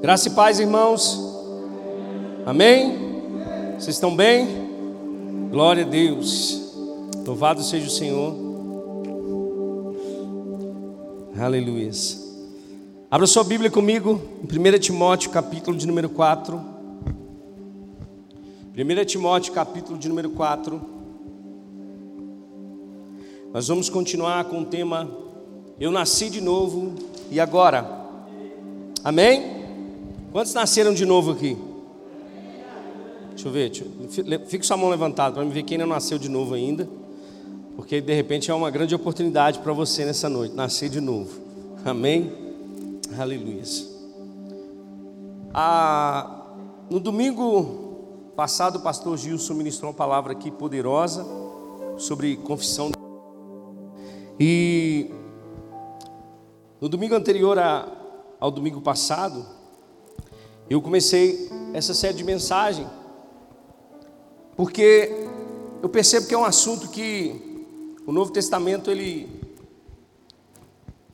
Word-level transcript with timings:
Graça 0.00 0.28
e 0.28 0.30
paz, 0.30 0.58
irmãos. 0.58 1.20
Amém? 2.46 2.96
Vocês 3.74 3.96
estão 3.96 4.16
bem? 4.16 4.48
Glória 5.50 5.84
a 5.84 5.86
Deus. 5.86 6.72
Louvado 7.26 7.62
seja 7.62 7.86
o 7.86 7.90
Senhor. 7.90 8.34
Aleluia. 11.38 11.90
Abra 13.10 13.26
sua 13.26 13.44
Bíblia 13.44 13.70
comigo 13.70 14.22
em 14.42 14.74
1 14.74 14.78
Timóteo, 14.78 15.30
capítulo 15.30 15.76
de 15.76 15.86
número 15.86 16.08
4. 16.08 16.58
1 18.74 19.04
Timóteo, 19.04 19.52
capítulo 19.52 19.98
de 19.98 20.08
número 20.08 20.30
4. 20.30 20.80
Nós 23.52 23.68
vamos 23.68 23.90
continuar 23.90 24.44
com 24.44 24.62
o 24.62 24.64
tema 24.64 25.10
Eu 25.78 25.90
nasci 25.90 26.30
de 26.30 26.40
novo 26.40 26.94
e 27.30 27.38
agora. 27.38 27.86
Amém? 29.04 29.59
Quantos 30.32 30.54
nasceram 30.54 30.94
de 30.94 31.04
novo 31.04 31.32
aqui? 31.32 31.58
Deixa 33.30 33.48
eu 33.48 33.52
ver, 33.52 33.70
deixa 33.70 34.46
fique 34.46 34.64
sua 34.64 34.76
mão 34.76 34.88
levantada 34.88 35.34
para 35.34 35.44
me 35.44 35.50
ver 35.50 35.64
quem 35.64 35.76
não 35.76 35.86
nasceu 35.86 36.18
de 36.18 36.28
novo 36.28 36.54
ainda. 36.54 36.88
Porque 37.74 38.00
de 38.00 38.14
repente 38.14 38.50
é 38.50 38.54
uma 38.54 38.70
grande 38.70 38.94
oportunidade 38.94 39.58
para 39.58 39.72
você 39.72 40.04
nessa 40.04 40.28
noite, 40.28 40.54
nascer 40.54 40.88
de 40.88 41.00
novo. 41.00 41.40
Amém? 41.84 42.32
Aleluia. 43.18 43.62
Ah, 45.52 46.46
no 46.88 47.00
domingo 47.00 48.32
passado, 48.36 48.76
o 48.76 48.80
pastor 48.82 49.16
Gilson 49.16 49.54
ministrou 49.54 49.90
uma 49.90 49.96
palavra 49.96 50.32
aqui 50.32 50.50
poderosa 50.50 51.26
sobre 51.98 52.36
confissão. 52.36 52.92
E 54.38 55.10
no 56.80 56.88
domingo 56.88 57.16
anterior 57.16 57.58
a, 57.58 57.88
ao 58.38 58.50
domingo 58.50 58.80
passado, 58.80 59.44
eu 60.70 60.80
comecei 60.80 61.50
essa 61.74 61.92
série 61.92 62.14
de 62.14 62.22
mensagem 62.22 62.86
porque 64.56 65.26
eu 65.82 65.88
percebo 65.88 66.28
que 66.28 66.34
é 66.34 66.38
um 66.38 66.44
assunto 66.44 66.88
que 66.88 67.66
o 68.06 68.12
Novo 68.12 68.30
Testamento 68.30 68.88
ele 68.88 69.28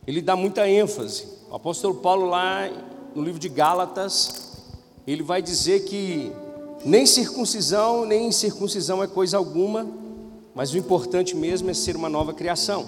ele 0.06 0.20
dá 0.20 0.36
muita 0.36 0.68
ênfase. 0.68 1.26
O 1.50 1.56
apóstolo 1.56 1.94
Paulo 1.94 2.26
lá 2.26 2.68
no 3.14 3.22
livro 3.22 3.40
de 3.40 3.48
Gálatas, 3.48 4.52
ele 5.06 5.22
vai 5.22 5.40
dizer 5.40 5.84
que 5.84 6.30
nem 6.84 7.06
circuncisão 7.06 8.04
nem 8.04 8.28
incircuncisão 8.28 9.02
é 9.02 9.06
coisa 9.06 9.38
alguma, 9.38 9.86
mas 10.54 10.72
o 10.74 10.76
importante 10.76 11.34
mesmo 11.34 11.70
é 11.70 11.74
ser 11.74 11.96
uma 11.96 12.10
nova 12.10 12.34
criação. 12.34 12.86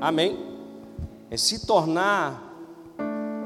Amém? 0.00 0.38
É 1.30 1.36
se 1.36 1.66
tornar 1.66 2.56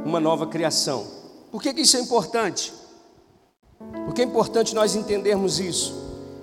uma 0.05 0.21
nova 0.21 0.47
criação. 0.47 1.20
Por 1.51 1.61
que, 1.61 1.75
que 1.75 1.81
isso 1.81 1.97
é 1.97 2.01
importante? 2.01 2.73
Porque 4.05 4.23
é 4.23 4.25
importante 4.25 4.75
nós 4.75 4.95
entendermos 4.95 5.59
isso. 5.59 5.95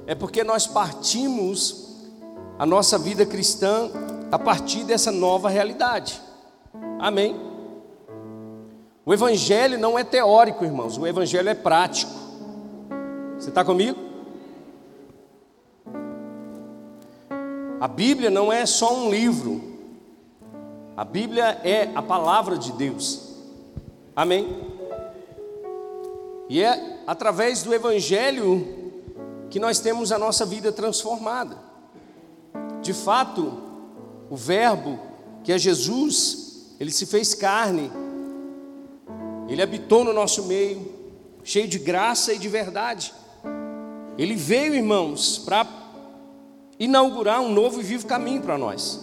É 0.05 0.15
porque 0.15 0.43
nós 0.43 0.67
partimos 0.67 1.95
a 2.57 2.65
nossa 2.65 2.97
vida 2.97 3.25
cristã 3.25 3.89
a 4.31 4.39
partir 4.39 4.83
dessa 4.83 5.11
nova 5.11 5.49
realidade. 5.49 6.21
Amém? 6.99 7.35
O 9.05 9.13
Evangelho 9.13 9.79
não 9.79 9.97
é 9.97 10.03
teórico, 10.03 10.65
irmãos, 10.65 10.97
o 10.97 11.07
Evangelho 11.07 11.47
é 11.47 11.55
prático. 11.55 12.11
Você 13.37 13.49
está 13.49 13.63
comigo? 13.63 13.97
A 17.79 17.87
Bíblia 17.87 18.29
não 18.29 18.51
é 18.51 18.65
só 18.65 18.93
um 18.93 19.11
livro, 19.11 19.61
a 20.95 21.05
Bíblia 21.05 21.61
é 21.63 21.91
a 21.93 22.01
palavra 22.01 22.57
de 22.57 22.71
Deus. 22.71 23.35
Amém? 24.15 24.76
E 26.49 26.61
é 26.61 26.99
através 27.05 27.63
do 27.63 27.73
Evangelho 27.73 28.91
que 29.49 29.59
nós 29.59 29.79
temos 29.79 30.11
a 30.11 30.17
nossa 30.17 30.45
vida 30.45 30.71
transformada. 30.71 31.57
De 32.81 32.93
fato, 32.93 33.61
o 34.29 34.35
Verbo, 34.35 34.99
que 35.43 35.51
é 35.51 35.57
Jesus, 35.57 36.75
ele 36.79 36.91
se 36.91 37.05
fez 37.05 37.33
carne, 37.33 37.91
ele 39.47 39.61
habitou 39.61 40.03
no 40.03 40.13
nosso 40.13 40.43
meio, 40.43 40.93
cheio 41.43 41.67
de 41.67 41.79
graça 41.79 42.33
e 42.33 42.37
de 42.37 42.49
verdade. 42.49 43.13
Ele 44.17 44.35
veio, 44.35 44.75
irmãos, 44.75 45.37
para 45.37 45.65
inaugurar 46.79 47.39
um 47.41 47.51
novo 47.51 47.79
e 47.79 47.83
vivo 47.83 48.05
caminho 48.05 48.41
para 48.41 48.57
nós. 48.57 48.99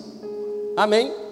Amém? 0.76 1.23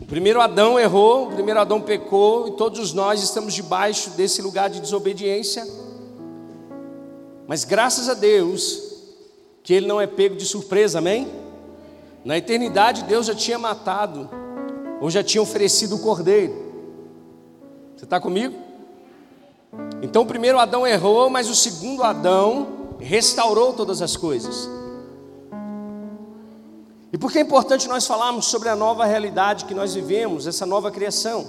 O 0.00 0.06
primeiro 0.06 0.40
Adão 0.40 0.80
errou, 0.80 1.28
o 1.28 1.32
primeiro 1.32 1.60
Adão 1.60 1.80
pecou 1.80 2.48
e 2.48 2.52
todos 2.52 2.92
nós 2.94 3.22
estamos 3.22 3.52
debaixo 3.52 4.10
desse 4.10 4.40
lugar 4.40 4.70
de 4.70 4.80
desobediência. 4.80 5.66
Mas 7.46 7.64
graças 7.64 8.08
a 8.08 8.14
Deus 8.14 8.90
que 9.62 9.74
ele 9.74 9.86
não 9.86 10.00
é 10.00 10.06
pego 10.06 10.36
de 10.36 10.46
surpresa, 10.46 10.98
amém? 10.98 11.28
Na 12.24 12.38
eternidade 12.38 13.04
Deus 13.04 13.26
já 13.26 13.34
tinha 13.34 13.58
matado 13.58 14.28
ou 15.00 15.10
já 15.10 15.22
tinha 15.22 15.42
oferecido 15.42 15.96
o 15.96 15.98
cordeiro. 15.98 16.54
Você 17.94 18.04
está 18.04 18.18
comigo? 18.18 18.56
Então 20.02 20.22
o 20.22 20.26
primeiro 20.26 20.58
Adão 20.58 20.86
errou, 20.86 21.28
mas 21.28 21.48
o 21.50 21.54
segundo 21.54 22.02
Adão 22.02 22.96
restaurou 22.98 23.74
todas 23.74 24.00
as 24.00 24.16
coisas. 24.16 24.68
E 27.12 27.18
por 27.18 27.32
que 27.32 27.38
é 27.38 27.42
importante 27.42 27.88
nós 27.88 28.06
falarmos 28.06 28.46
sobre 28.46 28.68
a 28.68 28.76
nova 28.76 29.04
realidade 29.04 29.64
que 29.64 29.74
nós 29.74 29.94
vivemos, 29.94 30.46
essa 30.46 30.64
nova 30.64 30.90
criação? 30.90 31.44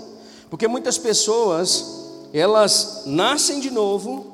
Porque 0.49 0.67
muitas 0.67 0.97
pessoas, 0.97 2.29
elas 2.33 3.03
nascem 3.05 3.59
de 3.59 3.69
novo, 3.69 4.25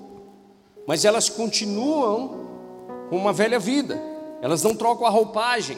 mas 0.88 1.04
elas 1.04 1.30
continuam 1.30 2.48
com 3.10 3.18
uma 3.18 3.34
velha 3.34 3.60
vida, 3.60 4.02
elas 4.42 4.64
não 4.64 4.74
trocam 4.74 5.06
a 5.06 5.10
roupagem. 5.10 5.78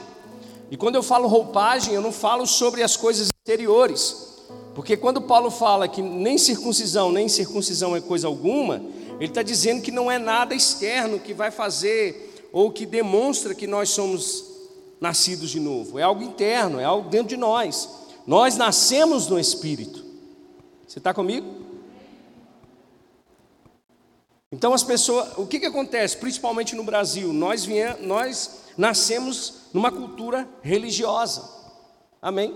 E 0.69 0.77
quando 0.77 0.95
eu 0.95 1.03
falo 1.03 1.27
roupagem, 1.27 1.95
eu 1.95 2.01
não 2.01 2.11
falo 2.11 2.45
sobre 2.45 2.83
as 2.83 2.95
coisas 2.95 3.29
exteriores, 3.29 4.27
porque 4.75 4.95
quando 4.95 5.19
Paulo 5.19 5.49
fala 5.49 5.87
que 5.87 6.01
nem 6.01 6.37
circuncisão, 6.37 7.11
nem 7.11 7.27
circuncisão 7.27 7.95
é 7.95 8.01
coisa 8.01 8.27
alguma, 8.27 8.83
ele 9.19 9.31
está 9.31 9.41
dizendo 9.41 9.81
que 9.81 9.91
não 9.91 10.11
é 10.11 10.19
nada 10.19 10.53
externo 10.53 11.19
que 11.19 11.33
vai 11.33 11.49
fazer 11.49 12.49
ou 12.53 12.71
que 12.71 12.85
demonstra 12.85 13.55
que 13.55 13.65
nós 13.65 13.89
somos 13.89 14.48
nascidos 14.99 15.49
de 15.49 15.59
novo, 15.59 15.97
é 15.97 16.03
algo 16.03 16.21
interno, 16.21 16.79
é 16.79 16.83
algo 16.83 17.09
dentro 17.09 17.29
de 17.29 17.37
nós. 17.37 17.89
Nós 18.27 18.57
nascemos 18.57 19.27
no 19.27 19.39
Espírito. 19.39 20.03
Você 20.87 20.99
está 20.99 21.13
comigo? 21.13 21.47
Então 24.51 24.73
as 24.73 24.83
pessoas, 24.83 25.37
o 25.37 25.45
que, 25.45 25.59
que 25.59 25.65
acontece, 25.65 26.17
principalmente 26.17 26.75
no 26.75 26.83
Brasil? 26.83 27.31
Nós, 27.31 27.63
vier, 27.63 27.99
nós 28.01 28.61
nascemos 28.77 29.53
numa 29.73 29.91
cultura 29.91 30.47
religiosa. 30.61 31.47
Amém? 32.21 32.55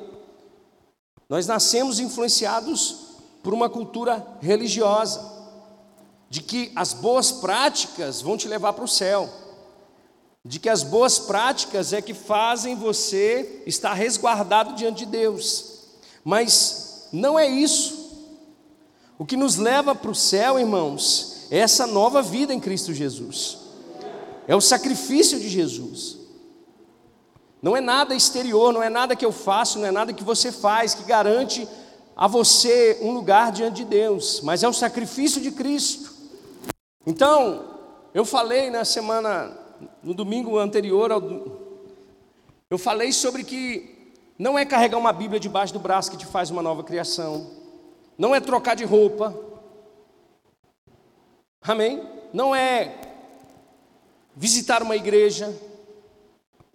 Nós 1.29 1.47
nascemos 1.47 1.99
influenciados 1.99 3.13
por 3.43 3.53
uma 3.53 3.69
cultura 3.69 4.25
religiosa, 4.41 5.31
de 6.29 6.41
que 6.41 6.71
as 6.75 6.93
boas 6.93 7.31
práticas 7.31 8.21
vão 8.21 8.37
te 8.37 8.47
levar 8.47 8.73
para 8.73 8.85
o 8.85 8.87
céu 8.87 9.29
de 10.45 10.59
que 10.59 10.69
as 10.69 10.83
boas 10.83 11.19
práticas 11.19 11.93
é 11.93 12.01
que 12.01 12.13
fazem 12.13 12.75
você 12.75 13.63
estar 13.65 13.93
resguardado 13.93 14.75
diante 14.75 15.05
de 15.05 15.05
Deus. 15.05 15.83
Mas 16.23 17.07
não 17.13 17.39
é 17.39 17.47
isso. 17.47 18.03
O 19.17 19.25
que 19.25 19.37
nos 19.37 19.55
leva 19.55 19.95
para 19.95 20.11
o 20.11 20.15
céu, 20.15 20.59
irmãos, 20.59 21.47
é 21.49 21.59
essa 21.59 21.87
nova 21.87 22.21
vida 22.21 22.53
em 22.53 22.59
Cristo 22.59 22.93
Jesus. 22.93 23.59
É 24.45 24.55
o 24.55 24.59
sacrifício 24.59 25.39
de 25.39 25.47
Jesus. 25.47 26.17
Não 27.61 27.77
é 27.77 27.79
nada 27.79 28.13
exterior, 28.13 28.73
não 28.73 28.83
é 28.83 28.89
nada 28.89 29.15
que 29.15 29.25
eu 29.25 29.31
faço, 29.31 29.79
não 29.79 29.85
é 29.85 29.91
nada 29.91 30.11
que 30.11 30.23
você 30.23 30.51
faz 30.51 30.93
que 30.93 31.03
garante 31.03 31.65
a 32.15 32.27
você 32.27 32.99
um 33.01 33.11
lugar 33.11 33.53
diante 33.53 33.77
de 33.77 33.85
Deus, 33.85 34.41
mas 34.41 34.61
é 34.61 34.67
o 34.67 34.73
sacrifício 34.73 35.39
de 35.39 35.51
Cristo. 35.51 36.11
Então, 37.07 37.63
eu 38.13 38.25
falei 38.25 38.69
na 38.69 38.83
semana 38.83 39.62
no 40.01 40.13
domingo 40.13 40.57
anterior, 40.57 41.11
eu 42.69 42.77
falei 42.77 43.11
sobre 43.11 43.43
que 43.43 44.11
não 44.37 44.57
é 44.57 44.65
carregar 44.65 44.97
uma 44.97 45.13
Bíblia 45.13 45.39
debaixo 45.39 45.73
do 45.73 45.79
braço 45.79 46.11
que 46.11 46.17
te 46.17 46.25
faz 46.25 46.49
uma 46.49 46.61
nova 46.61 46.83
criação, 46.83 47.51
não 48.17 48.33
é 48.33 48.39
trocar 48.39 48.75
de 48.75 48.83
roupa, 48.83 49.35
amém? 51.61 52.01
Não 52.33 52.55
é 52.55 52.99
visitar 54.35 54.81
uma 54.81 54.95
igreja, 54.95 55.55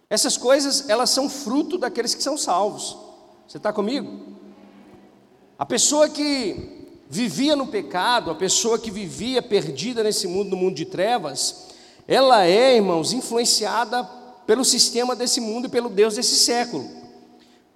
essas 0.09 0.35
coisas 0.37 0.89
elas 0.89 1.09
são 1.11 1.29
fruto 1.29 1.77
daqueles 1.77 2.15
que 2.15 2.23
são 2.23 2.37
salvos. 2.37 2.97
Você 3.47 3.57
está 3.57 3.71
comigo? 3.71 4.37
A 5.57 5.65
pessoa 5.65 6.09
que 6.09 6.87
vivia 7.09 7.55
no 7.55 7.67
pecado, 7.67 8.31
a 8.31 8.35
pessoa 8.35 8.79
que 8.79 8.89
vivia 8.89 9.41
perdida 9.41 10.03
nesse 10.03 10.27
mundo, 10.27 10.51
no 10.51 10.57
mundo 10.57 10.75
de 10.75 10.85
trevas, 10.85 11.68
ela 12.09 12.43
é, 12.43 12.75
irmãos, 12.75 13.13
influenciada 13.13 14.03
pelo 14.47 14.65
sistema 14.65 15.15
desse 15.15 15.39
mundo 15.39 15.67
e 15.67 15.69
pelo 15.69 15.89
Deus 15.89 16.15
desse 16.15 16.37
século. 16.37 16.89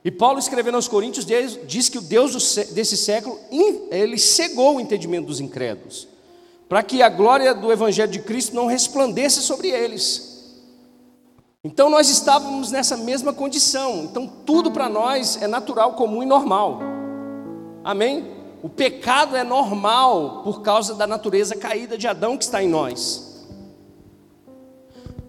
E 0.04 0.10
Paulo 0.10 0.40
escrevendo 0.40 0.74
aos 0.74 0.88
Coríntios 0.88 1.24
diz 1.68 1.88
que 1.88 2.00
o 2.00 2.02
Deus 2.02 2.56
desse 2.72 2.98
século 2.98 3.40
ele 3.92 4.18
cegou 4.18 4.76
o 4.76 4.80
entendimento 4.82 5.28
dos 5.28 5.40
incrédulos, 5.40 6.08
para 6.68 6.82
que 6.82 7.04
a 7.04 7.10
glória 7.10 7.54
do 7.54 7.72
evangelho 7.72 8.12
de 8.12 8.24
Cristo 8.24 8.56
não 8.56 8.66
resplandeça 8.66 9.40
sobre 9.40 9.70
eles. 9.70 10.58
Então 11.64 11.88
nós 11.88 12.10
estávamos 12.10 12.72
nessa 12.72 12.98
mesma 12.98 13.34
condição. 13.34 14.06
Então 14.06 14.26
tudo 14.28 14.72
para 14.72 14.90
nós 14.90 15.40
é 15.44 15.48
natural, 15.48 15.94
comum 15.94 16.24
e 16.24 16.26
normal. 16.26 16.80
Amém? 17.84 18.32
O 18.64 18.68
pecado 18.68 19.36
é 19.36 19.44
normal 19.44 20.42
por 20.44 20.64
causa 20.64 20.96
da 20.96 21.06
natureza 21.06 21.56
caída 21.56 21.96
de 22.00 22.08
Adão 22.08 22.36
que 22.36 22.46
está 22.46 22.64
em 22.64 22.68
nós. 22.68 23.33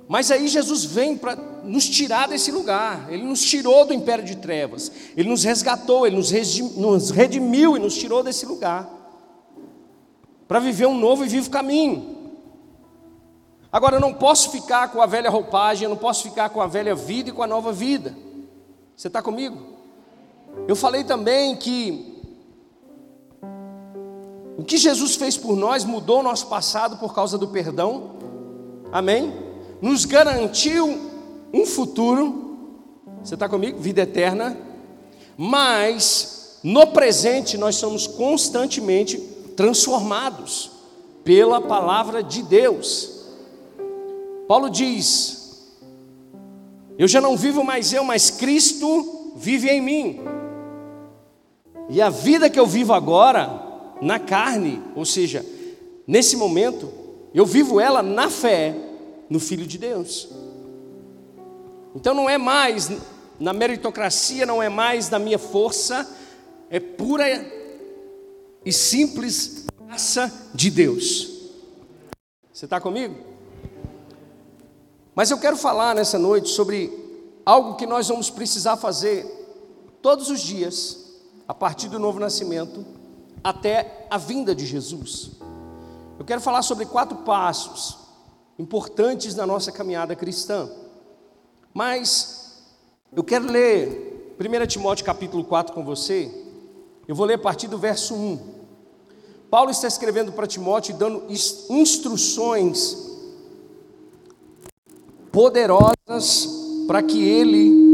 Mas 0.07 0.31
aí 0.31 0.49
Jesus 0.49 0.85
vem 0.85 1.17
para 1.17 1.35
nos 1.65 1.89
tirar 1.89 2.29
desse 2.29 2.53
lugar. 2.53 3.11
Ele 3.11 3.23
nos 3.23 3.43
tirou 3.43 3.87
do 3.87 3.95
império 3.95 4.25
de 4.25 4.37
trevas. 4.37 4.93
Ele 5.17 5.29
nos 5.29 5.45
resgatou, 5.45 6.07
ele 6.07 6.17
nos 6.17 7.11
redimiu 7.11 7.77
e 7.77 7.81
nos 7.81 7.97
tirou 7.97 8.23
desse 8.23 8.45
lugar. 8.45 8.89
Para 10.47 10.59
viver 10.59 10.87
um 10.87 10.99
novo 10.99 11.25
e 11.25 11.29
vivo 11.29 11.49
caminho. 11.49 12.15
Agora 13.73 13.97
eu 13.97 14.01
não 14.01 14.13
posso 14.13 14.51
ficar 14.51 14.89
com 14.93 15.01
a 15.01 15.07
velha 15.07 15.29
roupagem, 15.29 15.85
eu 15.85 15.91
não 15.91 15.97
posso 15.97 16.23
ficar 16.23 16.51
com 16.51 16.61
a 16.61 16.67
velha 16.67 16.95
vida 16.95 17.31
e 17.31 17.33
com 17.33 17.43
a 17.43 17.47
nova 17.47 17.73
vida. 17.73 18.15
Você 18.95 19.09
está 19.09 19.21
comigo? 19.21 19.75
Eu 20.69 20.77
falei 20.77 21.03
também 21.03 21.57
que 21.57 22.23
o 24.57 24.63
que 24.63 24.77
Jesus 24.77 25.17
fez 25.17 25.37
por 25.37 25.57
nós 25.57 25.85
mudou 25.85 26.21
o 26.21 26.23
nosso 26.23 26.47
passado 26.47 26.99
por 26.99 27.13
causa 27.13 27.37
do 27.37 27.49
perdão. 27.49 28.13
Amém? 28.93 29.54
Nos 29.85 30.07
garantiu 30.07 30.99
um 31.53 31.67
futuro, 31.67 32.57
você 33.23 33.35
está 33.35 33.47
comigo? 33.47 33.79
Vida 33.79 34.01
eterna, 34.01 34.57
mas 35.37 36.59
no 36.65 36.87
presente 36.87 37.59
nós 37.59 37.77
somos 37.77 38.07
constantemente 38.07 39.19
transformados 39.55 40.71
pela 41.23 41.61
palavra 41.61 42.23
de 42.23 42.43
Deus. 42.43 43.27
Paulo 44.49 44.71
diz: 44.71 45.77
Eu 46.97 47.07
já 47.07 47.21
não 47.21 47.37
vivo 47.37 47.63
mais 47.63 47.93
eu, 47.93 48.03
mas 48.05 48.31
Cristo 48.31 49.35
vive 49.37 49.69
em 49.69 49.83
mim. 49.83 50.21
E 51.91 52.01
a 52.01 52.09
vida 52.09 52.49
que 52.49 52.59
eu 52.59 52.67
vivo 52.67 52.95
agora, 52.95 53.93
na 54.01 54.19
carne, 54.19 54.83
ou 54.97 55.05
seja, 55.05 55.45
nesse 56.07 56.39
momento, 56.39 56.91
eu 57.35 57.45
vivo 57.45 57.79
ela 57.79 58.03
na 58.03 58.31
fé 58.31 58.84
no 59.29 59.41
Filho 59.41 59.67
de 59.67 59.79
Deus. 59.79 60.29
Então 61.95 62.15
não 62.15 62.29
é 62.29 62.37
mais 62.37 62.91
na 63.39 63.53
meritocracia, 63.53 64.47
não 64.47 64.63
é 64.63 64.69
mais 64.69 65.11
na 65.11 65.19
minha 65.19 65.39
força, 65.39 66.09
é 66.71 66.81
pura 66.81 67.25
e 68.65 68.73
simples 68.73 69.67
graça 69.87 70.51
de 70.55 70.71
Deus. 70.71 71.31
Você 72.53 72.67
está 72.67 72.81
comigo? 72.81 73.17
Mas 75.15 75.31
eu 75.31 75.39
quero 75.39 75.57
falar 75.57 75.95
nessa 75.95 76.19
noite 76.19 76.49
sobre 76.49 76.93
algo 77.47 77.77
que 77.77 77.87
nós 77.87 78.09
vamos 78.09 78.31
precisar 78.31 78.77
fazer 78.77 79.25
todos 80.03 80.29
os 80.29 80.41
dias, 80.41 81.05
a 81.47 81.55
partir 81.55 81.89
do 81.89 81.99
novo 81.99 82.19
nascimento, 82.19 82.85
até 83.43 84.07
a 84.11 84.19
vinda 84.19 84.55
de 84.55 84.67
Jesus. 84.67 85.33
Eu 86.19 86.25
quero 86.25 86.41
falar 86.41 86.63
sobre 86.63 86.87
quatro 86.87 87.19
passos 87.19 88.04
importantes 88.59 89.35
na 89.35 89.47
nossa 89.47 89.73
caminhada 89.73 90.15
cristã. 90.15 90.71
Mas 91.73 92.63
eu 93.15 93.25
quero 93.25 93.51
ler 93.51 94.37
1 94.39 94.67
Timóteo 94.67 95.05
capítulo 95.05 95.45
4 95.45 95.75
com 95.75 95.85
você. 95.85 96.31
Eu 97.07 97.15
vou 97.15 97.27
ler 97.27 97.35
a 97.35 97.39
partir 97.39 97.69
do 97.69 97.79
verso 97.79 98.15
1. 98.15 98.39
Paulo 99.51 99.71
está 99.71 99.87
escrevendo 99.87 100.33
para 100.33 100.47
Timóteo 100.47 100.97
dando 100.97 101.25
instruções 101.71 103.13
poderosas 105.31 106.49
para 106.87 107.03
que 107.03 107.23
ele 107.23 107.85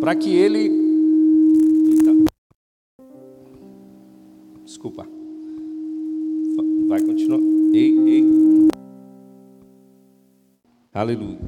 para 0.00 0.14
que 0.14 0.34
ele 0.34 0.80
Desculpa. 4.80 5.06
Vai 6.88 7.00
continuar. 7.02 7.40
Ei, 7.74 7.98
ei. 8.08 8.29
Aleluia. 10.92 11.38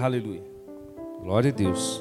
Aleluia. 0.00 0.42
Glória 1.22 1.50
a 1.50 1.52
Deus. 1.52 2.00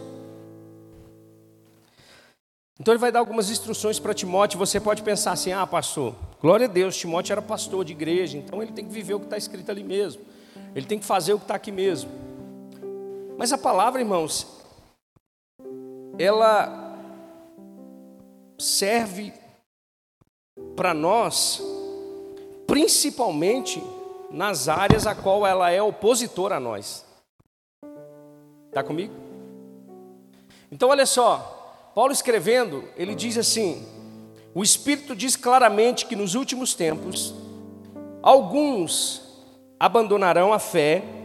Então 2.80 2.94
ele 2.94 3.00
vai 3.00 3.12
dar 3.12 3.19
algumas 3.19 3.50
instruções 3.50 4.00
para 4.00 4.13
Timóteo. 4.13 4.59
Você 4.59 4.80
pode 4.80 5.01
pensar 5.01 5.31
assim: 5.31 5.51
ah, 5.51 5.65
pastor, 5.65 6.13
glória 6.39 6.68
a 6.68 6.69
Deus, 6.69 6.95
Timóteo 6.95 7.33
era 7.33 7.42
pastor 7.42 7.83
de 7.83 7.94
igreja, 7.94 8.38
então 8.38 8.62
ele 8.62 8.71
tem 8.71 8.85
que 8.85 8.92
viver 8.92 9.15
o 9.15 9.19
que 9.19 9.25
está 9.25 9.38
escrito 9.38 9.71
ali 9.71 9.83
mesmo. 9.83 10.21
Ele 10.75 10.85
tem 10.85 11.00
que 11.00 11.06
fazer 11.06 11.33
o 11.33 11.39
que 11.39 11.45
está 11.45 11.56
aqui 11.56 11.71
mesmo. 11.71 12.29
Mas 13.39 13.53
a 13.53 13.57
palavra, 13.57 14.01
irmãos, 14.01 14.45
ela 16.18 16.94
serve 18.59 19.31
para 20.75 20.94
nós, 20.94 21.62
principalmente 22.68 23.81
nas 24.30 24.68
áreas 24.68 25.07
a 25.07 25.15
qual 25.15 25.47
ela 25.47 25.71
é 25.71 25.81
opositora 25.81 26.57
a 26.57 26.59
nós. 26.59 27.06
Está 28.68 28.83
comigo? 28.83 29.13
Então, 30.69 30.89
olha 30.89 31.06
só, 31.06 31.92
Paulo 31.95 32.12
escrevendo, 32.12 32.83
ele 32.97 33.15
diz 33.15 33.38
assim: 33.38 33.88
o 34.53 34.62
Espírito 34.62 35.15
diz 35.15 35.38
claramente 35.38 36.07
que 36.07 36.15
nos 36.18 36.35
últimos 36.35 36.74
tempos, 36.74 37.33
alguns 38.21 39.21
abandonarão 39.80 40.51
a 40.51 40.59
fé 40.59 41.19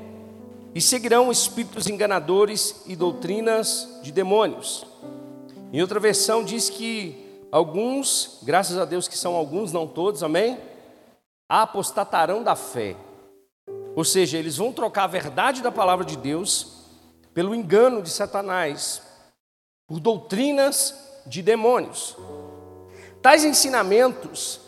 e 0.75 0.81
seguirão 0.81 1.31
espíritos 1.31 1.87
enganadores 1.87 2.83
e 2.87 2.97
doutrinas 2.97 4.01
de 4.03 4.11
demônios. 4.11 4.85
Em 5.73 5.81
outra 5.81 6.01
versão 6.01 6.43
diz 6.45 6.69
que 6.69 7.47
alguns, 7.53 8.41
graças 8.43 8.77
a 8.77 8.85
Deus 8.85 9.07
que 9.07 9.17
são 9.17 9.35
alguns, 9.35 9.73
não 9.73 9.87
todos, 9.87 10.23
amém? 10.23 10.59
Apostatarão 11.49 12.43
da 12.43 12.57
fé. 12.57 12.97
Ou 13.95 14.05
seja, 14.05 14.37
eles 14.37 14.57
vão 14.57 14.73
trocar 14.73 15.05
a 15.05 15.09
verdade 15.09 15.63
da 15.63 15.71
palavra 15.71 16.05
de 16.05 16.17
Deus 16.17 16.85
pelo 17.33 17.55
engano 17.55 18.03
de 18.03 18.11
Satanás, 18.11 19.03
por 19.87 20.01
doutrinas 20.01 20.95
de 21.27 21.43
demônios. 21.43 22.17
Tais 23.23 23.45
ensinamentos 23.45 24.61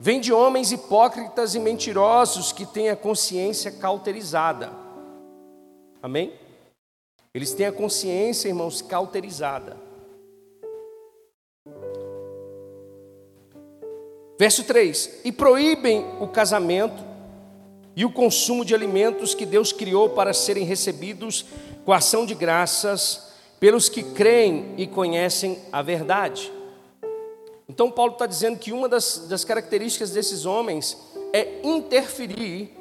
vêm 0.00 0.20
de 0.20 0.32
homens 0.32 0.72
hipócritas 0.72 1.54
e 1.54 1.60
mentirosos 1.60 2.52
que 2.52 2.64
têm 2.64 2.88
a 2.88 2.96
consciência 2.96 3.70
cauterizada. 3.70 4.87
Amém? 6.02 6.32
Eles 7.34 7.52
têm 7.52 7.66
a 7.66 7.72
consciência, 7.72 8.48
irmãos, 8.48 8.80
cauterizada. 8.80 9.76
Verso 14.38 14.62
3: 14.64 15.20
E 15.24 15.32
proíbem 15.32 16.04
o 16.20 16.28
casamento 16.28 17.04
e 17.96 18.04
o 18.04 18.12
consumo 18.12 18.64
de 18.64 18.74
alimentos 18.74 19.34
que 19.34 19.44
Deus 19.44 19.72
criou 19.72 20.10
para 20.10 20.32
serem 20.32 20.64
recebidos 20.64 21.44
com 21.84 21.92
ação 21.92 22.24
de 22.24 22.34
graças 22.34 23.32
pelos 23.58 23.88
que 23.88 24.04
creem 24.04 24.74
e 24.76 24.86
conhecem 24.86 25.58
a 25.72 25.82
verdade. 25.82 26.52
Então, 27.68 27.90
Paulo 27.90 28.12
está 28.12 28.26
dizendo 28.26 28.58
que 28.58 28.72
uma 28.72 28.88
das, 28.88 29.26
das 29.28 29.44
características 29.44 30.10
desses 30.10 30.46
homens 30.46 30.96
é 31.32 31.60
interferir 31.64 32.77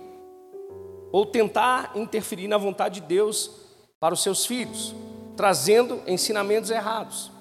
ou 1.11 1.25
tentar 1.25 1.91
interferir 1.95 2.47
na 2.47 2.57
vontade 2.57 3.01
de 3.01 3.07
Deus 3.07 3.51
para 3.99 4.13
os 4.13 4.21
seus 4.21 4.45
filhos, 4.45 4.93
trazendo 5.35 6.01
ensinamentos 6.07 6.69
errados, 6.69 7.31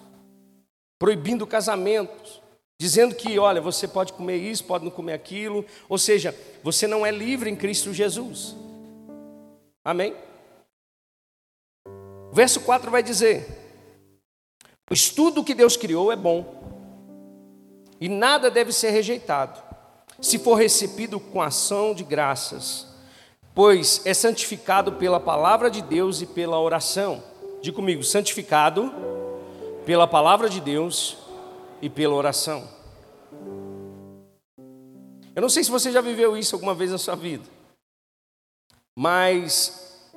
proibindo 0.99 1.47
casamentos, 1.47 2.41
dizendo 2.79 3.15
que, 3.15 3.39
olha, 3.39 3.61
você 3.61 3.89
pode 3.89 4.13
comer 4.13 4.37
isso, 4.37 4.65
pode 4.65 4.85
não 4.85 4.91
comer 4.91 5.15
aquilo, 5.15 5.65
ou 5.89 5.99
seja, 5.99 6.35
você 6.63 6.87
não 6.87 7.05
é 7.05 7.11
livre 7.11 7.51
em 7.51 7.57
Cristo 7.57 7.93
Jesus. 7.93 8.55
Amém? 9.85 10.15
O 12.31 12.35
verso 12.35 12.61
4 12.61 12.91
vai 12.91 13.03
dizer: 13.03 13.47
O 14.91 14.95
estudo 14.95 15.45
que 15.45 15.55
Deus 15.55 15.77
criou 15.77 16.13
é 16.13 16.17
bom, 16.17 16.55
e 18.01 18.09
nada 18.09 18.51
deve 18.51 18.73
ser 18.73 18.91
rejeitado, 18.91 19.63
se 20.21 20.39
for 20.39 20.55
recebido 20.55 21.19
com 21.19 21.41
ação 21.41 21.95
de 21.95 22.05
graças 22.05 22.96
pois 23.57 24.05
é 24.05 24.13
santificado 24.13 24.93
pela 24.93 25.19
palavra 25.19 25.71
de 25.71 25.81
Deus 25.81 26.21
e 26.21 26.27
pela 26.27 26.61
oração. 26.61 27.25
Diga 27.63 27.75
comigo, 27.75 28.03
santificado 28.05 28.93
pela 29.87 30.07
palavra 30.07 30.51
de 30.51 30.61
Deus 30.61 31.17
e 31.81 31.89
pela 31.89 32.15
oração. 32.15 32.69
Eu 35.35 35.41
não 35.41 35.49
sei 35.49 35.65
se 35.65 35.71
você 35.71 35.91
já 35.91 36.03
viveu 36.03 36.37
isso 36.37 36.55
alguma 36.55 36.75
vez 36.75 36.91
na 36.91 36.99
sua 36.99 37.15
vida, 37.17 37.45
mas 38.95 40.13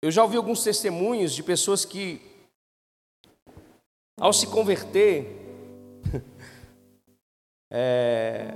eu 0.00 0.10
já 0.10 0.22
ouvi 0.22 0.38
alguns 0.38 0.64
testemunhos 0.64 1.34
de 1.34 1.42
pessoas 1.42 1.84
que, 1.84 2.22
ao 4.18 4.32
se 4.32 4.46
converter, 4.46 5.26
é, 7.70 8.54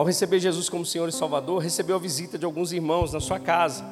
ao 0.00 0.06
receber 0.06 0.40
Jesus 0.40 0.70
como 0.70 0.86
Senhor 0.86 1.10
e 1.10 1.12
Salvador, 1.12 1.60
recebeu 1.60 1.94
a 1.94 1.98
visita 1.98 2.38
de 2.38 2.46
alguns 2.46 2.72
irmãos 2.72 3.12
na 3.12 3.20
sua 3.20 3.38
casa. 3.38 3.84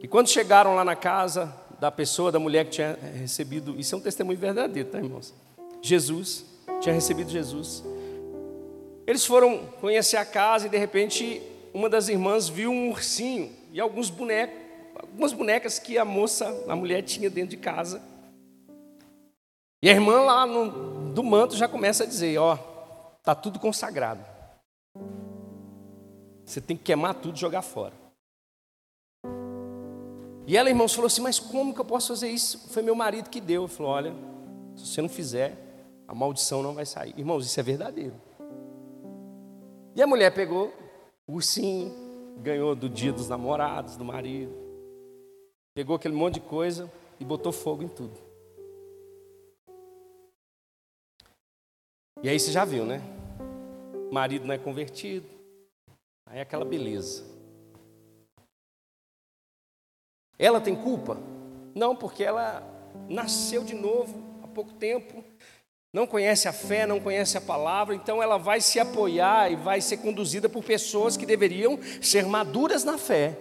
E 0.00 0.06
quando 0.06 0.28
chegaram 0.28 0.76
lá 0.76 0.84
na 0.84 0.94
casa 0.94 1.52
da 1.80 1.90
pessoa, 1.90 2.30
da 2.30 2.38
mulher 2.38 2.66
que 2.66 2.70
tinha 2.70 2.96
recebido, 3.14 3.74
isso 3.76 3.96
é 3.96 3.98
um 3.98 4.00
testemunho 4.00 4.38
verdadeiro, 4.38 4.90
tá, 4.90 4.98
irmãos? 4.98 5.34
Jesus, 5.82 6.44
tinha 6.80 6.94
recebido 6.94 7.28
Jesus. 7.28 7.82
Eles 9.04 9.26
foram 9.26 9.66
conhecer 9.80 10.18
a 10.18 10.24
casa 10.24 10.68
e 10.68 10.70
de 10.70 10.78
repente 10.78 11.42
uma 11.74 11.88
das 11.88 12.08
irmãs 12.08 12.48
viu 12.48 12.70
um 12.70 12.90
ursinho 12.90 13.50
e 13.72 13.80
alguns 13.80 14.08
bonecos, 14.08 14.56
algumas 14.94 15.32
bonecas 15.32 15.80
que 15.80 15.98
a 15.98 16.04
moça, 16.04 16.64
a 16.68 16.76
mulher 16.76 17.02
tinha 17.02 17.28
dentro 17.28 17.50
de 17.50 17.56
casa. 17.56 18.00
E 19.82 19.90
a 19.90 19.92
irmã 19.92 20.20
lá 20.20 20.46
no, 20.46 21.10
do 21.12 21.24
manto 21.24 21.56
já 21.56 21.66
começa 21.66 22.04
a 22.04 22.06
dizer, 22.06 22.38
ó, 22.38 22.56
tá 23.24 23.34
tudo 23.34 23.58
consagrado. 23.58 24.30
Você 26.44 26.60
tem 26.60 26.76
que 26.76 26.82
queimar 26.82 27.14
tudo 27.14 27.36
e 27.36 27.40
jogar 27.40 27.62
fora. 27.62 27.94
E 30.46 30.56
ela, 30.56 30.68
irmãos, 30.68 30.94
falou 30.94 31.06
assim: 31.06 31.22
Mas 31.22 31.38
como 31.38 31.74
que 31.74 31.80
eu 31.80 31.84
posso 31.84 32.08
fazer 32.08 32.28
isso? 32.28 32.68
Foi 32.70 32.82
meu 32.82 32.94
marido 32.94 33.30
que 33.30 33.40
deu. 33.40 33.64
Ele 33.64 33.72
falou: 33.72 33.92
Olha, 33.92 34.12
se 34.76 34.86
você 34.86 35.02
não 35.02 35.08
fizer, 35.08 35.56
a 36.06 36.14
maldição 36.14 36.62
não 36.62 36.74
vai 36.74 36.84
sair. 36.84 37.14
Irmãos, 37.16 37.46
isso 37.46 37.58
é 37.58 37.62
verdadeiro. 37.62 38.14
E 39.94 40.02
a 40.02 40.06
mulher 40.06 40.34
pegou 40.34 40.72
o 41.26 41.34
ursinho, 41.34 41.92
ganhou 42.38 42.74
do 42.74 42.88
dia 42.88 43.12
dos 43.12 43.28
namorados, 43.28 43.96
do 43.96 44.04
marido, 44.04 44.52
pegou 45.74 45.96
aquele 45.96 46.14
monte 46.14 46.34
de 46.34 46.40
coisa 46.40 46.90
e 47.20 47.24
botou 47.24 47.52
fogo 47.52 47.82
em 47.82 47.88
tudo. 47.88 48.18
E 52.22 52.28
aí 52.28 52.38
você 52.38 52.52
já 52.52 52.64
viu, 52.64 52.84
né? 52.84 53.02
O 54.10 54.14
marido 54.14 54.46
não 54.46 54.54
é 54.54 54.58
convertido, 54.58 55.26
aí 56.32 56.38
é 56.38 56.42
aquela 56.42 56.64
beleza. 56.64 57.24
Ela 60.38 60.60
tem 60.60 60.74
culpa? 60.74 61.18
Não, 61.74 61.94
porque 61.94 62.24
ela 62.24 62.66
nasceu 63.08 63.62
de 63.62 63.74
novo 63.74 64.40
há 64.42 64.48
pouco 64.48 64.72
tempo, 64.72 65.22
não 65.92 66.06
conhece 66.06 66.48
a 66.48 66.52
fé, 66.52 66.86
não 66.86 66.98
conhece 66.98 67.36
a 67.36 67.40
palavra, 67.40 67.94
então 67.94 68.22
ela 68.22 68.38
vai 68.38 68.62
se 68.62 68.80
apoiar 68.80 69.52
e 69.52 69.56
vai 69.56 69.82
ser 69.82 69.98
conduzida 69.98 70.48
por 70.48 70.64
pessoas 70.64 71.18
que 71.18 71.26
deveriam 71.26 71.78
ser 72.00 72.24
maduras 72.24 72.82
na 72.82 72.96
fé. 72.96 73.38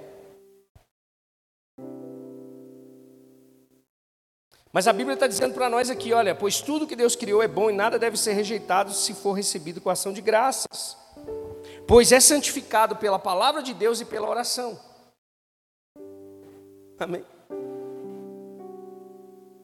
Mas 4.73 4.87
a 4.87 4.93
Bíblia 4.93 5.13
está 5.13 5.27
dizendo 5.27 5.53
para 5.53 5.69
nós 5.69 5.89
aqui: 5.89 6.13
olha, 6.13 6.35
pois 6.35 6.61
tudo 6.61 6.87
que 6.87 6.95
Deus 6.95 7.15
criou 7.15 7.41
é 7.41 7.47
bom 7.47 7.69
e 7.69 7.73
nada 7.73 7.97
deve 7.97 8.17
ser 8.17 8.33
rejeitado 8.33 8.93
se 8.93 9.13
for 9.13 9.31
recebido 9.31 9.79
com 9.79 9.89
ação 9.89 10.11
de 10.11 10.21
graças, 10.21 10.97
pois 11.91 12.13
é 12.13 12.21
santificado 12.21 12.95
pela 12.95 13.19
palavra 13.19 13.61
de 13.61 13.73
Deus 13.73 13.99
e 13.99 14.05
pela 14.05 14.29
oração. 14.29 14.79
Amém? 16.97 17.25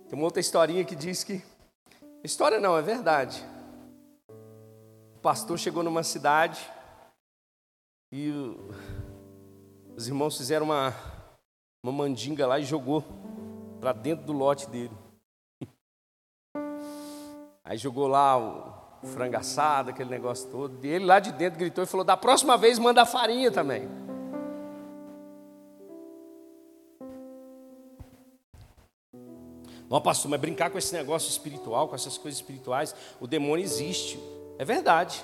Tem 0.09 0.19
uma 0.19 0.25
outra 0.25 0.41
historinha 0.41 0.83
que 0.83 0.93
diz 0.93 1.23
que 1.23 1.41
História 2.21 2.59
não, 2.59 2.77
é 2.77 2.81
verdade. 2.81 3.41
O 5.15 5.19
pastor 5.21 5.57
chegou 5.57 5.83
numa 5.83 6.03
cidade 6.03 6.69
e 8.11 8.29
os 9.95 10.09
irmãos 10.09 10.35
fizeram 10.35 10.65
uma, 10.65 10.93
uma 11.81 11.93
mandinga 11.93 12.45
lá 12.45 12.59
e 12.59 12.65
jogou 12.65 13.05
para 13.79 13.93
dentro 13.93 14.25
do 14.25 14.33
lote 14.33 14.69
dele. 14.69 14.97
Aí 17.63 17.77
jogou 17.77 18.07
lá 18.07 18.37
o 18.37 18.76
frango 19.03 19.37
assado, 19.37 19.89
aquele 19.89 20.09
negócio 20.09 20.49
todo. 20.49 20.83
E 20.83 20.87
ele 20.87 21.05
lá 21.05 21.19
de 21.19 21.31
dentro 21.31 21.59
gritou 21.59 21.83
e 21.83 21.87
falou: 21.87 22.03
da 22.03 22.17
próxima 22.17 22.57
vez 22.57 22.79
manda 22.79 23.05
farinha 23.05 23.51
também. 23.51 23.87
Não, 29.89 30.01
pastor, 30.01 30.29
mas 30.29 30.41
brincar 30.41 30.69
com 30.69 30.77
esse 30.77 30.93
negócio 30.93 31.29
espiritual, 31.29 31.87
com 31.87 31.95
essas 31.95 32.17
coisas 32.17 32.39
espirituais, 32.39 32.93
o 33.21 33.27
demônio 33.27 33.63
existe. 33.63 34.19
É 34.57 34.65
verdade. 34.65 35.23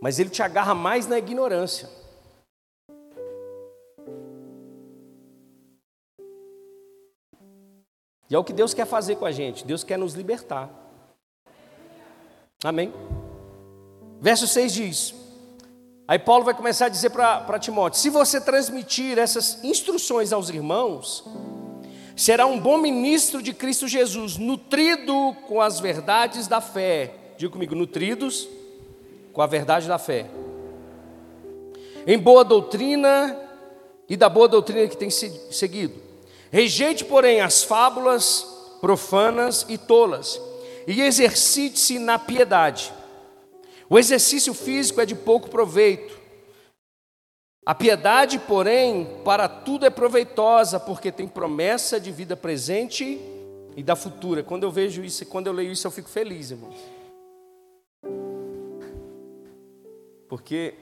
Mas 0.00 0.18
ele 0.18 0.30
te 0.30 0.42
agarra 0.42 0.74
mais 0.74 1.06
na 1.06 1.18
ignorância. 1.18 1.88
E 8.28 8.34
é 8.34 8.38
o 8.38 8.44
que 8.44 8.52
Deus 8.52 8.74
quer 8.74 8.86
fazer 8.86 9.16
com 9.16 9.24
a 9.24 9.32
gente. 9.32 9.64
Deus 9.64 9.84
quer 9.84 9.98
nos 9.98 10.14
libertar. 10.14 10.85
Amém? 12.66 12.92
Verso 14.20 14.44
6 14.48 14.72
diz: 14.72 15.14
Aí 16.08 16.18
Paulo 16.18 16.44
vai 16.44 16.52
começar 16.52 16.86
a 16.86 16.88
dizer 16.88 17.10
para 17.10 17.60
Timóteo: 17.60 18.00
se 18.00 18.10
você 18.10 18.40
transmitir 18.40 19.20
essas 19.20 19.62
instruções 19.62 20.32
aos 20.32 20.48
irmãos, 20.48 21.22
será 22.16 22.44
um 22.44 22.58
bom 22.58 22.76
ministro 22.76 23.40
de 23.40 23.54
Cristo 23.54 23.86
Jesus, 23.86 24.36
nutrido 24.36 25.36
com 25.46 25.60
as 25.62 25.78
verdades 25.78 26.48
da 26.48 26.60
fé. 26.60 27.14
Diga 27.38 27.52
comigo, 27.52 27.76
nutridos 27.76 28.48
com 29.32 29.40
a 29.40 29.46
verdade 29.46 29.86
da 29.86 29.96
fé. 29.96 30.26
Em 32.04 32.18
boa 32.18 32.44
doutrina 32.44 33.38
e 34.08 34.16
da 34.16 34.28
boa 34.28 34.48
doutrina 34.48 34.88
que 34.88 34.96
tem 34.96 35.08
seguido. 35.08 35.94
Rejeite, 36.50 37.04
porém, 37.04 37.40
as 37.40 37.62
fábulas 37.62 38.44
profanas 38.80 39.64
e 39.68 39.78
tolas, 39.78 40.40
e 40.86 41.00
exercite-se 41.00 41.98
na 41.98 42.18
piedade. 42.18 42.92
O 43.88 43.98
exercício 43.98 44.52
físico 44.54 45.00
é 45.00 45.06
de 45.06 45.14
pouco 45.14 45.48
proveito 45.48 46.26
a 47.66 47.74
piedade, 47.74 48.38
porém, 48.38 49.04
para 49.24 49.48
tudo 49.48 49.84
é 49.84 49.90
proveitosa, 49.90 50.78
porque 50.78 51.10
tem 51.10 51.26
promessa 51.26 51.98
de 51.98 52.12
vida 52.12 52.36
presente 52.36 53.20
e 53.76 53.82
da 53.82 53.96
futura. 53.96 54.44
Quando 54.44 54.62
eu 54.62 54.70
vejo 54.70 55.02
isso, 55.02 55.26
quando 55.26 55.48
eu 55.48 55.52
leio 55.52 55.72
isso, 55.72 55.84
eu 55.84 55.90
fico 55.90 56.08
feliz, 56.08 56.52
irmãos. 56.52 56.76
Porque 60.28 60.74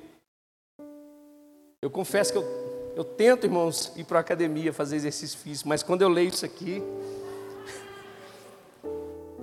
eu 1.81 1.89
confesso 1.89 2.33
que 2.33 2.39
eu, 2.39 2.93
eu 2.95 3.05
tento, 3.05 3.45
irmãos, 3.45 3.91
ir 3.97 4.05
para 4.05 4.19
a 4.19 4.21
academia 4.21 4.71
fazer 4.71 4.97
exercício 4.97 5.39
físico, 5.39 5.67
mas 5.67 5.83
quando 5.83 6.03
eu 6.03 6.09
leio 6.11 6.29
isso 6.29 6.45
aqui, 6.45 6.83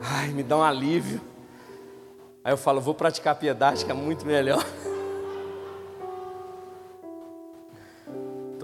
ai, 0.02 0.30
me 0.30 0.44
dá 0.44 0.58
um 0.58 0.64
alívio. 0.64 1.22
Aí 2.44 2.52
eu 2.52 2.58
falo, 2.58 2.82
vou 2.82 2.94
praticar 2.94 3.36
piedade, 3.36 3.86
que 3.86 3.92
é 3.92 3.94
muito 3.94 4.26
melhor. 4.26 4.66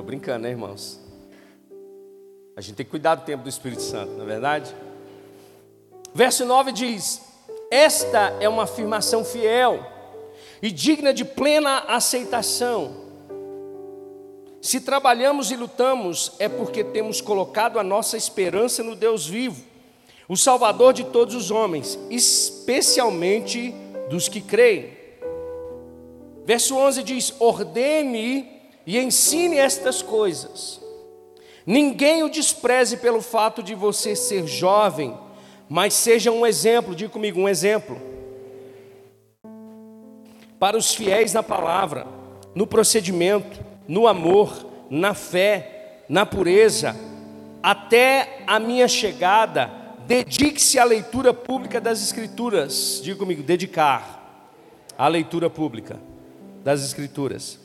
brincando, 0.07 0.43
né, 0.43 0.51
irmãos? 0.51 1.01
A 2.55 2.61
gente 2.61 2.75
tem 2.75 2.85
que 2.85 2.89
cuidar 2.89 3.15
do 3.15 3.25
tempo 3.25 3.43
do 3.43 3.49
Espírito 3.49 3.81
Santo, 3.81 4.13
não 4.13 4.23
é 4.23 4.25
verdade? 4.25 4.73
Verso 6.13 6.45
9 6.45 6.71
diz: 6.71 7.21
Esta 7.69 8.33
é 8.39 8.47
uma 8.47 8.63
afirmação 8.63 9.25
fiel 9.25 9.85
e 10.61 10.71
digna 10.71 11.13
de 11.13 11.25
plena 11.25 11.79
aceitação. 11.79 13.05
Se 14.61 14.79
trabalhamos 14.79 15.51
e 15.51 15.57
lutamos, 15.57 16.31
é 16.39 16.47
porque 16.47 16.85
temos 16.85 17.19
colocado 17.19 17.77
a 17.77 17.83
nossa 17.83 18.15
esperança 18.15 18.81
no 18.81 18.95
Deus 18.95 19.27
vivo, 19.27 19.63
o 20.27 20.35
Salvador 20.35 20.93
de 20.93 21.05
todos 21.05 21.33
os 21.35 21.51
homens, 21.51 21.97
especialmente 22.09 23.73
dos 24.09 24.27
que 24.27 24.41
creem. 24.41 24.97
Verso 26.45 26.75
11 26.75 27.03
diz: 27.03 27.33
Ordene 27.39 28.47
e 28.85 28.97
ensine 28.97 29.57
estas 29.57 30.01
coisas. 30.01 30.81
Ninguém 31.65 32.23
o 32.23 32.29
despreze 32.29 32.97
pelo 32.97 33.21
fato 33.21 33.61
de 33.61 33.75
você 33.75 34.15
ser 34.15 34.47
jovem, 34.47 35.17
mas 35.67 35.93
seja 35.93 36.31
um 36.31 36.45
exemplo, 36.45 36.95
diga 36.95 37.11
comigo, 37.11 37.39
um 37.39 37.49
exemplo. 37.49 38.01
Para 40.57 40.77
os 40.77 40.95
fiéis 40.95 41.33
na 41.33 41.43
palavra, 41.43 42.07
no 42.55 42.65
procedimento, 42.65 43.59
no 43.87 44.07
amor, 44.07 44.65
na 44.89 45.13
fé, 45.13 46.03
na 46.07 46.25
pureza, 46.25 46.95
até 47.61 48.43
a 48.47 48.59
minha 48.59 48.87
chegada, 48.87 49.69
dedique-se 50.07 50.79
à 50.79 50.83
leitura 50.83 51.33
pública 51.33 51.79
das 51.79 52.01
Escrituras. 52.01 53.01
Diga 53.03 53.17
comigo, 53.17 53.43
dedicar 53.43 54.49
à 54.97 55.07
leitura 55.07 55.49
pública 55.49 55.99
das 56.63 56.83
Escrituras 56.83 57.59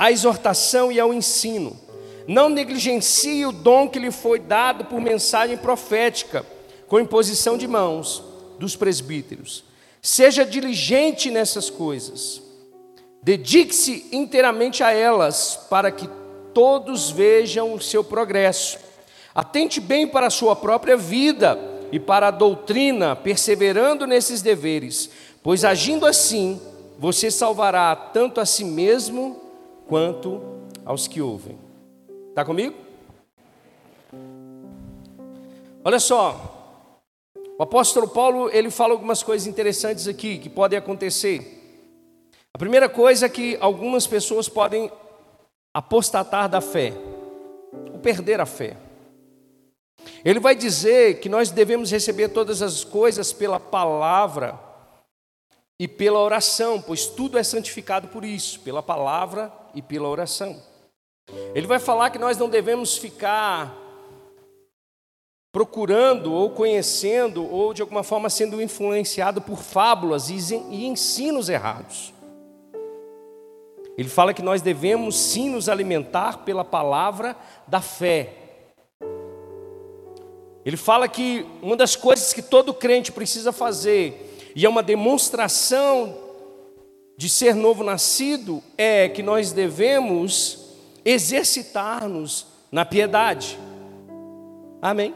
à 0.00 0.10
exortação 0.10 0.90
e 0.90 0.98
ao 0.98 1.12
ensino. 1.12 1.78
Não 2.26 2.48
negligencie 2.48 3.44
o 3.44 3.52
dom 3.52 3.86
que 3.86 3.98
lhe 3.98 4.10
foi 4.10 4.38
dado 4.38 4.86
por 4.86 4.98
mensagem 4.98 5.58
profética, 5.58 6.46
com 6.88 6.98
imposição 6.98 7.58
de 7.58 7.68
mãos. 7.68 8.24
dos 8.58 8.76
presbíteros. 8.76 9.64
Seja 10.02 10.44
diligente 10.44 11.30
nessas 11.30 11.70
coisas. 11.70 12.42
Dedique-se 13.22 14.06
inteiramente 14.12 14.82
a 14.82 14.90
elas, 14.90 15.58
para 15.70 15.90
que 15.90 16.06
todos 16.52 17.10
vejam 17.10 17.72
o 17.72 17.80
seu 17.80 18.04
progresso. 18.04 18.78
Atente 19.40 19.80
bem 19.80 20.06
para 20.06 20.26
a 20.26 20.30
sua 20.30 20.54
própria 20.54 20.98
vida 20.98 21.58
e 21.90 21.98
para 21.98 22.28
a 22.28 22.30
doutrina, 22.30 23.16
perseverando 23.16 24.06
nesses 24.06 24.42
deveres, 24.42 25.08
pois 25.42 25.64
agindo 25.64 26.04
assim, 26.04 26.60
você 26.98 27.30
salvará 27.30 27.96
tanto 27.96 28.38
a 28.38 28.44
si 28.44 28.66
mesmo 28.66 29.40
quanto 29.88 30.42
aos 30.84 31.08
que 31.08 31.22
ouvem. 31.22 31.58
Está 32.28 32.44
comigo? 32.44 32.76
Olha 35.82 35.98
só, 35.98 36.84
o 37.58 37.62
apóstolo 37.62 38.08
Paulo 38.08 38.50
ele 38.52 38.70
fala 38.70 38.92
algumas 38.92 39.22
coisas 39.22 39.48
interessantes 39.48 40.06
aqui 40.06 40.36
que 40.36 40.50
podem 40.50 40.78
acontecer. 40.78 41.88
A 42.52 42.58
primeira 42.58 42.90
coisa 42.90 43.24
é 43.24 43.28
que 43.30 43.56
algumas 43.58 44.06
pessoas 44.06 44.50
podem 44.50 44.92
apostatar 45.72 46.46
da 46.46 46.60
fé, 46.60 46.92
ou 47.90 47.98
perder 48.00 48.38
a 48.38 48.44
fé. 48.44 48.89
Ele 50.24 50.40
vai 50.40 50.54
dizer 50.54 51.20
que 51.20 51.28
nós 51.28 51.50
devemos 51.50 51.90
receber 51.90 52.28
todas 52.28 52.62
as 52.62 52.84
coisas 52.84 53.32
pela 53.32 53.58
palavra 53.58 54.58
e 55.78 55.88
pela 55.88 56.18
oração, 56.18 56.80
pois 56.80 57.06
tudo 57.06 57.38
é 57.38 57.42
santificado 57.42 58.08
por 58.08 58.24
isso, 58.24 58.60
pela 58.60 58.82
palavra 58.82 59.50
e 59.74 59.80
pela 59.80 60.08
oração. 60.08 60.62
Ele 61.54 61.66
vai 61.66 61.78
falar 61.78 62.10
que 62.10 62.18
nós 62.18 62.36
não 62.36 62.48
devemos 62.48 62.98
ficar 62.98 63.74
procurando 65.52 66.32
ou 66.32 66.50
conhecendo 66.50 67.44
ou 67.50 67.74
de 67.74 67.82
alguma 67.82 68.02
forma 68.02 68.28
sendo 68.30 68.62
influenciado 68.62 69.40
por 69.40 69.58
fábulas 69.58 70.28
e 70.28 70.86
ensinos 70.86 71.48
errados. 71.48 72.12
Ele 73.96 74.08
fala 74.08 74.32
que 74.32 74.42
nós 74.42 74.62
devemos 74.62 75.16
sim 75.16 75.50
nos 75.50 75.68
alimentar 75.68 76.38
pela 76.44 76.64
palavra 76.64 77.36
da 77.66 77.80
fé. 77.80 78.49
Ele 80.64 80.76
fala 80.76 81.08
que 81.08 81.46
uma 81.62 81.76
das 81.76 81.96
coisas 81.96 82.32
que 82.32 82.42
todo 82.42 82.74
crente 82.74 83.12
precisa 83.12 83.52
fazer, 83.52 84.52
e 84.54 84.66
é 84.66 84.68
uma 84.68 84.82
demonstração 84.82 86.18
de 87.16 87.28
ser 87.28 87.54
novo 87.54 87.84
nascido, 87.84 88.62
é 88.76 89.08
que 89.08 89.22
nós 89.22 89.52
devemos 89.52 90.66
exercitar-nos 91.04 92.46
na 92.70 92.84
piedade. 92.84 93.58
Amém? 94.82 95.14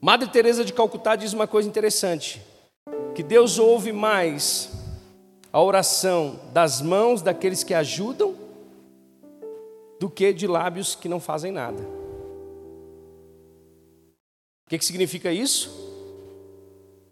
Madre 0.00 0.28
Teresa 0.28 0.64
de 0.64 0.72
Calcutá 0.72 1.16
diz 1.16 1.32
uma 1.32 1.48
coisa 1.48 1.68
interessante, 1.68 2.40
que 3.14 3.22
Deus 3.22 3.58
ouve 3.58 3.92
mais 3.92 4.70
a 5.52 5.60
oração 5.60 6.38
das 6.52 6.80
mãos 6.80 7.20
daqueles 7.20 7.64
que 7.64 7.74
ajudam 7.74 8.34
que 10.18 10.32
de 10.32 10.48
lábios 10.48 10.96
que 10.96 11.08
não 11.08 11.20
fazem 11.20 11.52
nada. 11.52 11.80
O 14.66 14.68
que, 14.68 14.76
que 14.76 14.84
significa 14.84 15.30
isso? 15.30 15.70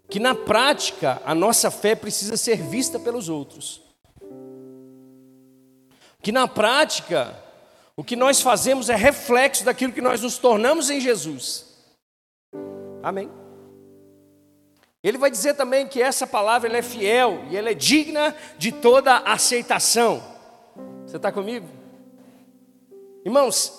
Que 0.09 0.19
na 0.19 0.35
prática 0.35 1.21
a 1.23 1.33
nossa 1.33 1.71
fé 1.71 1.95
precisa 1.95 2.35
ser 2.35 2.57
vista 2.57 2.99
pelos 2.99 3.29
outros. 3.29 3.81
Que 6.21 6.33
na 6.33 6.49
prática 6.49 7.33
o 7.95 8.03
que 8.03 8.17
nós 8.17 8.41
fazemos 8.41 8.89
é 8.89 8.95
reflexo 8.97 9.63
daquilo 9.63 9.93
que 9.93 10.01
nós 10.01 10.19
nos 10.19 10.37
tornamos 10.37 10.89
em 10.89 10.99
Jesus. 10.99 11.77
Amém? 13.01 13.31
Ele 15.01 15.17
vai 15.17 15.31
dizer 15.31 15.53
também 15.53 15.87
que 15.87 16.01
essa 16.01 16.27
palavra 16.27 16.77
é 16.77 16.81
fiel 16.81 17.45
e 17.49 17.55
ela 17.55 17.69
é 17.69 17.73
digna 17.73 18.35
de 18.57 18.73
toda 18.73 19.19
aceitação. 19.19 20.21
Você 21.05 21.15
está 21.15 21.31
comigo? 21.31 21.86
Irmãos, 23.27 23.73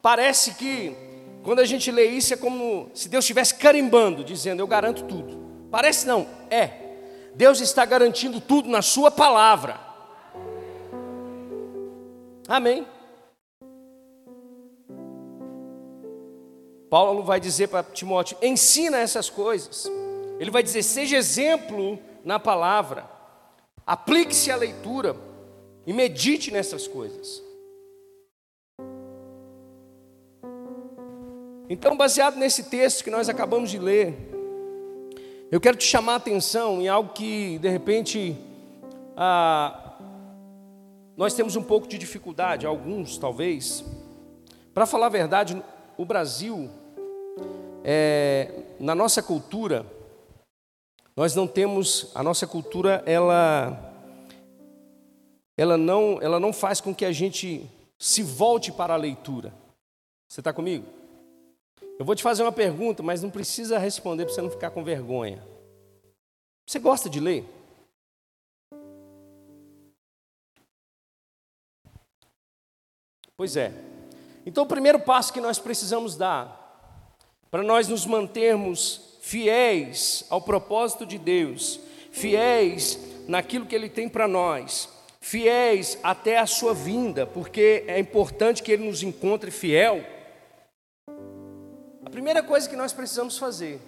parece 0.00 0.54
que 0.54 0.96
quando 1.42 1.58
a 1.58 1.64
gente 1.64 1.90
lê 1.90 2.04
isso 2.04 2.32
é 2.32 2.36
como 2.36 2.88
se 2.94 3.08
Deus 3.08 3.24
estivesse 3.24 3.56
carimbando, 3.56 4.22
dizendo: 4.22 4.60
Eu 4.60 4.68
garanto 4.68 5.02
tudo. 5.02 5.66
Parece 5.68 6.06
não, 6.06 6.28
é. 6.48 6.70
Deus 7.34 7.58
está 7.60 7.84
garantindo 7.84 8.40
tudo 8.40 8.68
na 8.68 8.82
Sua 8.82 9.10
palavra. 9.10 9.80
Amém. 12.46 12.86
Paulo 16.88 17.24
vai 17.24 17.40
dizer 17.40 17.66
para 17.66 17.82
Timóteo: 17.82 18.38
ensina 18.40 18.98
essas 18.98 19.28
coisas. 19.28 19.90
Ele 20.38 20.52
vai 20.52 20.62
dizer: 20.62 20.84
seja 20.84 21.16
exemplo 21.16 21.98
na 22.24 22.38
palavra, 22.38 23.10
aplique-se 23.84 24.52
à 24.52 24.56
leitura 24.56 25.16
e 25.84 25.92
medite 25.92 26.52
nessas 26.52 26.86
coisas. 26.86 27.43
Então, 31.68 31.96
baseado 31.96 32.36
nesse 32.36 32.64
texto 32.64 33.02
que 33.02 33.10
nós 33.10 33.26
acabamos 33.30 33.70
de 33.70 33.78
ler, 33.78 34.14
eu 35.50 35.58
quero 35.58 35.78
te 35.78 35.84
chamar 35.84 36.12
a 36.12 36.16
atenção 36.16 36.82
em 36.82 36.88
algo 36.88 37.14
que, 37.14 37.58
de 37.58 37.70
repente, 37.70 38.36
ah, 39.16 39.94
nós 41.16 41.32
temos 41.32 41.56
um 41.56 41.62
pouco 41.62 41.88
de 41.88 41.96
dificuldade, 41.96 42.66
alguns 42.66 43.16
talvez. 43.16 43.82
Para 44.74 44.84
falar 44.84 45.06
a 45.06 45.10
verdade, 45.10 45.62
o 45.96 46.04
Brasil, 46.04 46.68
é, 47.82 48.64
na 48.78 48.94
nossa 48.94 49.22
cultura, 49.22 49.86
nós 51.16 51.34
não 51.34 51.46
temos, 51.46 52.12
a 52.14 52.22
nossa 52.22 52.46
cultura, 52.46 53.02
ela, 53.06 53.94
ela, 55.56 55.78
não, 55.78 56.18
ela 56.20 56.38
não 56.38 56.52
faz 56.52 56.78
com 56.78 56.94
que 56.94 57.06
a 57.06 57.12
gente 57.12 57.70
se 57.98 58.22
volte 58.22 58.70
para 58.70 58.92
a 58.92 58.98
leitura. 58.98 59.54
Você 60.28 60.40
está 60.40 60.52
comigo? 60.52 61.03
Eu 61.98 62.04
vou 62.04 62.14
te 62.14 62.22
fazer 62.22 62.42
uma 62.42 62.52
pergunta, 62.52 63.02
mas 63.02 63.22
não 63.22 63.30
precisa 63.30 63.78
responder 63.78 64.24
para 64.24 64.34
você 64.34 64.42
não 64.42 64.50
ficar 64.50 64.70
com 64.70 64.82
vergonha. 64.82 65.46
Você 66.66 66.78
gosta 66.78 67.08
de 67.08 67.20
ler? 67.20 67.44
Pois 73.36 73.56
é. 73.56 73.72
Então, 74.46 74.64
o 74.64 74.68
primeiro 74.68 75.00
passo 75.00 75.32
que 75.32 75.40
nós 75.40 75.58
precisamos 75.58 76.16
dar 76.16 76.62
para 77.50 77.62
nós 77.62 77.88
nos 77.88 78.04
mantermos 78.06 79.18
fiéis 79.20 80.24
ao 80.28 80.40
propósito 80.40 81.06
de 81.06 81.18
Deus, 81.18 81.80
fiéis 82.10 82.98
naquilo 83.28 83.66
que 83.66 83.74
Ele 83.74 83.88
tem 83.88 84.08
para 84.08 84.28
nós, 84.28 84.88
fiéis 85.20 85.98
até 86.02 86.38
a 86.38 86.46
sua 86.46 86.74
vinda, 86.74 87.26
porque 87.26 87.84
é 87.86 87.98
importante 87.98 88.62
que 88.62 88.72
Ele 88.72 88.84
nos 88.86 89.02
encontre 89.02 89.50
fiel. 89.50 90.13
Primeira 92.14 92.44
coisa 92.44 92.68
que 92.68 92.76
nós 92.76 92.92
precisamos 92.92 93.36
fazer 93.36 93.80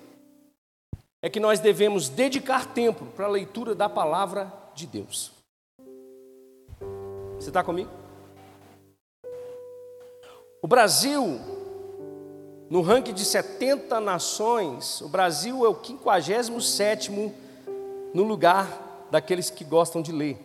é 1.22 1.30
que 1.30 1.38
nós 1.38 1.60
devemos 1.60 2.08
dedicar 2.08 2.74
tempo 2.74 3.04
para 3.14 3.26
a 3.26 3.28
leitura 3.28 3.72
da 3.72 3.88
palavra 3.88 4.52
de 4.74 4.84
Deus. 4.84 5.30
Você 7.38 7.50
está 7.50 7.62
comigo? 7.62 7.88
O 10.60 10.66
Brasil 10.66 11.38
no 12.68 12.80
ranking 12.80 13.14
de 13.14 13.24
70 13.24 14.00
nações, 14.00 15.00
o 15.02 15.08
Brasil 15.08 15.64
é 15.64 15.68
o 15.68 15.80
57 15.80 17.12
no 18.12 18.24
lugar 18.24 19.06
daqueles 19.08 19.50
que 19.50 19.62
gostam 19.62 20.02
de 20.02 20.10
ler. 20.10 20.36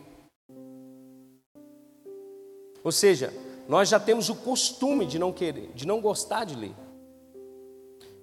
Ou 2.83 2.91
seja, 2.91 3.33
nós 3.67 3.89
já 3.89 3.99
temos 3.99 4.29
o 4.29 4.35
costume 4.35 5.07
de 5.07 5.17
não 5.17 5.33
querer, 5.33 5.71
de 5.73 5.87
não 5.87 5.99
gostar 5.99 6.45
de 6.45 6.55
ler. 6.55 6.75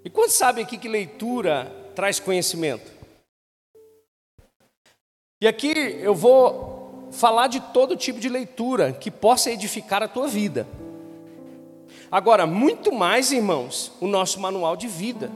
E 0.04 0.10
quantos 0.10 0.34
sabem 0.34 0.64
aqui 0.64 0.78
que 0.78 0.88
leitura 0.88 1.72
traz 1.94 2.20
conhecimento? 2.20 2.90
E 5.40 5.46
aqui 5.46 5.72
eu 6.02 6.14
vou 6.14 7.08
falar 7.12 7.46
de 7.48 7.60
todo 7.60 7.96
tipo 7.96 8.20
de 8.20 8.28
leitura 8.28 8.92
que 8.92 9.10
possa 9.10 9.50
edificar 9.50 10.02
a 10.02 10.08
tua 10.08 10.28
vida. 10.28 10.66
Agora, 12.10 12.46
muito 12.46 12.90
mais, 12.92 13.32
irmãos, 13.32 13.92
o 14.00 14.06
nosso 14.06 14.40
manual 14.40 14.76
de 14.76 14.88
vida, 14.88 15.30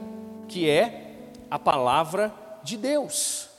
que 0.47 0.69
é 0.69 1.29
a 1.49 1.59
palavra 1.59 2.33
de 2.63 2.77
Deus. 2.77 3.49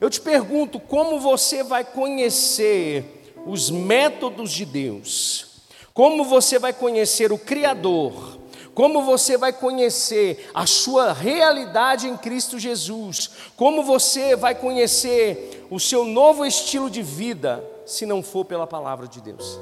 Eu 0.00 0.10
te 0.10 0.20
pergunto, 0.20 0.78
como 0.80 1.20
você 1.20 1.62
vai 1.62 1.84
conhecer 1.84 3.34
os 3.46 3.70
métodos 3.70 4.52
de 4.52 4.64
Deus? 4.64 5.62
Como 5.94 6.24
você 6.24 6.58
vai 6.58 6.72
conhecer 6.72 7.32
o 7.32 7.38
Criador? 7.38 8.41
Como 8.74 9.02
você 9.02 9.36
vai 9.36 9.52
conhecer 9.52 10.50
a 10.54 10.66
sua 10.66 11.12
realidade 11.12 12.08
em 12.08 12.16
Cristo 12.16 12.58
Jesus? 12.58 13.30
Como 13.56 13.82
você 13.82 14.34
vai 14.34 14.54
conhecer 14.54 15.66
o 15.70 15.78
seu 15.78 16.04
novo 16.04 16.46
estilo 16.46 16.88
de 16.88 17.02
vida, 17.02 17.62
se 17.84 18.06
não 18.06 18.22
for 18.22 18.44
pela 18.44 18.66
palavra 18.66 19.06
de 19.06 19.20
Deus? 19.20 19.60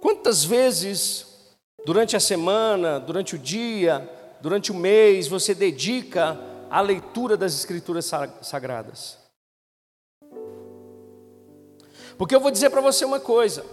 Quantas 0.00 0.42
vezes, 0.42 1.26
durante 1.84 2.16
a 2.16 2.20
semana, 2.20 2.98
durante 2.98 3.36
o 3.36 3.38
dia, 3.38 4.08
durante 4.40 4.72
o 4.72 4.74
mês, 4.74 5.28
você 5.28 5.54
dedica 5.54 6.38
à 6.68 6.80
leitura 6.80 7.36
das 7.36 7.54
Escrituras 7.54 8.10
Sagradas? 8.42 9.27
Porque 12.18 12.34
eu 12.34 12.40
vou 12.40 12.50
dizer 12.50 12.68
para 12.68 12.80
você 12.80 13.04
uma 13.04 13.20
coisa: 13.20 13.64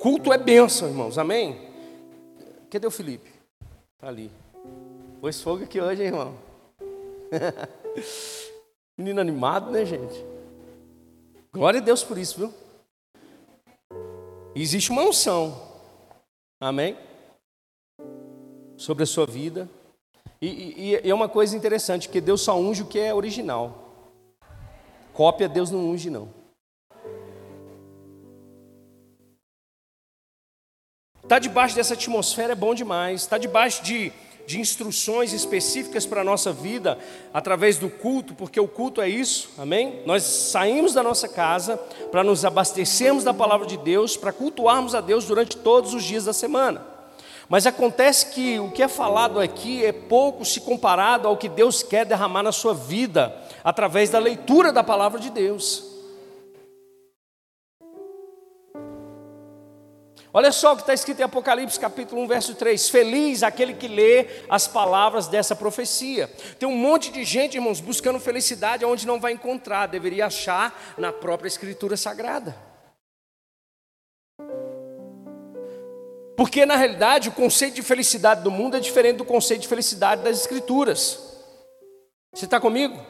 culto 0.00 0.32
é 0.32 0.38
bênção, 0.38 0.88
irmãos, 0.88 1.18
amém? 1.18 1.68
Cadê 2.70 2.86
o 2.86 2.90
Felipe? 2.90 3.30
Está 3.94 4.08
ali. 4.08 4.30
Pôs 5.20 5.42
fogo 5.42 5.64
aqui 5.64 5.78
hoje, 5.78 6.02
irmão. 6.02 6.34
Menino 8.96 9.20
animado, 9.20 9.70
né, 9.70 9.84
gente? 9.84 10.24
Glória 11.52 11.80
a 11.80 11.82
Deus 11.82 12.02
por 12.02 12.16
isso, 12.16 12.38
viu? 12.38 12.54
Existe 14.54 14.90
uma 14.90 15.02
unção, 15.02 15.60
amém? 16.58 16.96
Sobre 18.76 19.02
a 19.02 19.06
sua 19.06 19.26
vida. 19.26 19.68
E, 20.40 20.46
e, 20.46 20.94
e, 21.04 21.10
é 21.10 21.14
uma 21.14 21.28
coisa 21.28 21.54
interessante, 21.54 22.08
que 22.08 22.20
Deus 22.20 22.40
só 22.40 22.58
unge 22.58 22.82
o 22.82 22.86
que 22.86 22.98
é 22.98 23.14
original. 23.14 23.92
Cópia 25.12 25.48
Deus 25.48 25.70
não 25.70 25.80
unge, 25.80 26.08
não. 26.08 26.39
Estar 31.30 31.36
tá 31.36 31.46
debaixo 31.46 31.76
dessa 31.76 31.94
atmosfera 31.94 32.54
é 32.54 32.56
bom 32.56 32.74
demais. 32.74 33.20
Estar 33.20 33.36
tá 33.36 33.38
debaixo 33.38 33.84
de, 33.84 34.12
de 34.48 34.58
instruções 34.58 35.32
específicas 35.32 36.04
para 36.04 36.22
a 36.22 36.24
nossa 36.24 36.52
vida, 36.52 36.98
através 37.32 37.78
do 37.78 37.88
culto, 37.88 38.34
porque 38.34 38.58
o 38.58 38.66
culto 38.66 39.00
é 39.00 39.08
isso, 39.08 39.48
amém? 39.56 40.02
Nós 40.04 40.24
saímos 40.24 40.92
da 40.92 41.04
nossa 41.04 41.28
casa 41.28 41.76
para 42.10 42.24
nos 42.24 42.44
abastecermos 42.44 43.22
da 43.22 43.32
palavra 43.32 43.64
de 43.64 43.76
Deus, 43.76 44.16
para 44.16 44.32
cultuarmos 44.32 44.92
a 44.92 45.00
Deus 45.00 45.24
durante 45.24 45.56
todos 45.56 45.94
os 45.94 46.02
dias 46.02 46.24
da 46.24 46.32
semana. 46.32 46.84
Mas 47.48 47.64
acontece 47.64 48.32
que 48.32 48.58
o 48.58 48.72
que 48.72 48.82
é 48.82 48.88
falado 48.88 49.38
aqui 49.38 49.84
é 49.84 49.92
pouco 49.92 50.44
se 50.44 50.60
comparado 50.60 51.28
ao 51.28 51.36
que 51.36 51.48
Deus 51.48 51.80
quer 51.80 52.04
derramar 52.04 52.42
na 52.42 52.50
sua 52.50 52.74
vida, 52.74 53.32
através 53.62 54.10
da 54.10 54.18
leitura 54.18 54.72
da 54.72 54.82
palavra 54.82 55.20
de 55.20 55.30
Deus. 55.30 55.89
Olha 60.32 60.52
só 60.52 60.72
o 60.72 60.76
que 60.76 60.82
está 60.82 60.94
escrito 60.94 61.20
em 61.20 61.24
Apocalipse 61.24 61.78
capítulo 61.78 62.22
1, 62.22 62.26
verso 62.28 62.54
3: 62.54 62.88
Feliz 62.88 63.42
aquele 63.42 63.74
que 63.74 63.88
lê 63.88 64.26
as 64.48 64.68
palavras 64.68 65.26
dessa 65.26 65.56
profecia. 65.56 66.28
Tem 66.58 66.68
um 66.68 66.76
monte 66.76 67.10
de 67.10 67.24
gente, 67.24 67.56
irmãos, 67.56 67.80
buscando 67.80 68.20
felicidade 68.20 68.84
onde 68.84 69.06
não 69.06 69.18
vai 69.18 69.32
encontrar, 69.32 69.86
deveria 69.86 70.26
achar 70.26 70.94
na 70.96 71.12
própria 71.12 71.48
Escritura 71.48 71.96
Sagrada. 71.96 72.56
Porque 76.36 76.64
na 76.64 76.76
realidade 76.76 77.28
o 77.28 77.32
conceito 77.32 77.74
de 77.74 77.82
felicidade 77.82 78.42
do 78.42 78.50
mundo 78.50 78.76
é 78.76 78.80
diferente 78.80 79.16
do 79.16 79.24
conceito 79.24 79.62
de 79.62 79.68
felicidade 79.68 80.22
das 80.22 80.40
Escrituras. 80.40 81.18
Você 82.32 82.44
está 82.44 82.60
comigo? 82.60 83.04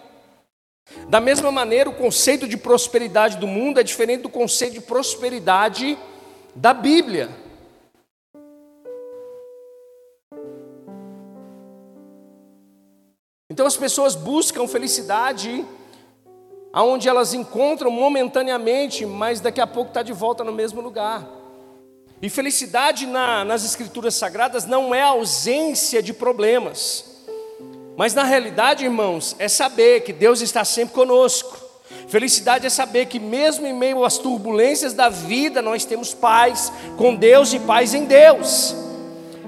Da 1.08 1.20
mesma 1.20 1.52
maneira, 1.52 1.88
o 1.88 1.94
conceito 1.94 2.48
de 2.48 2.56
prosperidade 2.56 3.36
do 3.36 3.46
mundo 3.46 3.78
é 3.78 3.82
diferente 3.82 4.22
do 4.22 4.28
conceito 4.28 4.72
de 4.72 4.80
prosperidade 4.80 5.96
da 6.54 6.74
Bíblia. 6.74 7.30
Então 13.50 13.66
as 13.66 13.76
pessoas 13.76 14.14
buscam 14.14 14.66
felicidade 14.66 15.66
aonde 16.72 17.08
elas 17.08 17.34
encontram 17.34 17.90
momentaneamente, 17.90 19.04
mas 19.04 19.40
daqui 19.40 19.60
a 19.60 19.66
pouco 19.66 19.90
está 19.90 20.02
de 20.02 20.12
volta 20.12 20.44
no 20.44 20.52
mesmo 20.52 20.80
lugar. 20.80 21.26
E 22.22 22.28
felicidade 22.28 23.06
na, 23.06 23.44
nas 23.44 23.64
Escrituras 23.64 24.14
Sagradas 24.14 24.66
não 24.66 24.94
é 24.94 25.02
ausência 25.02 26.02
de 26.02 26.12
problemas, 26.12 27.24
mas 27.96 28.14
na 28.14 28.22
realidade, 28.22 28.84
irmãos, 28.84 29.34
é 29.38 29.48
saber 29.48 30.02
que 30.02 30.12
Deus 30.12 30.40
está 30.40 30.64
sempre 30.64 30.94
conosco. 30.94 31.69
Felicidade 32.08 32.66
é 32.66 32.70
saber 32.70 33.06
que, 33.06 33.18
mesmo 33.18 33.66
em 33.66 33.72
meio 33.72 34.04
às 34.04 34.18
turbulências 34.18 34.92
da 34.92 35.08
vida, 35.08 35.62
nós 35.62 35.84
temos 35.84 36.12
paz 36.12 36.72
com 36.96 37.14
Deus 37.14 37.52
e 37.52 37.58
paz 37.60 37.94
em 37.94 38.04
Deus. 38.04 38.74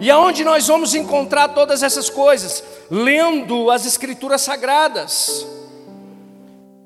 E 0.00 0.10
aonde 0.10 0.44
nós 0.44 0.66
vamos 0.66 0.94
encontrar 0.94 1.48
todas 1.48 1.82
essas 1.82 2.10
coisas? 2.10 2.62
Lendo 2.90 3.70
as 3.70 3.86
Escrituras 3.86 4.42
Sagradas. 4.42 5.46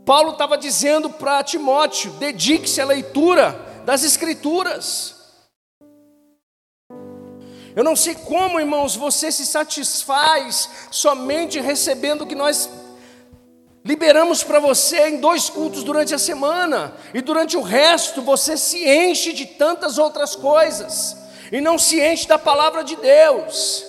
Paulo 0.04 0.32
estava 0.32 0.56
dizendo 0.56 1.10
para 1.10 1.42
Timóteo: 1.42 2.12
dedique-se 2.12 2.80
à 2.80 2.84
leitura 2.84 3.58
das 3.84 4.04
Escrituras. 4.04 5.14
Eu 7.74 7.84
não 7.84 7.94
sei 7.94 8.14
como, 8.14 8.58
irmãos, 8.58 8.96
você 8.96 9.30
se 9.30 9.44
satisfaz 9.44 10.70
somente 10.90 11.60
recebendo 11.60 12.22
o 12.22 12.26
que 12.26 12.34
nós 12.34 12.70
Liberamos 13.87 14.42
para 14.42 14.59
você 14.59 15.11
em 15.11 15.20
dois 15.20 15.49
cultos 15.49 15.85
durante 15.85 16.12
a 16.12 16.18
semana, 16.18 16.92
e 17.14 17.20
durante 17.20 17.57
o 17.57 17.62
resto 17.62 18.20
você 18.20 18.57
se 18.57 18.85
enche 18.85 19.33
de 19.33 19.46
tantas 19.46 19.96
outras 19.96 20.35
coisas, 20.35 21.16
e 21.53 21.61
não 21.61 21.79
se 21.79 22.01
enche 22.01 22.27
da 22.27 22.37
palavra 22.37 22.83
de 22.83 22.96
Deus. 22.96 23.87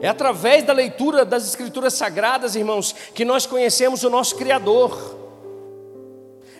É 0.00 0.08
através 0.08 0.64
da 0.64 0.72
leitura 0.72 1.24
das 1.24 1.46
Escrituras 1.46 1.94
Sagradas, 1.94 2.56
irmãos, 2.56 2.92
que 3.14 3.24
nós 3.24 3.46
conhecemos 3.46 4.02
o 4.02 4.10
nosso 4.10 4.34
Criador. 4.34 5.25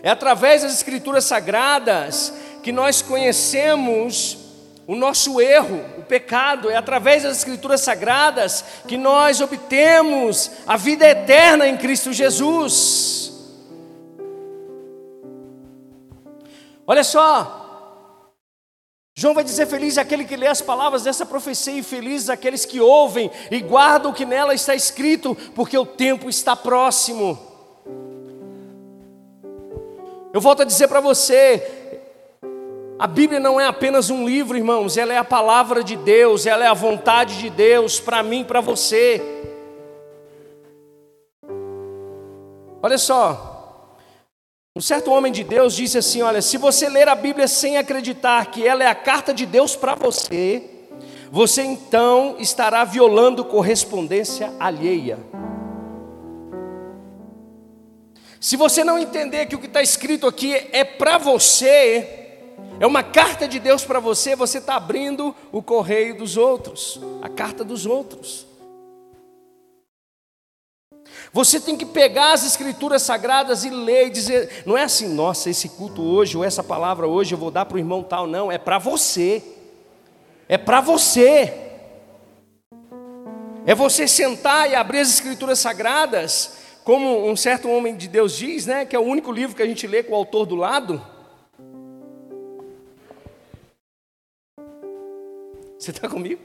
É 0.03 0.09
através 0.09 0.63
das 0.63 0.73
Escrituras 0.73 1.25
Sagradas 1.25 2.33
que 2.63 2.71
nós 2.71 3.01
conhecemos 3.01 4.37
o 4.85 4.95
nosso 4.95 5.41
erro, 5.41 5.83
o 5.97 6.03
pecado. 6.03 6.69
É 6.69 6.77
através 6.77 7.23
das 7.23 7.37
Escrituras 7.37 7.81
Sagradas 7.81 8.63
que 8.87 8.97
nós 8.97 9.41
obtemos 9.41 10.51
a 10.65 10.77
vida 10.77 11.07
eterna 11.07 11.67
em 11.67 11.77
Cristo 11.77 12.13
Jesus. 12.13 13.33
Olha 16.85 17.03
só, 17.03 17.65
João 19.13 19.33
vai 19.33 19.43
dizer: 19.43 19.65
Feliz 19.65 19.97
aquele 19.97 20.23
que 20.23 20.37
lê 20.37 20.47
as 20.47 20.61
palavras 20.61 21.03
dessa 21.03 21.25
profecia, 21.25 21.73
e 21.73 21.83
felizes 21.83 22.29
aqueles 22.29 22.65
que 22.65 22.79
ouvem 22.79 23.29
e 23.49 23.59
guardam 23.59 24.11
o 24.11 24.13
que 24.13 24.25
nela 24.25 24.53
está 24.53 24.75
escrito, 24.75 25.35
porque 25.55 25.77
o 25.77 25.85
tempo 25.85 26.29
está 26.29 26.55
próximo. 26.55 27.46
Eu 30.33 30.41
volto 30.41 30.61
a 30.61 30.65
dizer 30.65 30.87
para 30.87 30.99
você, 30.99 32.01
a 32.99 33.07
Bíblia 33.07 33.39
não 33.39 33.59
é 33.59 33.65
apenas 33.65 34.09
um 34.09 34.27
livro, 34.27 34.57
irmãos, 34.57 34.97
ela 34.97 35.13
é 35.13 35.17
a 35.17 35.23
palavra 35.23 35.83
de 35.83 35.95
Deus, 35.95 36.45
ela 36.45 36.65
é 36.65 36.67
a 36.67 36.73
vontade 36.73 37.37
de 37.37 37.49
Deus 37.49 37.99
para 37.99 38.21
mim, 38.21 38.43
para 38.43 38.59
você. 38.59 39.21
Olha 42.81 42.97
só, 42.97 43.97
um 44.75 44.81
certo 44.81 45.11
homem 45.11 45.31
de 45.31 45.43
Deus 45.43 45.75
disse 45.75 45.97
assim: 45.97 46.21
Olha, 46.21 46.41
se 46.41 46.57
você 46.57 46.89
ler 46.89 47.07
a 47.07 47.15
Bíblia 47.15 47.47
sem 47.47 47.77
acreditar 47.77 48.45
que 48.47 48.67
ela 48.67 48.83
é 48.83 48.87
a 48.87 48.95
carta 48.95 49.33
de 49.33 49.45
Deus 49.45 49.75
para 49.75 49.95
você, 49.95 50.63
você 51.31 51.63
então 51.63 52.35
estará 52.37 52.83
violando 52.83 53.43
correspondência 53.43 54.53
alheia. 54.59 55.17
Se 58.39 58.55
você 58.55 58.83
não 58.83 58.99
entender 58.99 59.47
que 59.47 59.55
o 59.55 59.59
que 59.59 59.65
está 59.65 59.81
escrito 59.81 60.27
aqui 60.27 60.53
é 60.71 60.83
para 60.83 61.17
você, 61.17 62.27
é 62.79 62.85
uma 62.85 63.01
carta 63.01 63.47
de 63.47 63.59
Deus 63.59 63.83
para 63.83 63.99
você, 63.99 64.35
você 64.35 64.59
está 64.59 64.75
abrindo 64.75 65.35
o 65.51 65.61
correio 65.63 66.17
dos 66.17 66.37
outros, 66.37 66.99
a 67.21 67.29
carta 67.29 67.63
dos 67.63 67.85
outros. 67.85 68.45
Você 71.33 71.59
tem 71.59 71.75
que 71.75 71.85
pegar 71.85 72.33
as 72.33 72.45
escrituras 72.45 73.01
sagradas 73.01 73.63
e 73.63 73.69
ler 73.69 74.07
e 74.07 74.11
dizer, 74.11 74.63
não 74.65 74.77
é 74.77 74.83
assim, 74.83 75.07
nossa, 75.07 75.49
esse 75.49 75.69
culto 75.69 76.01
hoje 76.01 76.37
ou 76.37 76.43
essa 76.43 76.63
palavra 76.63 77.07
hoje 77.07 77.33
eu 77.33 77.37
vou 77.37 77.51
dar 77.51 77.65
para 77.65 77.75
o 77.75 77.79
irmão 77.79 78.03
tal, 78.03 78.27
não, 78.27 78.51
é 78.51 78.57
para 78.57 78.77
você. 78.77 79.43
É 80.47 80.57
para 80.57 80.79
você. 80.79 81.53
É 83.65 83.75
você 83.75 84.07
sentar 84.07 84.69
e 84.69 84.75
abrir 84.75 84.99
as 84.99 85.09
escrituras 85.09 85.59
sagradas 85.59 86.66
como 86.87 87.29
um 87.29 87.35
certo 87.35 87.69
homem 87.69 87.97
de 87.97 88.07
Deus 88.07 88.37
diz, 88.37 88.65
né, 88.65 88.85
que 88.85 88.95
é 88.95 88.99
o 88.99 89.03
único 89.03 89.29
livro 89.29 89.53
que 89.53 89.61
a 89.61 89.65
gente 89.65 89.85
lê 89.85 90.01
com 90.03 90.13
o 90.13 90.15
autor 90.15 90.45
do 90.45 90.55
lado. 90.55 91.05
Você 95.77 95.91
está 95.91 96.07
comigo? 96.07 96.39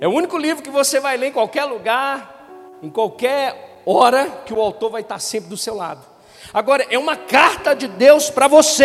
É 0.00 0.08
o 0.08 0.10
único 0.10 0.36
livro 0.36 0.64
que 0.64 0.68
você 0.68 0.98
vai 0.98 1.16
ler 1.16 1.28
em 1.28 1.32
qualquer 1.32 1.64
lugar, 1.64 2.74
em 2.82 2.90
qualquer 2.90 3.82
hora, 3.86 4.42
que 4.44 4.52
o 4.52 4.60
autor 4.60 4.90
vai 4.90 5.02
estar 5.02 5.20
sempre 5.20 5.48
do 5.48 5.56
seu 5.56 5.76
lado. 5.76 6.04
Agora, 6.52 6.84
é 6.90 6.98
uma 6.98 7.14
carta 7.14 7.72
de 7.72 7.86
Deus 7.86 8.30
para 8.30 8.48
você, 8.48 8.82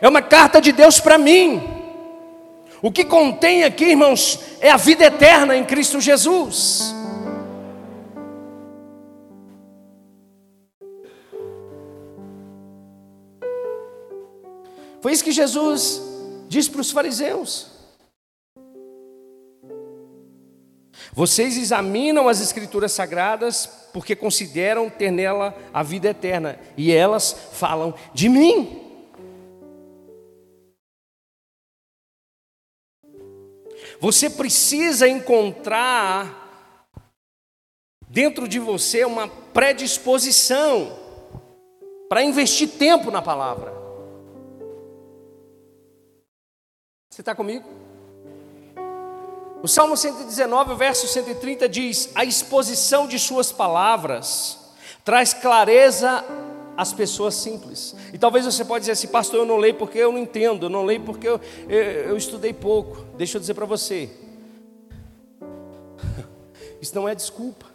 é 0.00 0.08
uma 0.08 0.22
carta 0.22 0.60
de 0.60 0.70
Deus 0.70 1.00
para 1.00 1.18
mim. 1.18 1.60
O 2.80 2.92
que 2.92 3.04
contém 3.04 3.64
aqui, 3.64 3.86
irmãos, 3.86 4.38
é 4.60 4.70
a 4.70 4.76
vida 4.76 5.04
eterna 5.04 5.56
em 5.56 5.64
Cristo 5.64 6.00
Jesus. 6.00 6.96
Foi 15.00 15.12
isso 15.12 15.24
que 15.24 15.32
Jesus 15.32 16.02
disse 16.48 16.70
para 16.70 16.80
os 16.80 16.90
fariseus. 16.90 17.78
Vocês 21.12 21.56
examinam 21.56 22.28
as 22.28 22.40
Escrituras 22.40 22.92
Sagradas 22.92 23.66
porque 23.92 24.14
consideram 24.14 24.88
ter 24.90 25.10
nela 25.10 25.56
a 25.72 25.82
vida 25.82 26.08
eterna, 26.10 26.58
e 26.76 26.92
elas 26.92 27.32
falam 27.52 27.94
de 28.14 28.28
mim. 28.28 28.84
Você 34.00 34.30
precisa 34.30 35.08
encontrar 35.08 36.88
dentro 38.08 38.46
de 38.46 38.58
você 38.58 39.04
uma 39.04 39.26
predisposição 39.28 40.96
para 42.08 42.22
investir 42.22 42.68
tempo 42.68 43.10
na 43.10 43.20
palavra. 43.20 43.77
Você 47.18 47.22
está 47.22 47.34
comigo? 47.34 47.68
O 49.60 49.66
Salmo 49.66 49.96
119, 49.96 50.76
verso 50.76 51.08
130 51.08 51.68
diz: 51.68 52.12
A 52.14 52.24
exposição 52.24 53.08
de 53.08 53.18
Suas 53.18 53.50
palavras 53.50 54.56
traz 55.04 55.34
clareza 55.34 56.24
às 56.76 56.92
pessoas 56.92 57.34
simples. 57.34 57.96
E 58.12 58.18
talvez 58.18 58.44
você 58.44 58.64
pode 58.64 58.82
dizer 58.82 58.92
assim, 58.92 59.08
pastor, 59.08 59.40
eu 59.40 59.44
não 59.44 59.56
leio 59.56 59.74
porque 59.74 59.98
eu 59.98 60.12
não 60.12 60.18
entendo, 60.20 60.66
eu 60.66 60.70
não 60.70 60.84
leio 60.84 61.00
porque 61.00 61.28
eu, 61.28 61.40
eu, 61.68 61.80
eu 61.80 62.16
estudei 62.16 62.52
pouco. 62.52 63.04
Deixa 63.16 63.36
eu 63.36 63.40
dizer 63.40 63.54
para 63.54 63.66
você: 63.66 64.08
isso 66.80 66.94
não 66.94 67.08
é 67.08 67.16
desculpa. 67.16 67.66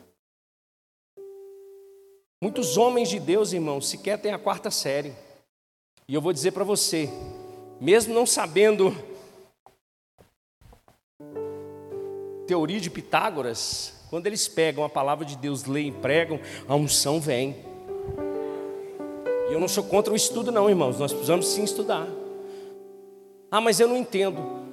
Muitos 2.42 2.78
homens 2.78 3.10
de 3.10 3.20
Deus, 3.20 3.52
irmãos, 3.52 3.90
sequer 3.90 4.18
têm 4.20 4.32
a 4.32 4.40
quarta 4.40 4.72
série. 4.72 5.14
E 6.08 6.14
eu 6.14 6.22
vou 6.22 6.32
dizer 6.32 6.52
para 6.52 6.64
você, 6.64 7.10
mesmo 7.82 8.14
não 8.14 8.26
sabendo 8.26 9.12
teoria 12.48 12.80
de 12.80 12.90
Pitágoras, 12.90 13.94
quando 14.10 14.28
eles 14.28 14.48
pegam 14.48 14.84
a 14.84 14.90
palavra 14.90 15.26
de 15.26 15.38
Deus, 15.38 15.66
leem, 15.66 15.92
pregam, 15.92 16.40
a 16.68 16.76
unção 16.76 17.20
vem. 17.20 17.56
E 19.50 19.54
eu 19.54 19.60
não 19.60 19.68
sou 19.68 19.84
contra 19.84 20.14
o 20.14 20.16
estudo, 20.16 20.52
não, 20.52 20.70
irmãos, 20.70 21.00
nós 21.00 21.12
precisamos 21.12 21.48
sim 21.48 21.64
estudar. 21.64 22.08
Ah, 23.50 23.62
mas 23.62 23.80
eu 23.80 23.88
não 23.88 23.98
entendo. 23.98 24.64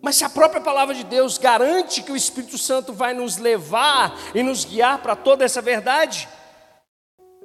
Mas 0.00 0.16
se 0.16 0.24
a 0.24 0.28
própria 0.28 0.60
palavra 0.60 0.94
de 0.94 1.04
Deus 1.04 1.38
garante 1.38 2.02
que 2.02 2.12
o 2.12 2.16
Espírito 2.16 2.58
Santo 2.58 2.92
vai 2.92 3.14
nos 3.14 3.38
levar 3.38 4.18
e 4.34 4.42
nos 4.42 4.64
guiar 4.64 4.98
para 5.00 5.16
toda 5.16 5.44
essa 5.44 5.62
verdade, 5.62 6.28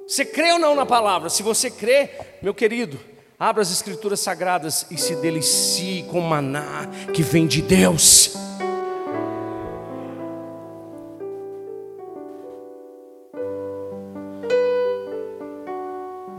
você 0.06 0.24
crê 0.24 0.52
ou 0.52 0.58
não 0.58 0.74
na 0.74 0.84
palavra? 0.84 1.30
Se 1.30 1.42
você 1.42 1.70
crê, 1.70 2.10
meu 2.42 2.52
querido, 2.52 3.00
abra 3.38 3.62
as 3.62 3.70
Escrituras 3.70 4.20
Sagradas 4.20 4.86
e 4.90 4.98
se 4.98 5.16
delicie 5.16 6.02
com 6.04 6.20
maná 6.20 6.86
que 7.14 7.22
vem 7.22 7.46
de 7.46 7.62
Deus. 7.62 8.49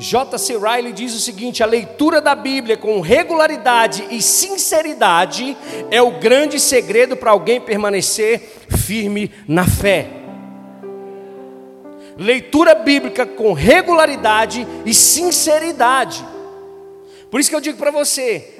J.C. 0.02 0.58
Riley 0.58 0.94
diz 0.94 1.14
o 1.14 1.20
seguinte: 1.20 1.62
a 1.62 1.66
leitura 1.68 2.20
da 2.20 2.34
Bíblia 2.34 2.76
com 2.76 3.02
regularidade 3.02 4.08
e 4.10 4.20
sinceridade 4.20 5.56
é 5.92 6.02
o 6.02 6.20
grande 6.20 6.60
segredo 6.60 7.16
para 7.16 7.30
alguém 7.30 7.62
permanecer 7.62 8.40
firme 8.68 9.32
na 9.48 9.64
fé. 9.68 10.10
Leitura 12.18 12.74
bíblica 12.74 13.28
com 13.28 13.54
regularidade 13.54 14.68
e 14.86 14.94
sinceridade. 14.94 16.26
Por 17.30 17.40
isso 17.40 17.52
que 17.52 17.56
eu 17.56 17.62
digo 17.62 17.78
para 17.78 17.92
você, 17.92 18.60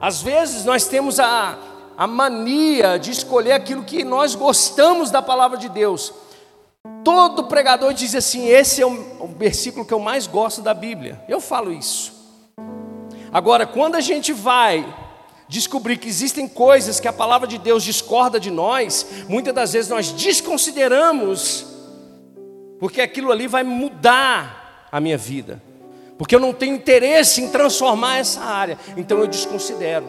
às 0.00 0.22
vezes 0.22 0.64
nós 0.64 0.86
temos 0.86 1.20
a, 1.20 1.58
a 1.94 2.06
mania 2.06 2.98
de 2.98 3.10
escolher 3.10 3.52
aquilo 3.52 3.84
que 3.84 4.02
nós 4.02 4.34
gostamos 4.34 5.10
da 5.10 5.20
palavra 5.20 5.58
de 5.58 5.68
Deus. 5.68 6.12
Todo 7.08 7.44
pregador 7.44 7.94
diz 7.94 8.14
assim: 8.14 8.48
esse 8.48 8.82
é 8.82 8.86
o 8.86 9.28
versículo 9.38 9.82
que 9.82 9.94
eu 9.94 9.98
mais 9.98 10.26
gosto 10.26 10.60
da 10.60 10.74
Bíblia. 10.74 11.18
Eu 11.26 11.40
falo 11.40 11.72
isso. 11.72 12.12
Agora, 13.32 13.66
quando 13.66 13.94
a 13.94 14.00
gente 14.02 14.30
vai 14.30 14.86
descobrir 15.48 15.96
que 15.96 16.06
existem 16.06 16.46
coisas 16.46 17.00
que 17.00 17.08
a 17.08 17.12
palavra 17.12 17.48
de 17.48 17.56
Deus 17.56 17.82
discorda 17.82 18.38
de 18.38 18.50
nós, 18.50 19.06
muitas 19.26 19.54
das 19.54 19.72
vezes 19.72 19.88
nós 19.88 20.12
desconsideramos, 20.12 21.64
porque 22.78 23.00
aquilo 23.00 23.32
ali 23.32 23.46
vai 23.46 23.62
mudar 23.62 24.86
a 24.92 25.00
minha 25.00 25.16
vida, 25.16 25.62
porque 26.18 26.34
eu 26.34 26.40
não 26.40 26.52
tenho 26.52 26.76
interesse 26.76 27.40
em 27.40 27.48
transformar 27.48 28.18
essa 28.18 28.42
área, 28.42 28.78
então 28.98 29.18
eu 29.18 29.26
desconsidero. 29.26 30.04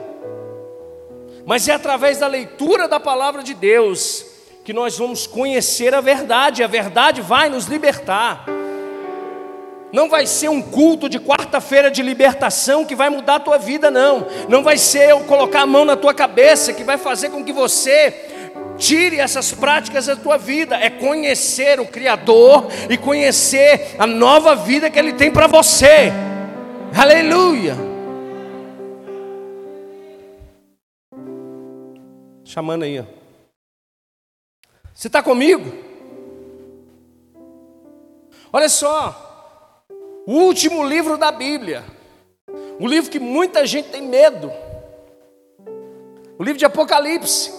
Mas 1.45 1.65
é 1.69 1.73
através 1.73 2.17
da 2.17 2.27
leitura 2.27 2.89
da 2.89 2.99
palavra 2.99 3.41
de 3.41 3.53
Deus 3.53 4.28
que 4.69 4.73
nós 4.73 4.95
vamos 4.95 5.25
conhecer 5.25 5.95
a 5.95 5.99
verdade, 5.99 6.63
a 6.63 6.67
verdade 6.67 7.23
vai 7.23 7.49
nos 7.49 7.65
libertar. 7.65 8.45
Não 9.91 10.07
vai 10.07 10.27
ser 10.27 10.47
um 10.47 10.61
culto 10.61 11.09
de 11.09 11.19
quarta-feira 11.19 11.89
de 11.89 12.03
libertação 12.03 12.85
que 12.85 12.93
vai 12.93 13.09
mudar 13.09 13.37
a 13.37 13.39
tua 13.39 13.57
vida, 13.57 13.89
não. 13.89 14.27
Não 14.47 14.61
vai 14.61 14.77
ser 14.77 15.09
eu 15.09 15.21
colocar 15.21 15.61
a 15.61 15.65
mão 15.65 15.85
na 15.85 15.95
tua 15.95 16.13
cabeça 16.13 16.71
que 16.71 16.83
vai 16.83 16.99
fazer 16.99 17.31
com 17.31 17.43
que 17.43 17.51
você 17.51 18.13
tire 18.77 19.19
essas 19.19 19.51
práticas 19.51 20.05
da 20.05 20.15
tua 20.15 20.37
vida. 20.37 20.75
É 20.75 20.87
conhecer 20.87 21.79
o 21.79 21.87
Criador 21.87 22.67
e 22.87 22.95
conhecer 22.95 23.95
a 23.97 24.05
nova 24.05 24.55
vida 24.55 24.87
que 24.87 24.99
Ele 24.99 25.13
tem 25.13 25.31
para 25.31 25.47
você. 25.47 26.13
Aleluia. 26.95 27.75
Chamando 32.43 32.83
aí, 32.83 32.99
ó. 32.99 33.18
Você 34.99 35.07
está 35.07 35.23
comigo? 35.23 35.71
Olha 38.51 38.67
só, 38.67 39.85
o 40.27 40.33
último 40.33 40.83
livro 40.83 41.17
da 41.17 41.31
Bíblia, 41.31 41.85
o 42.77 42.85
livro 42.85 43.09
que 43.09 43.17
muita 43.17 43.65
gente 43.65 43.87
tem 43.87 44.01
medo, 44.01 44.51
o 46.37 46.43
livro 46.43 46.59
de 46.59 46.65
Apocalipse. 46.65 47.49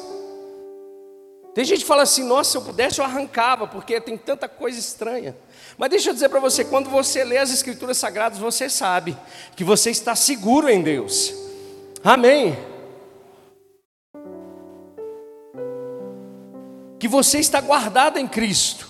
Tem 1.55 1.65
gente 1.65 1.81
que 1.81 1.87
fala 1.87 2.03
assim: 2.03 2.25
nossa, 2.25 2.51
se 2.51 2.57
eu 2.59 2.63
pudesse 2.63 3.01
eu 3.01 3.07
arrancava, 3.07 3.67
porque 3.67 3.99
tem 4.03 4.19
tanta 4.19 4.47
coisa 4.47 4.79
estranha. 4.79 5.35
Mas 5.79 5.89
deixa 5.89 6.11
eu 6.11 6.15
dizer 6.15 6.29
para 6.29 6.41
você: 6.41 6.63
quando 6.63 6.91
você 6.91 7.25
lê 7.25 7.39
as 7.39 7.51
Escrituras 7.51 7.97
Sagradas, 7.97 8.39
você 8.39 8.69
sabe 8.69 9.17
que 9.57 9.65
você 9.65 9.89
está 9.91 10.15
seguro 10.15 10.69
em 10.69 10.83
Deus. 10.83 11.33
Amém. 12.05 12.55
Que 17.01 17.09
você 17.09 17.39
está 17.39 17.61
guardado 17.63 18.19
em 18.19 18.29
Cristo. 18.29 18.87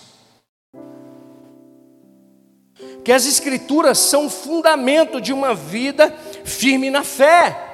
Que 3.03 3.11
as 3.11 3.25
Escrituras 3.25 3.97
são 3.97 4.29
fundamento 4.29 5.21
de 5.21 5.31
uma 5.31 5.55
vida 5.55 6.13
firme 6.43 6.91
na 6.91 7.03
fé. 7.03 7.69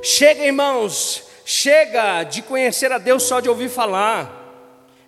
Chega, 0.00 0.46
irmãos, 0.46 1.24
chega 1.44 2.22
de 2.22 2.40
conhecer 2.40 2.92
a 2.92 2.98
Deus 2.98 3.24
só 3.24 3.40
de 3.40 3.48
ouvir 3.48 3.68
falar. 3.68 4.38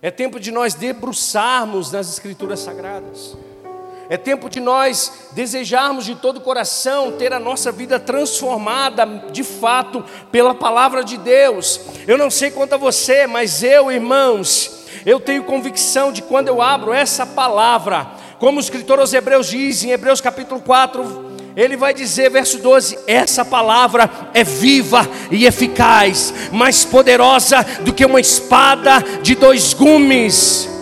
É 0.01 0.11
tempo 0.11 0.39
de 0.39 0.51
nós 0.51 0.73
debruçarmos 0.73 1.91
nas 1.91 2.09
Escrituras 2.09 2.59
Sagradas. 2.59 3.37
É 4.09 4.17
tempo 4.17 4.49
de 4.49 4.59
nós 4.59 5.29
desejarmos 5.31 6.05
de 6.05 6.13
todo 6.15 6.37
o 6.37 6.41
coração 6.41 7.13
ter 7.13 7.33
a 7.33 7.39
nossa 7.39 7.71
vida 7.71 7.99
transformada 7.99 9.05
de 9.31 9.43
fato 9.43 10.03
pela 10.31 10.53
palavra 10.53 11.03
de 11.03 11.17
Deus. 11.17 11.81
Eu 12.07 12.17
não 12.17 12.29
sei 12.29 12.51
quanto 12.51 12.73
a 12.73 12.77
você, 12.77 13.25
mas 13.25 13.63
eu, 13.63 13.91
irmãos, 13.91 14.85
eu 15.05 15.19
tenho 15.19 15.43
convicção 15.43 16.11
de 16.11 16.21
quando 16.21 16.49
eu 16.49 16.61
abro 16.61 16.93
essa 16.93 17.25
palavra, 17.25 18.07
como 18.37 18.57
o 18.57 18.61
escritor 18.61 18.99
aos 18.99 19.13
Hebreus 19.13 19.47
diz 19.47 19.83
em 19.83 19.89
Hebreus 19.89 20.21
capítulo 20.21 20.61
4, 20.61 21.33
ele 21.55 21.75
vai 21.75 21.93
dizer, 21.93 22.29
verso 22.29 22.59
12: 22.59 22.99
essa 23.07 23.43
palavra 23.43 24.09
é 24.35 24.43
viva 24.43 25.07
e 25.31 25.45
eficaz, 25.45 26.31
mais 26.51 26.85
poderosa 26.85 27.65
do 27.81 27.93
que 27.93 28.05
uma 28.05 28.19
espada 28.19 29.03
de 29.23 29.33
dois 29.33 29.73
gumes 29.73 30.74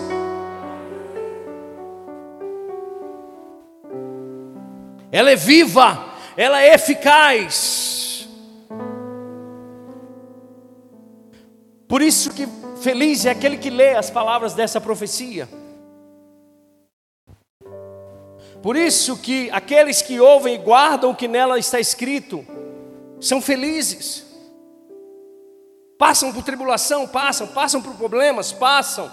ela 5.13 5.30
é 5.30 5.36
viva, 5.36 6.04
ela 6.36 6.60
é 6.60 6.73
eficaz. 6.73 8.28
Por 11.88 12.02
isso 12.02 12.34
que 12.34 12.47
feliz 12.82 13.23
é 13.23 13.30
aquele 13.30 13.58
que 13.58 13.69
lê 13.69 13.93
as 13.93 14.10
palavras 14.10 14.56
dessa 14.56 14.82
profecia. 14.82 15.47
Por 18.63 18.76
isso 18.76 19.15
que 19.17 19.52
aqueles 19.52 20.02
que 20.02 20.19
ouvem 20.19 20.56
e 20.56 20.58
guardam 20.58 21.12
o 21.12 21.15
que 21.15 21.28
nela 21.28 21.60
está 21.60 21.80
escrito, 21.80 22.43
são 23.21 23.39
felizes. 23.39 24.26
Passam 25.99 26.34
por 26.34 26.43
tribulação, 26.43 27.08
passam, 27.08 27.45
passam 27.45 27.84
por 27.84 27.93
problemas, 27.93 28.52
passam, 28.52 29.12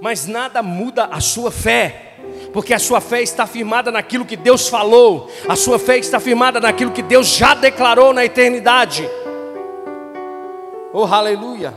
mas 0.00 0.24
nada 0.24 0.62
muda 0.62 1.06
a 1.06 1.20
sua 1.20 1.50
fé, 1.50 2.11
porque 2.52 2.74
a 2.74 2.78
sua 2.78 3.00
fé 3.00 3.22
está 3.22 3.46
firmada 3.46 3.90
naquilo 3.90 4.26
que 4.26 4.36
Deus 4.36 4.68
falou, 4.68 5.30
a 5.48 5.56
sua 5.56 5.78
fé 5.78 5.98
está 5.98 6.20
firmada 6.20 6.60
naquilo 6.60 6.92
que 6.92 7.02
Deus 7.02 7.28
já 7.28 7.54
declarou 7.54 8.12
na 8.12 8.24
eternidade. 8.24 9.08
Oh, 10.92 11.04
aleluia! 11.04 11.72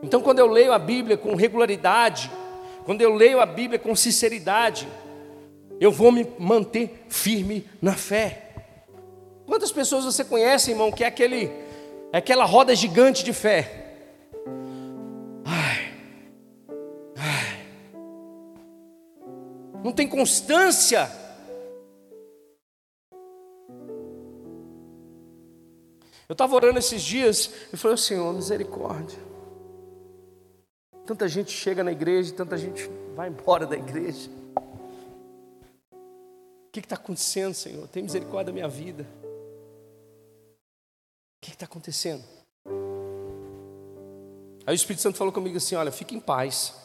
Então, 0.00 0.20
quando 0.20 0.38
eu 0.38 0.46
leio 0.46 0.72
a 0.72 0.78
Bíblia 0.78 1.16
com 1.16 1.34
regularidade, 1.34 2.30
quando 2.84 3.00
eu 3.00 3.14
leio 3.14 3.40
a 3.40 3.46
Bíblia 3.46 3.78
com 3.78 3.96
sinceridade, 3.96 4.86
eu 5.80 5.90
vou 5.90 6.12
me 6.12 6.26
manter 6.38 7.04
firme 7.08 7.66
na 7.82 7.94
fé. 7.94 8.50
Quantas 9.46 9.72
pessoas 9.72 10.04
você 10.04 10.22
conhece, 10.22 10.70
irmão, 10.70 10.92
que 10.92 11.02
é 11.02 11.06
aquele, 11.06 11.50
é 12.12 12.18
aquela 12.18 12.44
roda 12.44 12.74
gigante 12.76 13.24
de 13.24 13.32
fé? 13.32 13.83
Não 19.84 19.92
tem 19.92 20.08
constância. 20.08 21.10
Eu 26.26 26.32
estava 26.32 26.54
orando 26.54 26.78
esses 26.78 27.02
dias 27.02 27.50
e 27.70 27.76
falei, 27.76 27.98
Senhor, 27.98 28.32
misericórdia. 28.32 29.18
Tanta 31.04 31.28
gente 31.28 31.50
chega 31.50 31.84
na 31.84 31.92
igreja, 31.92 32.32
tanta 32.32 32.56
gente 32.56 32.88
vai 33.14 33.28
embora 33.28 33.66
da 33.66 33.76
igreja. 33.76 34.30
O 35.86 36.70
que 36.72 36.80
está 36.80 36.94
acontecendo, 36.94 37.52
Senhor? 37.52 37.86
Tem 37.88 38.02
misericórdia 38.02 38.46
da 38.46 38.52
minha 38.52 38.68
vida. 38.68 39.06
O 41.36 41.42
que 41.42 41.50
está 41.50 41.66
acontecendo? 41.66 42.24
Aí 44.66 44.72
o 44.72 44.74
Espírito 44.74 45.02
Santo 45.02 45.18
falou 45.18 45.32
comigo 45.32 45.58
assim: 45.58 45.74
Olha, 45.74 45.92
fique 45.92 46.16
em 46.16 46.20
paz. 46.20 46.83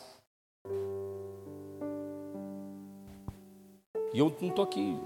E 4.13 4.19
eu 4.19 4.35
não 4.41 4.49
estou 4.49 4.63
aqui 4.63 4.97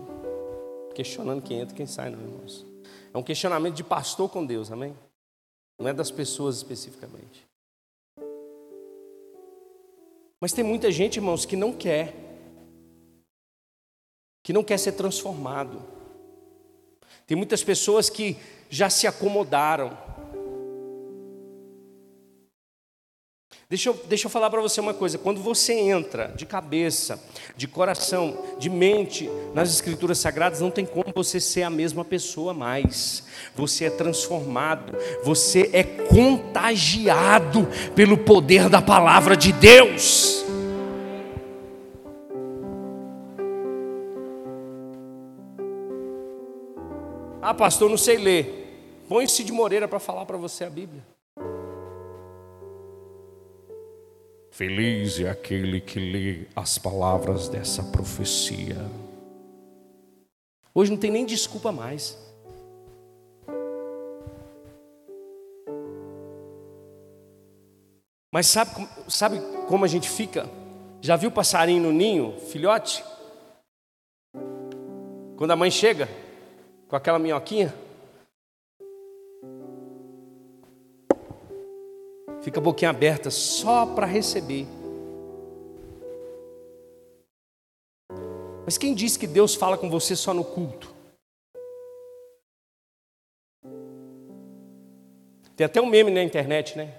questionando 0.96 1.42
quem 1.42 1.60
entra 1.60 1.74
e 1.74 1.78
quem 1.78 1.86
sai, 1.86 2.10
não, 2.10 2.22
irmãos. 2.22 2.66
É 3.14 3.18
um 3.18 3.24
questionamento 3.24 3.76
de 3.76 3.84
pastor 3.84 4.30
com 4.30 4.46
Deus, 4.46 4.72
amém? 4.72 4.96
Não 5.80 5.88
é 5.88 5.94
das 5.94 6.12
pessoas 6.12 6.58
especificamente. 6.58 7.48
Mas 10.40 10.52
tem 10.52 10.64
muita 10.64 10.92
gente, 10.92 11.18
irmãos, 11.18 11.46
que 11.46 11.56
não 11.56 11.72
quer, 11.72 12.14
que 14.44 14.52
não 14.52 14.64
quer 14.64 14.78
ser 14.78 14.92
transformado. 14.94 15.82
Tem 17.26 17.38
muitas 17.38 17.64
pessoas 17.64 18.10
que 18.10 18.38
já 18.70 18.90
se 18.90 19.08
acomodaram. 19.08 19.98
Deixa 23.74 23.90
eu, 23.90 24.00
deixa 24.08 24.28
eu 24.28 24.30
falar 24.30 24.52
para 24.52 24.62
você 24.62 24.80
uma 24.80 24.94
coisa: 24.94 25.18
quando 25.18 25.42
você 25.42 25.74
entra 25.74 26.32
de 26.36 26.46
cabeça, 26.46 27.20
de 27.58 27.68
coração, 27.68 28.38
de 28.60 28.70
mente 28.70 29.28
nas 29.52 29.72
Escrituras 29.72 30.20
Sagradas, 30.20 30.62
não 30.62 30.70
tem 30.70 30.86
como 30.86 31.06
você 31.12 31.40
ser 31.40 31.64
a 31.64 31.72
mesma 31.72 32.06
pessoa 32.06 32.54
mais. 32.54 33.24
Você 33.56 33.86
é 33.86 33.90
transformado, 33.90 34.96
você 35.24 35.72
é 35.74 35.82
contagiado 35.82 37.68
pelo 37.96 38.16
poder 38.16 38.70
da 38.70 38.80
palavra 38.80 39.36
de 39.36 39.52
Deus. 39.52 40.46
Ah, 47.42 47.56
pastor, 47.56 47.90
não 47.90 47.98
sei 47.98 48.18
ler. 48.18 49.02
Põe-se 49.10 49.44
de 49.44 49.52
Moreira 49.52 49.88
para 49.88 50.00
falar 50.00 50.28
para 50.28 50.38
você 50.38 50.64
a 50.64 50.70
Bíblia. 50.70 51.13
Feliz 54.54 55.20
é 55.20 55.28
aquele 55.28 55.82
que 55.82 56.00
lê 56.00 56.46
as 56.56 56.78
palavras 56.78 57.50
dessa 57.50 57.82
profecia. 57.82 58.78
Hoje 60.76 60.92
não 60.92 60.98
tem 61.00 61.10
nem 61.10 61.26
desculpa 61.26 61.72
mais. 61.72 62.16
Mas 68.32 68.46
sabe, 68.46 68.88
sabe 69.08 69.40
como 69.68 69.86
a 69.86 69.88
gente 69.88 70.08
fica? 70.08 70.48
Já 71.02 71.16
viu 71.16 71.32
passarinho 71.32 71.82
no 71.82 71.92
ninho, 71.92 72.40
filhote? 72.52 73.04
Quando 75.36 75.50
a 75.50 75.56
mãe 75.56 75.72
chega 75.72 76.08
com 76.88 76.96
aquela 76.96 77.18
minhoquinha, 77.18 77.74
Fica 82.44 82.60
a 82.60 82.64
boquinha 82.64 82.90
aberta 82.90 83.32
só 83.32 83.86
para 83.86 84.06
receber. 84.06 84.68
Mas 88.66 88.78
quem 88.78 88.94
disse 88.94 89.18
que 89.18 89.26
Deus 89.26 89.56
fala 89.56 89.78
com 89.78 89.90
você 89.90 90.14
só 90.14 90.34
no 90.34 90.44
culto? 90.44 90.94
Tem 95.56 95.66
até 95.66 95.82
um 95.82 95.86
meme 95.86 96.12
na 96.12 96.22
internet, 96.22 96.78
né? 96.78 96.94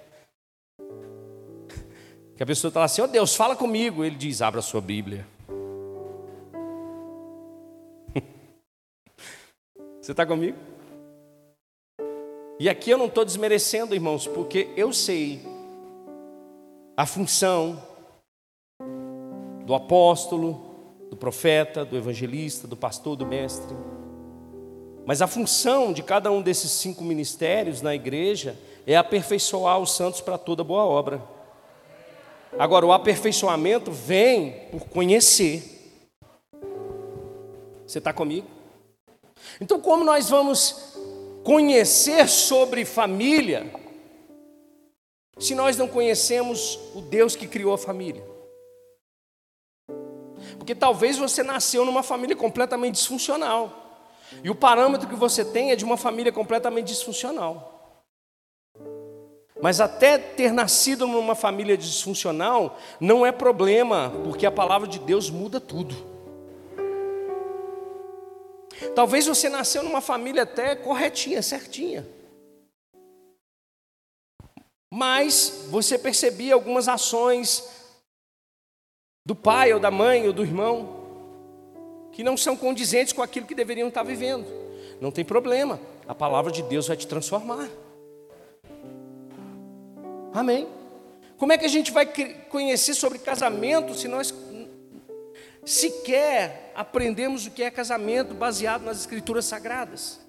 Que 2.37 2.43
a 2.43 2.47
pessoa 2.47 2.71
está 2.71 2.81
lá 2.81 2.87
assim: 2.87 3.03
Ó 3.03 3.05
oh, 3.05 3.09
Deus, 3.09 3.37
fala 3.37 3.55
comigo. 3.55 4.03
Ele 4.03 4.17
diz: 4.17 4.41
Abra 4.41 4.61
a 4.61 4.63
sua 4.63 4.81
Bíblia. 4.81 5.27
Você 10.01 10.13
está 10.13 10.25
comigo? 10.25 10.74
E 12.65 12.69
aqui 12.71 12.89
eu 12.89 12.97
não 12.97 13.05
estou 13.05 13.27
desmerecendo, 13.27 13.95
irmãos, 13.95 14.27
porque 14.27 14.71
eu 14.75 14.91
sei 14.91 15.47
a 16.97 17.05
função 17.05 17.79
do 19.67 19.75
apóstolo, 19.75 20.65
do 21.11 21.15
profeta, 21.15 21.85
do 21.85 21.95
evangelista, 21.95 22.67
do 22.67 22.75
pastor, 22.75 23.17
do 23.17 23.27
mestre. 23.27 23.77
Mas 25.05 25.21
a 25.21 25.27
função 25.27 25.93
de 25.93 26.03
cada 26.03 26.33
um 26.33 26.41
desses 26.41 26.71
cinco 26.71 27.05
ministérios 27.05 27.83
na 27.83 27.95
igreja 27.95 28.59
é 28.87 28.97
aperfeiçoar 28.97 29.79
os 29.79 29.95
santos 29.95 30.23
para 30.23 30.39
toda 30.39 30.65
boa 30.65 30.87
obra. 30.87 31.23
Agora, 32.59 32.87
o 32.87 32.93
aperfeiçoamento 32.95 33.93
vem 33.93 34.69
por 34.71 34.89
conhecer. 34.89 36.01
Você 37.87 37.99
está 37.99 38.11
comigo? 38.11 38.47
Então, 39.61 39.79
como 39.79 40.03
nós 40.03 40.31
vamos 40.31 40.94
conhecer 41.45 42.27
sobre 42.27 42.85
família 42.85 43.71
se 45.39 45.55
nós 45.55 45.77
não 45.77 45.87
conhecemos 45.87 46.79
o 46.95 47.03
Deus 47.03 47.37
que 47.37 47.47
criou 47.47 47.75
a 47.75 47.79
família? 47.79 48.25
Porque 50.57 50.75
talvez 50.75 51.19
você 51.19 51.43
nasceu 51.43 51.85
numa 51.85 52.03
família 52.03 52.35
completamente 52.35 52.95
disfuncional. 52.95 53.83
E 54.43 54.49
o 54.49 54.55
parâmetro 54.55 55.09
que 55.09 55.15
você 55.15 55.45
tem 55.45 55.71
é 55.71 55.77
de 55.77 55.85
uma 55.85 55.97
família 55.97 56.33
completamente 56.33 56.87
disfuncional. 56.87 58.03
Mas 59.61 59.81
até 59.81 60.19
ter 60.19 60.53
nascido 60.53 61.07
numa 61.07 61.35
família 61.35 61.77
disfuncional 61.77 62.79
não 62.99 63.25
é 63.25 63.31
problema, 63.31 64.13
porque 64.25 64.47
a 64.47 64.51
palavra 64.51 64.89
de 64.89 64.99
Deus 64.99 65.31
muda 65.31 65.61
tudo. 65.61 66.14
Talvez 68.95 69.27
você 69.27 69.49
nasceu 69.49 69.83
numa 69.83 70.01
família 70.01 70.43
até 70.43 70.75
corretinha, 70.75 71.43
certinha. 71.43 72.07
Mas 74.93 75.67
você 75.71 75.99
percebia 75.99 76.55
algumas 76.55 76.89
ações 76.89 77.69
do 79.27 79.35
pai 79.35 79.73
ou 79.73 79.81
da 79.81 79.91
mãe 79.91 80.27
ou 80.27 80.33
do 80.33 80.43
irmão 80.43 81.03
que 82.13 82.23
não 82.23 82.37
são 82.37 82.57
condizentes 82.57 83.13
com 83.13 83.23
aquilo 83.23 83.47
que 83.47 83.55
deveriam 83.55 83.89
estar 83.89 84.05
vivendo. 84.05 84.47
Não 85.01 85.11
tem 85.11 85.25
problema, 85.25 85.81
a 86.07 86.15
palavra 86.15 86.53
de 86.53 86.63
Deus 86.63 86.87
vai 86.87 86.97
te 86.97 87.07
transformar. 87.07 87.69
Amém. 90.33 90.69
Como 91.37 91.53
é 91.53 91.59
que 91.59 91.65
a 91.65 91.69
gente 91.69 91.91
vai 91.91 92.07
conhecer 92.49 92.95
sobre 92.95 93.19
casamento 93.19 93.95
se 93.95 94.07
nós 94.07 94.33
sequer 95.65 96.73
aprendemos 96.75 97.47
o 97.47 97.51
que 97.51 97.63
é 97.63 97.71
casamento 97.71 98.35
baseado 98.35 98.83
nas 98.83 98.99
escrituras 99.01 99.45
sagradas. 99.45 100.21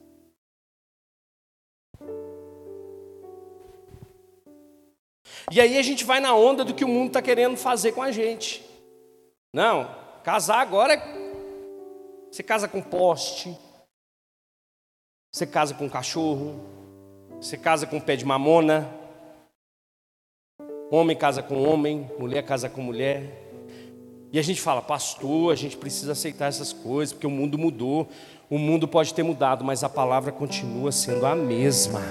E 5.51 5.61
aí 5.61 5.77
a 5.77 5.81
gente 5.83 6.03
vai 6.03 6.19
na 6.19 6.33
onda 6.33 6.63
do 6.63 6.73
que 6.73 6.83
o 6.83 6.87
mundo 6.87 7.07
está 7.07 7.21
querendo 7.21 7.55
fazer 7.55 7.91
com 7.91 8.01
a 8.01 8.11
gente. 8.11 8.63
Não, 9.53 9.89
casar 10.23 10.59
agora 10.59 10.93
é. 10.93 11.25
Você 12.31 12.43
casa 12.43 12.67
com 12.67 12.81
poste, 12.81 13.57
você 15.31 15.47
casa 15.47 15.73
com 15.73 15.89
cachorro, 15.89 16.59
você 17.39 17.57
casa 17.57 17.87
com 17.87 18.01
pé 18.01 18.17
de 18.17 18.25
mamona, 18.25 18.93
homem 20.91 21.15
casa 21.15 21.41
com 21.41 21.63
homem, 21.63 22.11
mulher 22.19 22.43
casa 22.43 22.69
com 22.69 22.81
mulher. 22.81 23.44
E 24.35 24.39
a 24.39 24.41
gente 24.41 24.59
fala, 24.59 24.81
pastor, 24.81 25.53
a 25.53 25.55
gente 25.55 25.77
precisa 25.77 26.11
aceitar 26.11 26.47
essas 26.47 26.73
coisas, 26.73 27.13
porque 27.13 27.25
o 27.25 27.29
mundo 27.29 27.57
mudou. 27.57 28.05
O 28.49 28.57
mundo 28.57 28.85
pode 28.85 29.13
ter 29.13 29.23
mudado, 29.23 29.63
mas 29.63 29.81
a 29.81 29.87
palavra 29.87 30.29
continua 30.29 30.91
sendo 30.91 31.25
a 31.25 31.33
mesma. 31.33 32.01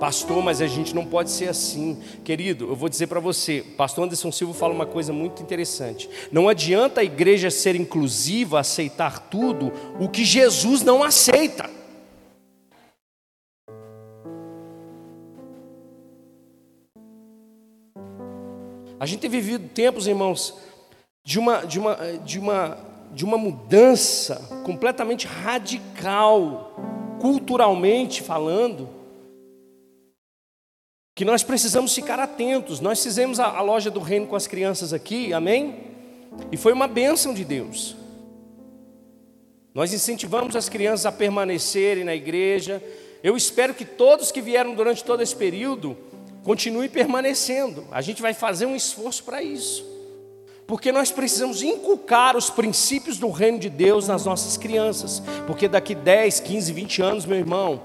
Pastor, 0.00 0.42
mas 0.42 0.62
a 0.62 0.66
gente 0.66 0.94
não 0.94 1.04
pode 1.04 1.30
ser 1.30 1.50
assim. 1.50 1.98
Querido, 2.24 2.64
eu 2.64 2.74
vou 2.74 2.88
dizer 2.88 3.08
para 3.08 3.20
você, 3.20 3.62
pastor 3.76 4.06
Anderson 4.06 4.32
Silva 4.32 4.54
fala 4.54 4.72
uma 4.72 4.86
coisa 4.86 5.12
muito 5.12 5.42
interessante. 5.42 6.08
Não 6.32 6.48
adianta 6.48 7.02
a 7.02 7.04
igreja 7.04 7.50
ser 7.50 7.76
inclusiva, 7.76 8.58
aceitar 8.58 9.28
tudo 9.28 9.70
o 10.00 10.08
que 10.08 10.24
Jesus 10.24 10.80
não 10.80 11.04
aceita. 11.04 11.75
A 19.06 19.08
gente 19.08 19.20
tem 19.20 19.30
vivido 19.30 19.68
tempos, 19.68 20.08
irmãos, 20.08 20.52
de 21.24 21.38
uma, 21.38 21.64
de 21.64 21.78
uma, 21.78 21.94
de 22.24 22.40
uma, 22.40 22.78
de 23.12 23.24
uma 23.24 23.38
mudança 23.38 24.34
completamente 24.64 25.28
radical, 25.28 26.74
culturalmente 27.20 28.20
falando, 28.20 28.88
que 31.14 31.24
nós 31.24 31.44
precisamos 31.44 31.94
ficar 31.94 32.18
atentos. 32.18 32.80
Nós 32.80 33.00
fizemos 33.00 33.38
a, 33.38 33.46
a 33.46 33.60
loja 33.60 33.92
do 33.92 34.00
reino 34.00 34.26
com 34.26 34.34
as 34.34 34.48
crianças 34.48 34.92
aqui, 34.92 35.32
amém? 35.32 35.84
E 36.50 36.56
foi 36.56 36.72
uma 36.72 36.88
bênção 36.88 37.32
de 37.32 37.44
Deus. 37.44 37.94
Nós 39.72 39.92
incentivamos 39.92 40.56
as 40.56 40.68
crianças 40.68 41.06
a 41.06 41.12
permanecerem 41.12 42.02
na 42.02 42.16
igreja. 42.16 42.82
Eu 43.22 43.36
espero 43.36 43.72
que 43.72 43.84
todos 43.84 44.32
que 44.32 44.42
vieram 44.42 44.74
durante 44.74 45.04
todo 45.04 45.22
esse 45.22 45.36
período 45.36 45.96
continue 46.46 46.88
permanecendo. 46.88 47.88
A 47.90 48.00
gente 48.00 48.22
vai 48.22 48.32
fazer 48.32 48.66
um 48.66 48.76
esforço 48.76 49.24
para 49.24 49.42
isso. 49.42 49.84
Porque 50.64 50.92
nós 50.92 51.10
precisamos 51.10 51.60
inculcar 51.60 52.36
os 52.36 52.48
princípios 52.50 53.18
do 53.18 53.32
reino 53.32 53.58
de 53.58 53.68
Deus 53.68 54.06
nas 54.06 54.24
nossas 54.24 54.56
crianças. 54.56 55.20
Porque 55.44 55.66
daqui 55.66 55.92
10, 55.92 56.38
15, 56.38 56.72
20 56.72 57.02
anos, 57.02 57.26
meu 57.26 57.36
irmão, 57.36 57.82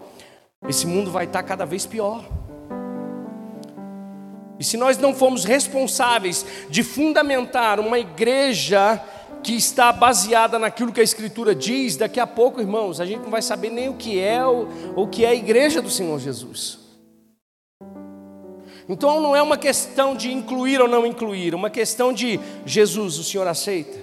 esse 0.70 0.86
mundo 0.86 1.10
vai 1.10 1.26
estar 1.26 1.42
cada 1.42 1.66
vez 1.66 1.88
pior. 1.88 2.24
E 4.60 4.64
se 4.64 4.78
nós 4.78 4.96
não 4.96 5.16
formos 5.16 5.44
responsáveis 5.44 6.46
de 6.70 6.84
fundamentar 6.84 7.80
uma 7.80 7.98
igreja 7.98 9.04
que 9.42 9.56
está 9.56 9.92
baseada 9.92 10.60
naquilo 10.60 10.92
que 10.92 11.02
a 11.02 11.04
Escritura 11.04 11.56
diz, 11.56 11.98
daqui 11.98 12.20
a 12.20 12.28
pouco, 12.28 12.62
irmãos, 12.62 13.02
a 13.02 13.08
gente 13.08 13.24
não 13.24 13.32
vai 13.32 13.42
saber 13.42 13.72
nem 13.72 13.90
o 13.90 13.96
que 13.96 14.20
é 14.20 14.46
o, 14.46 14.68
o 14.96 15.08
que 15.08 15.26
é 15.26 15.30
a 15.30 15.34
igreja 15.34 15.82
do 15.82 15.90
Senhor 15.90 16.20
Jesus. 16.20 16.81
Então 18.88 19.22
não 19.22 19.36
é 19.36 19.42
uma 19.42 19.58
questão 19.58 20.16
de 20.16 20.32
incluir 20.32 20.82
ou 20.82 20.88
não 20.88 21.06
incluir, 21.06 21.54
uma 21.54 21.70
questão 21.70 22.12
de 22.12 22.40
Jesus, 22.66 23.18
o 23.18 23.24
Senhor 23.24 23.48
aceita? 23.48 24.00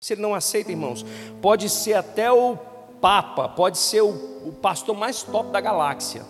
Se 0.00 0.14
ele 0.14 0.22
não 0.22 0.34
aceita, 0.34 0.70
irmãos, 0.70 1.04
pode 1.42 1.68
ser 1.68 1.94
até 1.94 2.32
o 2.32 2.56
Papa, 3.00 3.48
pode 3.48 3.78
ser 3.78 4.02
o, 4.02 4.48
o 4.48 4.52
pastor 4.52 4.96
mais 4.96 5.22
top 5.22 5.50
da 5.50 5.60
galáxia. 5.60 6.22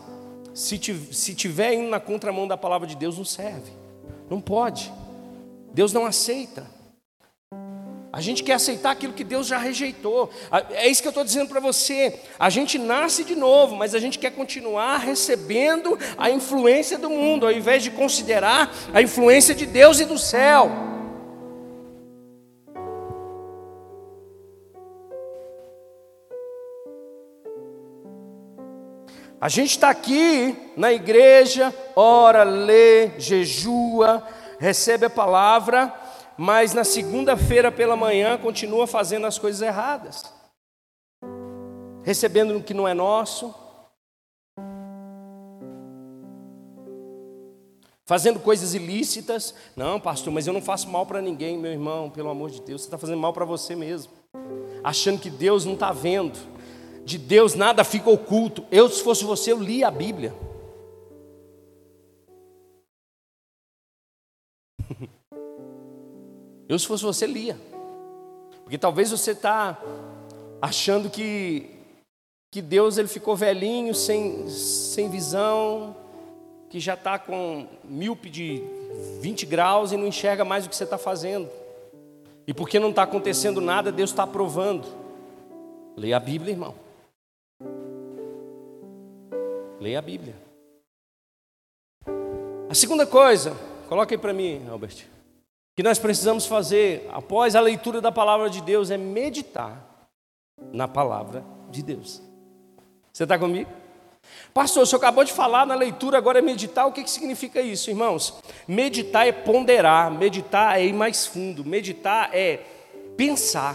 Se, 0.55 0.79
se 1.13 1.35
tiver 1.35 1.75
indo 1.75 1.89
na 1.89 2.01
contramão 2.01 2.47
da 2.47 2.57
palavra 2.57 2.87
de 2.87 2.97
Deus, 2.97 3.17
não 3.17 3.25
serve. 3.25 3.73
Não 4.29 4.41
pode. 4.41 4.93
Deus 5.73 5.93
não 5.93 6.05
aceita. 6.05 6.67
A 8.13 8.21
gente 8.21 8.43
quer 8.43 8.55
aceitar 8.55 8.91
aquilo 8.91 9.13
que 9.13 9.23
Deus 9.23 9.47
já 9.47 9.57
rejeitou. 9.57 10.31
É 10.71 10.89
isso 10.89 11.01
que 11.01 11.07
eu 11.07 11.11
estou 11.11 11.23
dizendo 11.23 11.49
para 11.49 11.61
você. 11.61 12.19
A 12.39 12.51
gente 12.51 12.77
nasce 12.77 13.23
de 13.23 13.37
novo, 13.37 13.77
mas 13.77 13.95
a 13.95 14.01
gente 14.01 14.19
quer 14.19 14.33
continuar 14.33 14.97
recebendo 14.97 15.97
a 16.19 16.29
influência 16.29 16.99
do 16.99 17.09
mundo, 17.09 17.47
ao 17.47 17.53
invés 17.53 17.85
de 17.85 17.91
considerar 17.91 18.75
a 18.93 19.01
influência 19.01 19.55
de 19.55 19.65
Deus 19.65 20.01
e 20.01 20.05
do 20.05 20.19
céu. 20.19 20.71
A 29.41 29.49
gente 29.49 29.71
está 29.71 29.89
aqui 29.89 30.55
na 30.77 30.93
igreja, 30.93 31.73
ora, 31.95 32.43
lê, 32.43 33.19
jejua, 33.19 34.27
recebe 34.59 35.07
a 35.07 35.11
palavra 35.11 35.95
mas 36.43 36.73
na 36.73 36.85
segunda-feira 36.85 37.71
pela 37.71 37.95
manhã 37.95 38.39
continua 38.39 38.87
fazendo 38.87 39.27
as 39.27 39.39
coisas 39.39 39.61
erradas, 39.61 40.25
recebendo 42.03 42.57
o 42.57 42.63
que 42.63 42.73
não 42.73 42.89
é 42.89 42.95
nosso, 42.95 43.55
fazendo 48.07 48.41
coisas 48.41 48.73
ilícitas. 48.73 49.55
Não, 49.77 50.01
pastor, 50.01 50.33
mas 50.33 50.47
eu 50.47 50.55
não 50.55 50.63
faço 50.63 50.89
mal 50.89 51.05
para 51.05 51.21
ninguém, 51.21 51.59
meu 51.59 51.73
irmão, 51.73 52.09
pelo 52.09 52.31
amor 52.31 52.51
de 52.51 52.63
Deus, 52.63 52.81
você 52.81 52.87
está 52.87 52.97
fazendo 52.97 53.21
mal 53.21 53.35
para 53.35 53.45
você 53.45 53.77
mesmo, 53.77 54.11
achando 54.83 55.21
que 55.21 55.29
Deus 55.29 55.67
não 55.67 55.75
está 55.75 55.93
vendo. 55.93 56.39
De 57.05 57.19
Deus 57.19 57.55
nada 57.55 57.85
fica 57.85 58.09
oculto. 58.09 58.65
Eu, 58.71 58.89
se 58.89 59.03
fosse 59.03 59.25
você, 59.25 59.53
eu 59.53 59.63
li 59.63 59.85
a 59.85 59.91
Bíblia. 59.91 60.33
Eu, 66.71 66.79
se 66.79 66.87
fosse 66.87 67.03
você, 67.03 67.27
lia. 67.27 67.59
Porque 68.63 68.79
talvez 68.79 69.11
você 69.11 69.33
está 69.33 69.77
achando 70.63 71.11
que, 71.11 71.69
que 72.49 72.63
Deus 72.63 72.97
ele 72.97 73.09
ficou 73.09 73.35
velhinho, 73.35 73.93
sem, 73.93 74.49
sem 74.49 75.11
visão, 75.11 75.97
que 76.69 76.79
já 76.79 76.95
está 76.95 77.19
com 77.19 77.67
míope 77.83 78.31
de 78.31 78.63
20 79.21 79.47
graus 79.47 79.91
e 79.91 79.97
não 79.97 80.07
enxerga 80.07 80.45
mais 80.45 80.65
o 80.65 80.69
que 80.69 80.77
você 80.77 80.85
está 80.85 80.97
fazendo. 80.97 81.51
E 82.47 82.55
porque 82.55 82.79
não 82.79 82.91
está 82.91 83.03
acontecendo 83.03 83.61
nada, 83.61 83.91
Deus 83.91 84.11
está 84.11 84.23
aprovando. 84.23 84.87
Leia 85.97 86.19
a 86.19 86.21
Bíblia, 86.21 86.53
irmão. 86.53 86.77
Leia 89.81 89.99
a 89.99 90.03
Bíblia. 90.03 90.37
A 92.69 92.75
segunda 92.77 93.05
coisa, 93.05 93.57
coloca 93.89 94.15
aí 94.15 94.19
para 94.19 94.33
mim, 94.33 94.65
Albert 94.71 95.19
que 95.81 95.83
nós 95.83 95.99
precisamos 95.99 96.45
fazer 96.45 97.09
após 97.11 97.57
a 97.57 97.61
leitura 97.63 98.03
da 98.03 98.13
palavra 98.13 98.51
de 98.51 98.61
Deus 98.61 98.91
é 98.91 98.99
meditar 98.99 99.83
na 100.71 100.87
palavra 100.87 101.43
de 101.71 101.83
Deus. 101.83 102.21
Você 103.11 103.23
está 103.23 103.39
comigo? 103.39 103.71
Pastor, 104.53 104.83
o 104.83 104.87
senhor 104.87 104.99
acabou 104.99 105.25
de 105.25 105.33
falar 105.33 105.65
na 105.65 105.75
leitura, 105.75 106.19
agora 106.19 106.39
é 106.39 106.43
meditar. 106.43 106.87
O 106.87 106.93
que, 106.93 107.03
que 107.03 107.11
significa 107.11 107.63
isso, 107.63 107.89
irmãos? 107.89 108.35
Meditar 108.69 109.27
é 109.27 109.33
ponderar, 109.33 110.11
meditar 110.11 110.79
é 110.79 110.85
ir 110.85 110.93
mais 110.93 111.27
fundo, 111.27 111.65
meditar 111.65 112.29
é 112.35 112.59
pensar. 113.17 113.75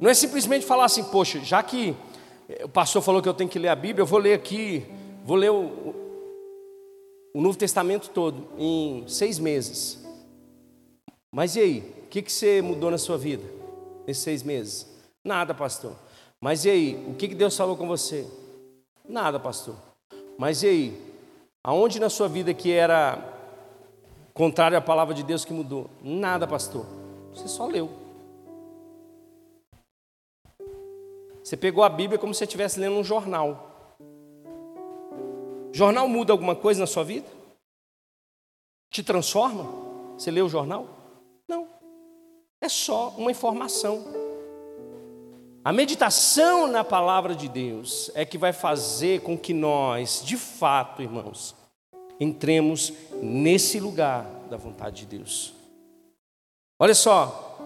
Não 0.00 0.10
é 0.10 0.14
simplesmente 0.14 0.66
falar 0.66 0.86
assim, 0.86 1.04
poxa, 1.04 1.38
já 1.44 1.62
que 1.62 1.94
o 2.64 2.68
pastor 2.68 3.02
falou 3.02 3.22
que 3.22 3.28
eu 3.28 3.34
tenho 3.34 3.48
que 3.48 3.56
ler 3.60 3.68
a 3.68 3.76
Bíblia, 3.76 4.02
eu 4.02 4.06
vou 4.06 4.18
ler 4.18 4.34
aqui, 4.34 4.84
vou 5.24 5.36
ler 5.36 5.52
o, 5.52 6.07
o 7.34 7.40
Novo 7.40 7.58
Testamento 7.58 8.10
todo 8.10 8.48
em 8.58 9.06
seis 9.06 9.38
meses. 9.38 10.04
Mas 11.30 11.56
e 11.56 11.60
aí? 11.60 11.94
O 12.04 12.08
que, 12.08 12.22
que 12.22 12.32
você 12.32 12.62
mudou 12.62 12.90
na 12.90 12.98
sua 12.98 13.18
vida 13.18 13.44
nesses 14.06 14.22
seis 14.22 14.42
meses? 14.42 14.86
Nada, 15.22 15.54
pastor. 15.54 15.94
Mas 16.40 16.64
e 16.64 16.70
aí? 16.70 17.06
O 17.08 17.14
que, 17.14 17.28
que 17.28 17.34
Deus 17.34 17.56
falou 17.56 17.76
com 17.76 17.86
você? 17.86 18.26
Nada, 19.06 19.38
pastor. 19.38 19.76
Mas 20.38 20.62
e 20.62 20.68
aí? 20.68 21.02
Aonde 21.62 22.00
na 22.00 22.08
sua 22.08 22.28
vida 22.28 22.54
que 22.54 22.72
era 22.72 23.22
contrário 24.32 24.78
à 24.78 24.80
palavra 24.80 25.12
de 25.12 25.22
Deus 25.22 25.44
que 25.44 25.52
mudou? 25.52 25.90
Nada, 26.02 26.46
pastor. 26.46 26.86
Você 27.34 27.48
só 27.48 27.66
leu. 27.66 27.90
Você 31.42 31.56
pegou 31.56 31.82
a 31.82 31.88
Bíblia 31.88 32.18
como 32.18 32.34
se 32.34 32.44
estivesse 32.44 32.78
lendo 32.78 32.96
um 32.96 33.04
jornal. 33.04 33.67
Jornal 35.72 36.08
muda 36.08 36.32
alguma 36.32 36.56
coisa 36.56 36.80
na 36.80 36.86
sua 36.86 37.04
vida? 37.04 37.26
Te 38.90 39.02
transforma? 39.02 39.64
Você 40.16 40.30
lê 40.30 40.40
o 40.40 40.48
jornal? 40.48 40.86
Não. 41.46 41.68
É 42.60 42.68
só 42.68 43.10
uma 43.16 43.30
informação. 43.30 44.04
A 45.64 45.72
meditação 45.72 46.66
na 46.66 46.82
palavra 46.82 47.34
de 47.34 47.48
Deus 47.48 48.10
é 48.14 48.24
que 48.24 48.38
vai 48.38 48.52
fazer 48.52 49.20
com 49.20 49.36
que 49.36 49.52
nós, 49.52 50.22
de 50.24 50.36
fato, 50.36 51.02
irmãos, 51.02 51.54
entremos 52.18 52.92
nesse 53.22 53.78
lugar 53.78 54.24
da 54.48 54.56
vontade 54.56 55.04
de 55.04 55.18
Deus. 55.18 55.52
Olha 56.78 56.94
só, 56.94 57.58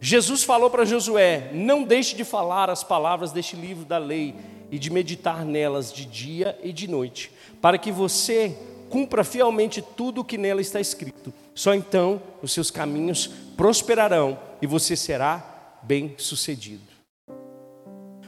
Jesus 0.00 0.44
falou 0.44 0.70
para 0.70 0.84
Josué: 0.84 1.50
não 1.52 1.82
deixe 1.82 2.14
de 2.14 2.24
falar 2.24 2.70
as 2.70 2.84
palavras 2.84 3.32
deste 3.32 3.56
livro 3.56 3.84
da 3.84 3.98
lei 3.98 4.34
e 4.72 4.78
de 4.78 4.90
meditar 4.90 5.44
nelas 5.44 5.92
de 5.92 6.06
dia 6.06 6.58
e 6.62 6.72
de 6.72 6.88
noite, 6.88 7.30
para 7.60 7.76
que 7.76 7.92
você 7.92 8.56
cumpra 8.88 9.22
fielmente 9.22 9.82
tudo 9.82 10.22
o 10.22 10.24
que 10.24 10.38
nela 10.38 10.62
está 10.62 10.80
escrito. 10.80 11.32
Só 11.54 11.74
então 11.74 12.22
os 12.42 12.52
seus 12.52 12.70
caminhos 12.70 13.26
prosperarão 13.54 14.38
e 14.62 14.66
você 14.66 14.96
será 14.96 15.76
bem-sucedido. 15.82 16.90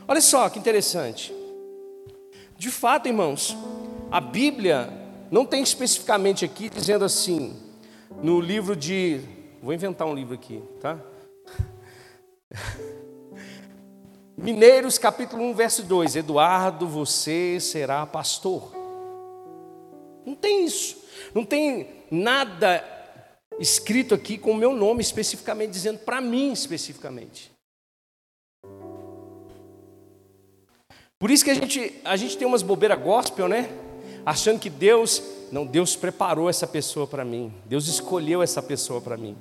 Olha 0.06 0.20
só 0.20 0.50
que 0.50 0.58
interessante. 0.58 1.34
De 2.58 2.70
fato, 2.70 3.08
irmãos, 3.08 3.56
a 4.10 4.20
Bíblia 4.20 4.92
não 5.30 5.46
tem 5.46 5.62
especificamente 5.62 6.44
aqui 6.44 6.68
dizendo 6.68 7.06
assim, 7.06 7.56
no 8.22 8.38
livro 8.38 8.76
de. 8.76 9.20
Vou 9.62 9.72
inventar 9.72 10.06
um 10.06 10.14
livro 10.14 10.34
aqui, 10.34 10.62
tá? 10.80 10.98
Mineiros, 14.36 14.98
capítulo 14.98 15.44
1, 15.44 15.54
verso 15.54 15.82
2: 15.84 16.16
Eduardo, 16.16 16.88
você 16.88 17.58
será 17.60 18.04
pastor. 18.04 18.72
Não 20.26 20.34
tem 20.34 20.64
isso, 20.64 20.96
não 21.34 21.44
tem 21.44 21.88
nada 22.10 22.82
escrito 23.60 24.14
aqui 24.14 24.36
com 24.36 24.50
o 24.50 24.56
meu 24.56 24.72
nome 24.72 25.00
especificamente, 25.00 25.70
dizendo 25.70 25.98
para 26.00 26.20
mim 26.20 26.52
especificamente. 26.52 27.52
Por 31.18 31.30
isso 31.30 31.44
que 31.44 31.50
a 31.50 31.54
gente, 31.54 32.00
a 32.04 32.16
gente 32.16 32.36
tem 32.36 32.46
umas 32.46 32.62
bobeiras 32.62 33.00
gospel, 33.00 33.48
né? 33.48 33.70
Achando 34.26 34.58
que 34.58 34.68
Deus, 34.68 35.22
não, 35.52 35.64
Deus 35.64 35.94
preparou 35.94 36.50
essa 36.50 36.66
pessoa 36.66 37.06
para 37.06 37.24
mim, 37.24 37.52
Deus 37.66 37.86
escolheu 37.86 38.42
essa 38.42 38.62
pessoa 38.62 39.00
para 39.00 39.16
mim. 39.16 39.36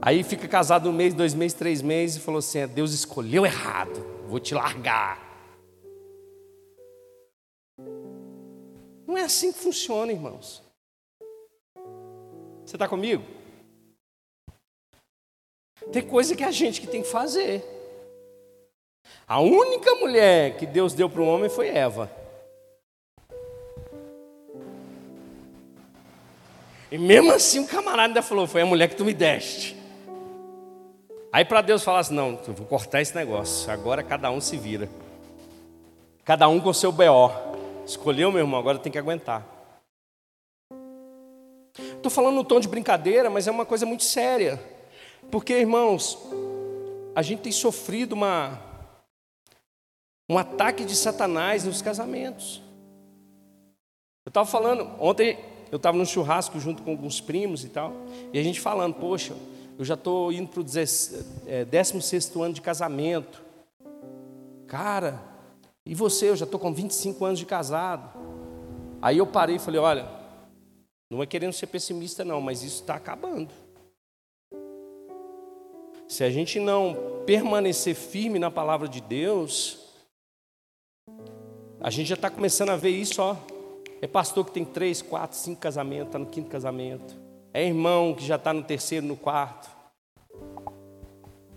Aí 0.00 0.22
fica 0.22 0.46
casado 0.46 0.88
um 0.88 0.92
mês, 0.92 1.12
dois 1.12 1.34
meses, 1.34 1.54
três 1.54 1.82
meses 1.82 2.16
e 2.16 2.20
falou 2.20 2.38
assim: 2.38 2.60
é, 2.60 2.66
Deus 2.66 2.92
escolheu 2.92 3.44
errado, 3.44 4.04
vou 4.28 4.38
te 4.38 4.54
largar. 4.54 5.26
Não 9.06 9.16
é 9.16 9.22
assim 9.22 9.52
que 9.52 9.58
funciona, 9.58 10.12
irmãos. 10.12 10.62
Você 12.64 12.76
está 12.76 12.86
comigo? 12.86 13.24
Tem 15.92 16.02
coisa 16.02 16.36
que 16.36 16.44
a 16.44 16.50
gente 16.50 16.80
que 16.80 16.86
tem 16.86 17.02
que 17.02 17.08
fazer. 17.08 17.64
A 19.26 19.40
única 19.40 19.94
mulher 19.96 20.56
que 20.56 20.66
Deus 20.66 20.92
deu 20.94 21.08
para 21.10 21.22
o 21.22 21.26
homem 21.26 21.48
foi 21.48 21.68
Eva. 21.68 22.10
E 26.90 26.96
mesmo 26.96 27.32
assim 27.32 27.58
o 27.58 27.66
camarada 27.66 28.08
ainda 28.08 28.22
falou: 28.22 28.46
Foi 28.46 28.62
a 28.62 28.66
mulher 28.66 28.88
que 28.88 28.96
tu 28.96 29.04
me 29.04 29.12
deste. 29.12 29.76
Aí 31.32 31.44
para 31.44 31.60
Deus 31.60 31.82
falar 31.82 32.00
assim: 32.00 32.14
Não, 32.14 32.38
eu 32.46 32.54
vou 32.54 32.66
cortar 32.66 33.00
esse 33.00 33.14
negócio. 33.14 33.70
Agora 33.70 34.02
cada 34.02 34.30
um 34.30 34.40
se 34.40 34.56
vira. 34.56 34.88
Cada 36.24 36.48
um 36.48 36.60
com 36.60 36.70
o 36.70 36.74
seu 36.74 36.92
BO. 36.92 37.30
Escolheu, 37.86 38.30
meu 38.30 38.40
irmão, 38.40 38.60
agora 38.60 38.78
tem 38.78 38.92
que 38.92 38.98
aguentar. 38.98 39.46
Estou 41.78 42.10
falando 42.10 42.34
no 42.34 42.44
tom 42.44 42.60
de 42.60 42.68
brincadeira, 42.68 43.30
mas 43.30 43.46
é 43.46 43.50
uma 43.50 43.64
coisa 43.64 43.86
muito 43.86 44.04
séria. 44.04 44.60
Porque, 45.30 45.54
irmãos, 45.54 46.18
a 47.14 47.22
gente 47.22 47.40
tem 47.42 47.52
sofrido 47.52 48.12
uma, 48.12 48.60
um 50.28 50.36
ataque 50.36 50.84
de 50.84 50.94
Satanás 50.94 51.64
nos 51.64 51.80
casamentos. 51.82 52.62
Eu 54.26 54.30
estava 54.30 54.46
falando, 54.46 54.90
ontem 55.00 55.38
eu 55.70 55.76
estava 55.76 55.96
no 55.96 56.04
churrasco 56.04 56.60
junto 56.60 56.82
com 56.82 56.90
alguns 56.90 57.20
primos 57.20 57.64
e 57.64 57.68
tal, 57.68 57.92
e 58.32 58.38
a 58.38 58.42
gente 58.42 58.60
falando, 58.60 58.94
poxa, 58.94 59.34
eu 59.78 59.84
já 59.84 59.94
estou 59.94 60.32
indo 60.32 60.48
para 60.48 60.60
o 60.60 60.64
16 60.64 62.34
ano 62.34 62.52
de 62.52 62.60
casamento. 62.60 63.40
Cara, 64.66 65.22
e 65.86 65.94
você? 65.94 66.30
Eu 66.30 66.36
já 66.36 66.44
estou 66.44 66.58
com 66.58 66.74
25 66.74 67.24
anos 67.24 67.38
de 67.38 67.46
casado. 67.46 68.10
Aí 69.00 69.18
eu 69.18 69.26
parei 69.26 69.54
e 69.54 69.60
falei: 69.60 69.80
olha, 69.80 70.08
não 71.08 71.22
é 71.22 71.26
querendo 71.26 71.52
ser 71.52 71.68
pessimista, 71.68 72.24
não, 72.24 72.40
mas 72.40 72.64
isso 72.64 72.80
está 72.80 72.96
acabando. 72.96 73.50
Se 76.08 76.24
a 76.24 76.30
gente 76.30 76.58
não 76.58 77.22
permanecer 77.24 77.94
firme 77.94 78.40
na 78.40 78.50
palavra 78.50 78.88
de 78.88 79.00
Deus, 79.00 79.78
a 81.80 81.88
gente 81.88 82.08
já 82.08 82.16
está 82.16 82.28
começando 82.28 82.70
a 82.70 82.76
ver 82.76 82.90
isso, 82.90 83.22
ó. 83.22 83.36
É 84.02 84.08
pastor 84.08 84.44
que 84.44 84.50
tem 84.50 84.64
três, 84.64 85.02
quatro, 85.02 85.36
cinco 85.36 85.60
casamentos, 85.60 86.08
está 86.08 86.18
no 86.18 86.26
quinto 86.26 86.50
casamento. 86.50 87.27
É 87.58 87.66
irmão 87.66 88.14
que 88.14 88.24
já 88.24 88.36
está 88.36 88.52
no 88.52 88.62
terceiro, 88.62 89.04
no 89.04 89.16
quarto. 89.16 89.68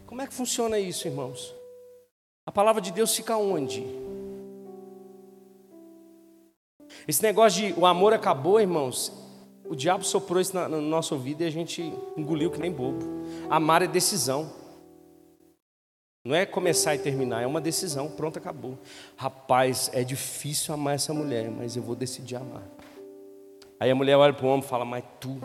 Como 0.08 0.20
é 0.20 0.26
que 0.26 0.34
funciona 0.34 0.80
isso, 0.80 1.08
irmãos? 1.08 1.54
A 2.43 2.52
palavra 2.52 2.82
de 2.82 2.91
Deus 2.91 3.16
fica 3.16 3.38
onde? 3.38 3.86
Esse 7.08 7.22
negócio 7.22 7.68
de 7.68 7.80
o 7.80 7.86
amor 7.86 8.14
acabou, 8.14 8.60
irmãos. 8.60 9.14
O 9.64 9.76
diabo 9.76 10.04
soprou 10.04 10.41
isso 10.41 10.58
no 10.68 10.82
nosso 10.82 11.14
ouvido 11.14 11.43
e 11.43 11.45
a 11.45 11.52
gente 11.52 11.93
engoliu 12.18 12.49
que 12.49 12.60
nem 12.60 12.72
bobo. 12.72 13.06
Amar 13.47 13.84
é 13.84 13.88
decisão. 13.88 14.52
Não 16.26 16.34
é 16.34 16.47
começar 16.47 16.95
e 16.95 16.97
terminar, 16.97 17.43
é 17.43 17.45
uma 17.45 17.62
decisão, 17.62 18.10
pronto, 18.10 18.39
acabou. 18.39 18.76
Rapaz, 19.16 19.91
é 19.93 20.04
difícil 20.04 20.74
amar 20.74 20.95
essa 20.95 21.14
mulher, 21.14 21.52
mas 21.52 21.76
eu 21.76 21.84
vou 21.84 21.95
decidir 21.95 22.38
amar. 22.38 22.64
Aí 23.80 23.91
a 23.91 23.95
mulher 23.95 24.18
olha 24.18 24.34
para 24.34 24.47
o 24.47 24.49
homem 24.49 24.66
e 24.66 24.68
fala, 24.68 24.84
mas 24.84 25.04
tu. 25.20 25.39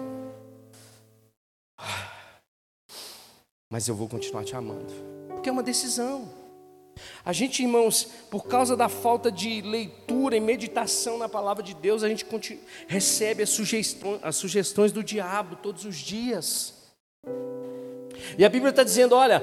Mas 3.71 3.89
eu 3.89 3.95
vou 3.95 4.09
continuar 4.09 4.45
te 4.45 4.55
amando. 4.55 4.93
Porque 5.29 5.49
é 5.49 5.53
uma 5.53 5.63
decisão. 5.63 6.29
A 7.25 7.33
gente, 7.33 7.63
irmãos, 7.63 8.09
por 8.31 8.47
causa 8.47 8.77
da 8.77 8.89
falta 8.89 9.31
de 9.31 9.61
leitura 9.61 10.37
e 10.37 10.41
meditação 10.41 11.19
na 11.19 11.29
palavra 11.29 11.63
de 11.63 11.75
Deus, 11.75 12.03
a 12.03 12.09
gente 12.09 12.27
recebe 12.87 13.43
as 13.43 13.51
sugestões, 13.51 14.21
as 14.23 14.37
sugestões 14.37 14.93
do 14.93 15.05
diabo 15.05 15.57
todos 15.57 15.85
os 15.85 15.97
dias. 15.97 16.75
E 18.39 18.45
a 18.45 18.49
Bíblia 18.49 18.71
está 18.71 18.83
dizendo: 18.83 19.15
olha, 19.15 19.43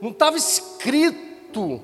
não 0.00 0.10
estava 0.10 0.36
escrito 0.36 1.80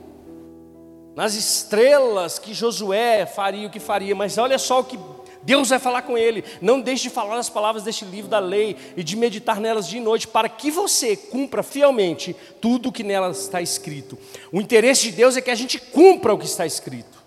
nas 1.14 1.34
estrelas 1.34 2.38
que 2.38 2.54
Josué 2.54 3.26
faria 3.26 3.66
o 3.66 3.70
que 3.70 3.80
faria, 3.80 4.14
mas 4.14 4.38
olha 4.38 4.58
só 4.58 4.80
o 4.80 4.84
que 4.84 4.98
Deus 5.42 5.68
vai 5.68 5.78
falar 5.78 6.02
com 6.02 6.16
ele. 6.16 6.44
Não 6.60 6.80
deixe 6.80 7.04
de 7.04 7.10
falar 7.10 7.38
as 7.38 7.48
palavras 7.48 7.84
deste 7.84 8.04
livro 8.04 8.30
da 8.30 8.38
lei 8.38 8.76
e 8.96 9.02
de 9.02 9.16
meditar 9.16 9.60
nelas 9.60 9.88
de 9.88 9.98
noite, 10.00 10.28
para 10.28 10.48
que 10.48 10.70
você 10.70 11.16
cumpra 11.16 11.62
fielmente 11.62 12.34
tudo 12.60 12.88
o 12.88 12.92
que 12.92 13.02
nelas 13.02 13.42
está 13.42 13.60
escrito. 13.60 14.18
O 14.50 14.60
interesse 14.60 15.10
de 15.10 15.12
Deus 15.12 15.36
é 15.36 15.40
que 15.40 15.50
a 15.50 15.54
gente 15.54 15.78
cumpra 15.78 16.32
o 16.32 16.38
que 16.38 16.46
está 16.46 16.66
escrito. 16.66 17.22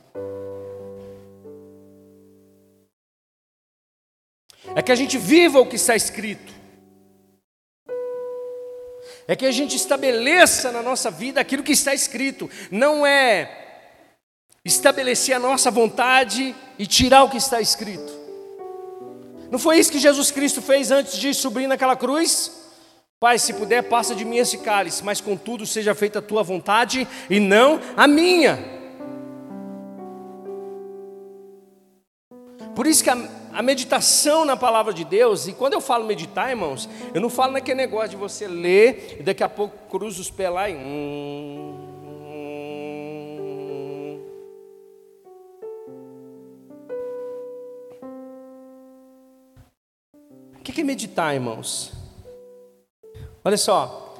É 4.75 4.81
que 4.81 4.91
a 4.91 4.95
gente 4.95 5.17
viva 5.17 5.59
o 5.59 5.65
que 5.65 5.75
está 5.75 5.95
escrito 5.95 6.55
é 9.27 9.35
que 9.35 9.45
a 9.45 9.51
gente 9.51 9.75
estabeleça 9.75 10.71
na 10.71 10.81
nossa 10.81 11.09
vida 11.09 11.41
aquilo 11.41 11.63
que 11.63 11.71
está 11.71 11.93
escrito, 11.93 12.49
não 12.69 13.05
é 13.05 13.64
estabelecer 14.65 15.35
a 15.35 15.39
nossa 15.39 15.69
vontade 15.69 16.55
e 16.77 16.87
tirar 16.87 17.23
o 17.23 17.29
que 17.29 17.37
está 17.37 17.61
escrito. 17.61 18.11
Não 19.51 19.59
foi 19.59 19.77
isso 19.77 19.91
que 19.91 19.99
Jesus 19.99 20.31
Cristo 20.31 20.61
fez 20.61 20.89
antes 20.89 21.17
de 21.17 21.33
subir 21.33 21.67
naquela 21.67 21.95
cruz? 21.95 22.65
Pai, 23.19 23.37
se 23.39 23.53
puder, 23.53 23.83
passa 23.83 24.15
de 24.15 24.25
mim 24.25 24.37
esse 24.37 24.57
cálice, 24.57 25.03
mas 25.03 25.21
contudo 25.21 25.65
seja 25.65 25.95
feita 25.95 26.19
a 26.19 26.21
tua 26.21 26.43
vontade 26.43 27.07
e 27.29 27.39
não 27.39 27.79
a 27.95 28.07
minha. 28.07 28.73
Por 32.75 32.85
isso 32.85 33.03
que 33.03 33.09
a, 33.09 33.17
a, 33.53 33.61
meditação 33.61 34.43
na 34.43 34.57
palavra 34.57 34.93
de 34.93 35.05
Deus, 35.05 35.47
e 35.47 35.53
quando 35.53 35.73
eu 35.73 35.81
falo 35.81 36.05
meditar, 36.05 36.49
irmãos, 36.49 36.89
eu 37.13 37.21
não 37.21 37.29
falo 37.29 37.53
naquele 37.53 37.77
negócio 37.77 38.09
de 38.09 38.15
você 38.17 38.47
ler 38.47 39.17
e 39.19 39.23
daqui 39.23 39.43
a 39.43 39.47
pouco 39.49 39.77
cruza 39.89 40.19
os 40.19 40.29
pés 40.29 40.51
lá 40.51 40.69
e. 40.69 40.75
Hum. 40.75 41.64
Que 50.73 50.81
é 50.81 50.83
meditar, 50.83 51.33
irmãos? 51.33 51.91
Olha 53.43 53.57
só, 53.57 54.15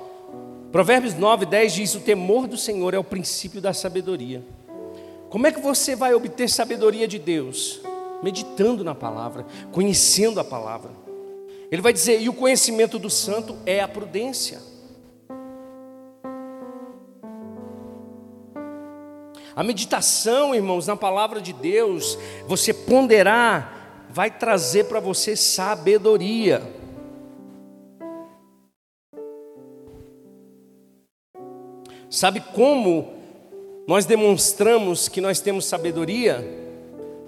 Provérbios 0.72 1.14
9, 1.14 1.46
10 1.46 1.74
diz: 1.74 1.96
O 1.96 2.00
temor 2.00 2.48
do 2.48 2.58
Senhor 2.58 2.94
é 2.94 3.00
o 3.00 3.04
princípio 3.04 3.60
da 3.62 3.74
sabedoria. 3.74 4.44
Como 5.30 5.48
é 5.48 5.52
que 5.52 5.60
você 5.60 5.96
vai 5.96 6.14
obter 6.14 6.50
sabedoria 6.50 7.08
de 7.08 7.18
Deus? 7.20 7.82
meditando 8.22 8.84
na 8.84 8.96
palavra, 8.96 9.46
conhecendo 9.72 10.40
a 10.40 10.44
palavra. 10.44 10.90
Ele 11.72 11.82
vai 11.82 11.94
dizer: 11.94 12.22
e 12.22 12.28
o 12.28 12.34
conhecimento 12.34 12.98
do 12.98 13.10
santo 13.10 13.56
é 13.66 13.80
a 13.82 13.88
prudência. 13.88 14.60
A 19.56 19.64
meditação, 19.64 20.54
irmãos, 20.54 20.86
na 20.88 20.98
palavra 20.98 21.40
de 21.40 21.54
Deus, 21.54 22.18
você 22.46 22.74
ponderar, 22.74 23.75
vai 24.16 24.32
trazer 24.32 24.86
para 24.86 25.02
você 25.02 25.36
sabedoria. 25.36 26.64
Sabe 32.10 32.40
como 32.40 33.14
nós 33.86 34.06
demonstramos 34.06 35.10
que 35.10 35.20
nós 35.20 35.42
temos 35.42 35.66
sabedoria? 35.66 36.64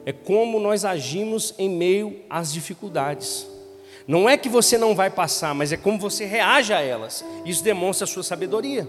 é 0.08 0.14
como 0.14 0.58
nós 0.58 0.86
agimos 0.86 1.54
em 1.58 1.70
meio 1.70 2.22
às 2.30 2.54
dificuldades. 2.54 3.46
Não 4.08 4.30
é 4.30 4.38
que 4.38 4.48
você 4.48 4.78
não 4.78 4.96
vai 4.96 5.10
passar, 5.10 5.54
mas 5.54 5.74
é 5.74 5.76
como 5.76 6.00
você 6.00 6.24
reage 6.24 6.72
a 6.72 6.80
elas. 6.80 7.26
Isso 7.44 7.62
demonstra 7.62 8.06
a 8.06 8.08
sua 8.08 8.24
sabedoria. 8.24 8.88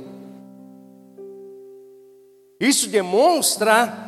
Isso 2.60 2.88
demonstra 2.88 4.07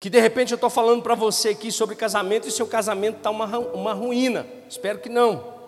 Que 0.00 0.08
de 0.08 0.20
repente 0.20 0.52
eu 0.52 0.56
estou 0.56 0.70
falando 0.70 1.02
para 1.02 1.14
você 1.14 1.50
aqui 1.50 1.72
sobre 1.72 1.96
casamento 1.96 2.46
e 2.46 2.52
seu 2.52 2.66
casamento 2.66 3.16
está 3.16 3.30
uma, 3.30 3.58
uma 3.58 3.92
ruína. 3.92 4.46
Espero 4.68 5.00
que 5.00 5.08
não. 5.08 5.58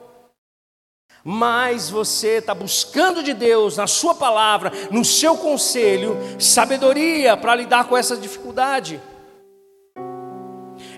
Mas 1.24 1.90
você 1.90 2.38
está 2.38 2.54
buscando 2.54 3.22
de 3.22 3.34
Deus, 3.34 3.76
na 3.76 3.86
Sua 3.86 4.14
palavra, 4.14 4.72
no 4.90 5.04
seu 5.04 5.36
conselho, 5.36 6.16
sabedoria 6.38 7.36
para 7.36 7.54
lidar 7.54 7.84
com 7.88 7.96
essa 7.96 8.16
dificuldade. 8.16 9.00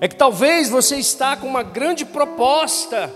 É 0.01 0.07
que 0.07 0.15
talvez 0.15 0.69
você 0.69 0.97
está 0.97 1.37
com 1.37 1.47
uma 1.47 1.63
grande 1.63 2.05
proposta 2.05 3.13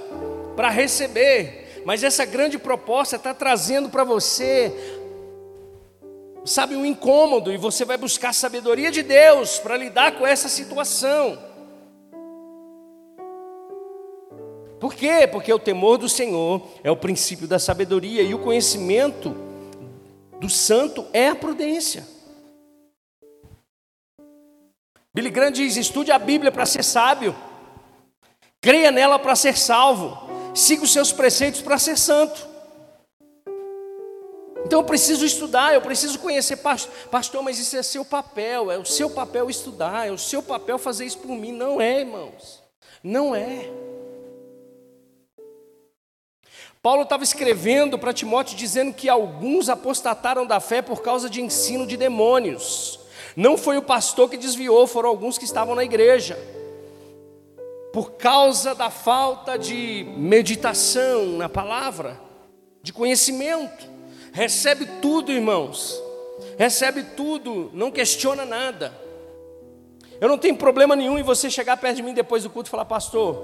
para 0.57 0.71
receber, 0.71 1.83
mas 1.85 2.03
essa 2.03 2.25
grande 2.25 2.59
proposta 2.59 3.17
está 3.17 3.35
trazendo 3.35 3.89
para 3.89 4.03
você 4.03 4.96
sabe, 6.47 6.77
um 6.77 6.87
incômodo, 6.87 7.53
e 7.53 7.57
você 7.57 7.85
vai 7.85 7.97
buscar 7.97 8.33
sabedoria 8.33 8.91
de 8.91 9.03
Deus 9.03 9.59
para 9.59 9.77
lidar 9.77 10.13
com 10.13 10.27
essa 10.27 10.49
situação. 10.49 11.37
Por 14.79 14.95
quê? 14.95 15.27
Porque 15.27 15.53
o 15.53 15.59
temor 15.59 15.99
do 15.99 16.09
Senhor 16.09 16.67
é 16.85 16.91
o 16.91 16.97
princípio 16.97 17.49
da 17.49 17.59
sabedoria 17.59 18.23
e 18.23 18.35
o 18.35 18.39
conhecimento 18.39 19.35
do 20.39 20.49
santo 20.49 21.07
é 21.13 21.29
a 21.29 21.35
prudência. 21.35 22.07
Billy 25.13 25.31
Graham 25.31 25.51
diz: 25.51 25.77
estude 25.77 26.13
a 26.13 26.19
Bíblia 26.19 26.53
para 26.53 26.67
ser 26.67 26.85
sábio, 26.85 27.35
creia 28.61 28.91
nela 28.91 29.19
para 29.19 29.35
ser 29.35 29.57
salvo, 29.57 30.17
siga 30.55 30.85
os 30.85 30.93
seus 30.93 31.11
preceitos 31.11 31.63
para 31.63 31.79
ser 31.79 31.97
santo. 31.97 32.56
Então 34.67 34.81
eu 34.81 34.85
preciso 34.85 35.25
estudar, 35.25 35.75
eu 35.75 35.81
preciso 35.81 36.19
conhecer, 36.19 36.57
pastor, 36.57 37.41
mas 37.41 37.57
isso 37.57 37.77
é 37.77 37.85
seu 37.85 38.05
papel, 38.05 38.69
é 38.69 38.77
o 38.77 38.85
seu 38.85 39.09
papel 39.09 39.49
estudar, 39.49 40.09
é 40.09 40.11
o 40.11 40.19
seu 40.19 40.43
papel 40.43 40.77
fazer 40.77 41.05
isso 41.05 41.19
por 41.19 41.31
mim. 41.31 41.53
Não 41.53 41.81
é, 41.81 42.01
irmãos, 42.01 42.64
não 43.01 43.33
é. 43.33 43.71
Paulo 46.83 47.03
estava 47.03 47.23
escrevendo 47.23 47.97
para 47.97 48.12
Timóteo 48.12 48.57
dizendo 48.57 48.93
que 48.93 49.09
alguns 49.09 49.69
apostataram 49.69 50.45
da 50.45 50.59
fé 50.59 50.83
por 50.83 51.01
causa 51.01 51.31
de 51.31 51.41
ensino 51.41 51.87
de 51.87 51.97
demônios. 51.97 52.99
Não 53.37 53.57
foi 53.57 53.79
o 53.79 53.83
pastor 53.83 54.29
que 54.29 54.37
desviou, 54.37 54.85
foram 54.89 55.11
alguns 55.11 55.39
que 55.39 55.45
estavam 55.45 55.77
na 55.77 55.85
igreja. 55.85 56.37
Por 57.93 58.14
causa 58.14 58.75
da 58.75 58.91
falta 58.91 59.57
de 59.57 60.05
meditação 60.17 61.25
na 61.37 61.49
palavra, 61.49 62.21
de 62.83 62.93
conhecimento. 62.93 63.95
Recebe 64.37 64.84
tudo, 65.01 65.32
irmãos. 65.32 65.99
Recebe 66.59 67.03
tudo, 67.03 67.70
não 67.72 67.91
questiona 67.91 68.45
nada. 68.45 68.93
Eu 70.20 70.28
não 70.28 70.37
tenho 70.37 70.55
problema 70.55 70.95
nenhum 70.95 71.18
em 71.18 71.22
você 71.22 71.49
chegar 71.49 71.78
perto 71.78 71.97
de 71.97 72.03
mim 72.03 72.12
depois 72.12 72.43
do 72.43 72.51
culto 72.51 72.68
e 72.68 72.70
falar, 72.70 72.84
pastor, 72.84 73.34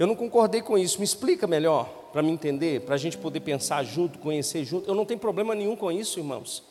eu 0.00 0.04
não 0.04 0.16
concordei 0.16 0.62
com 0.62 0.76
isso, 0.76 0.98
me 0.98 1.04
explica 1.04 1.46
melhor, 1.46 1.88
para 2.12 2.24
me 2.24 2.32
entender, 2.32 2.80
para 2.80 2.96
a 2.96 2.98
gente 2.98 3.16
poder 3.16 3.38
pensar 3.38 3.84
junto, 3.84 4.18
conhecer 4.18 4.64
junto. 4.64 4.90
Eu 4.90 4.96
não 4.96 5.04
tenho 5.04 5.20
problema 5.20 5.54
nenhum 5.54 5.76
com 5.76 5.92
isso, 5.92 6.18
irmãos. 6.18 6.64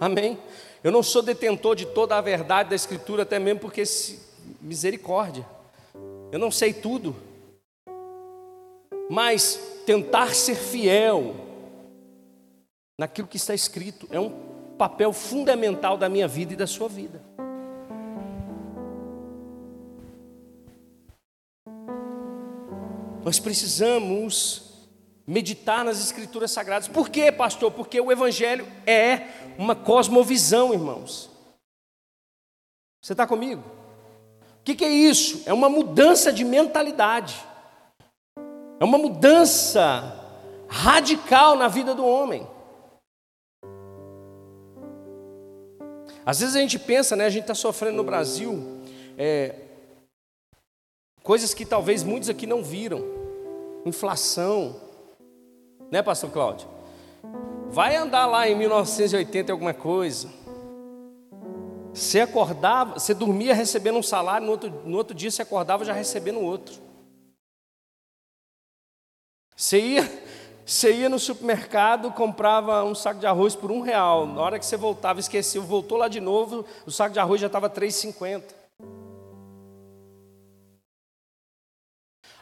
Amém? 0.00 0.36
Eu 0.82 0.90
não 0.90 1.00
sou 1.04 1.22
detentor 1.22 1.76
de 1.76 1.86
toda 1.86 2.18
a 2.18 2.20
verdade 2.20 2.70
da 2.70 2.74
Escritura, 2.74 3.22
até 3.22 3.38
mesmo 3.38 3.60
porque, 3.60 3.86
se, 3.86 4.18
misericórdia, 4.60 5.46
eu 6.32 6.40
não 6.40 6.50
sei 6.50 6.72
tudo, 6.72 7.14
mas 9.10 9.60
tentar 9.86 10.34
ser 10.34 10.54
fiel 10.54 11.34
naquilo 12.98 13.28
que 13.28 13.36
está 13.36 13.54
escrito 13.54 14.06
é 14.10 14.18
um 14.18 14.30
papel 14.78 15.12
fundamental 15.12 15.96
da 15.96 16.08
minha 16.08 16.26
vida 16.26 16.52
e 16.52 16.56
da 16.56 16.66
sua 16.66 16.88
vida. 16.88 17.22
Nós 23.24 23.40
precisamos 23.40 24.86
meditar 25.26 25.84
nas 25.84 25.98
escrituras 25.98 26.50
sagradas. 26.50 26.88
Por 26.88 27.08
quê, 27.08 27.32
pastor? 27.32 27.70
Porque 27.70 27.98
o 27.98 28.12
evangelho 28.12 28.66
é 28.86 29.28
uma 29.56 29.74
cosmovisão, 29.74 30.74
irmãos. 30.74 31.30
Você 33.00 33.12
está 33.12 33.26
comigo? 33.26 33.62
O 34.60 34.64
que, 34.64 34.74
que 34.74 34.84
é 34.84 34.90
isso? 34.90 35.42
É 35.46 35.52
uma 35.52 35.68
mudança 35.68 36.32
de 36.32 36.44
mentalidade. 36.44 37.42
É 38.80 38.84
uma 38.84 38.98
mudança 38.98 40.20
radical 40.68 41.56
na 41.56 41.68
vida 41.68 41.94
do 41.94 42.04
homem. 42.04 42.46
Às 46.26 46.40
vezes 46.40 46.56
a 46.56 46.60
gente 46.60 46.78
pensa, 46.78 47.14
né? 47.14 47.26
A 47.26 47.30
gente 47.30 47.42
está 47.42 47.54
sofrendo 47.54 47.96
no 47.96 48.04
Brasil 48.04 48.80
é, 49.16 49.54
coisas 51.22 51.54
que 51.54 51.64
talvez 51.64 52.02
muitos 52.02 52.28
aqui 52.28 52.46
não 52.46 52.62
viram. 52.62 53.02
Inflação, 53.84 54.80
né, 55.90 56.02
Pastor 56.02 56.30
Cláudio? 56.30 56.66
Vai 57.68 57.96
andar 57.96 58.26
lá 58.26 58.48
em 58.48 58.56
1980 58.56 59.52
alguma 59.52 59.74
coisa. 59.74 60.28
Você 61.92 62.20
acordava, 62.20 62.98
você 62.98 63.14
dormia 63.14 63.54
recebendo 63.54 63.98
um 63.98 64.02
salário, 64.02 64.46
no 64.46 64.52
outro, 64.52 64.70
no 64.84 64.96
outro 64.96 65.14
dia 65.14 65.30
você 65.30 65.42
acordava 65.42 65.84
já 65.84 65.92
recebendo 65.92 66.40
outro. 66.40 66.83
Você 69.56 69.80
ia, 69.80 70.22
você 70.66 70.92
ia 70.92 71.08
no 71.08 71.18
supermercado, 71.18 72.10
comprava 72.10 72.82
um 72.84 72.94
saco 72.94 73.20
de 73.20 73.26
arroz 73.26 73.54
por 73.54 73.70
um 73.70 73.80
real. 73.80 74.26
Na 74.26 74.40
hora 74.40 74.58
que 74.58 74.66
você 74.66 74.76
voltava, 74.76 75.20
esqueceu, 75.20 75.62
voltou 75.62 75.98
lá 75.98 76.08
de 76.08 76.20
novo, 76.20 76.64
o 76.84 76.90
saco 76.90 77.12
de 77.12 77.20
arroz 77.20 77.40
já 77.40 77.46
estava 77.46 77.68
R$3,50. 77.68 78.42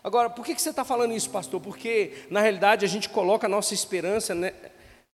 Agora, 0.04 0.28
por 0.28 0.44
que 0.44 0.58
você 0.58 0.70
está 0.70 0.84
falando 0.84 1.12
isso, 1.12 1.30
pastor? 1.30 1.60
Porque, 1.60 2.26
na 2.28 2.40
realidade, 2.40 2.84
a 2.84 2.88
gente 2.88 3.08
coloca 3.08 3.46
a 3.46 3.48
nossa 3.48 3.72
esperança 3.72 4.34
né, 4.34 4.52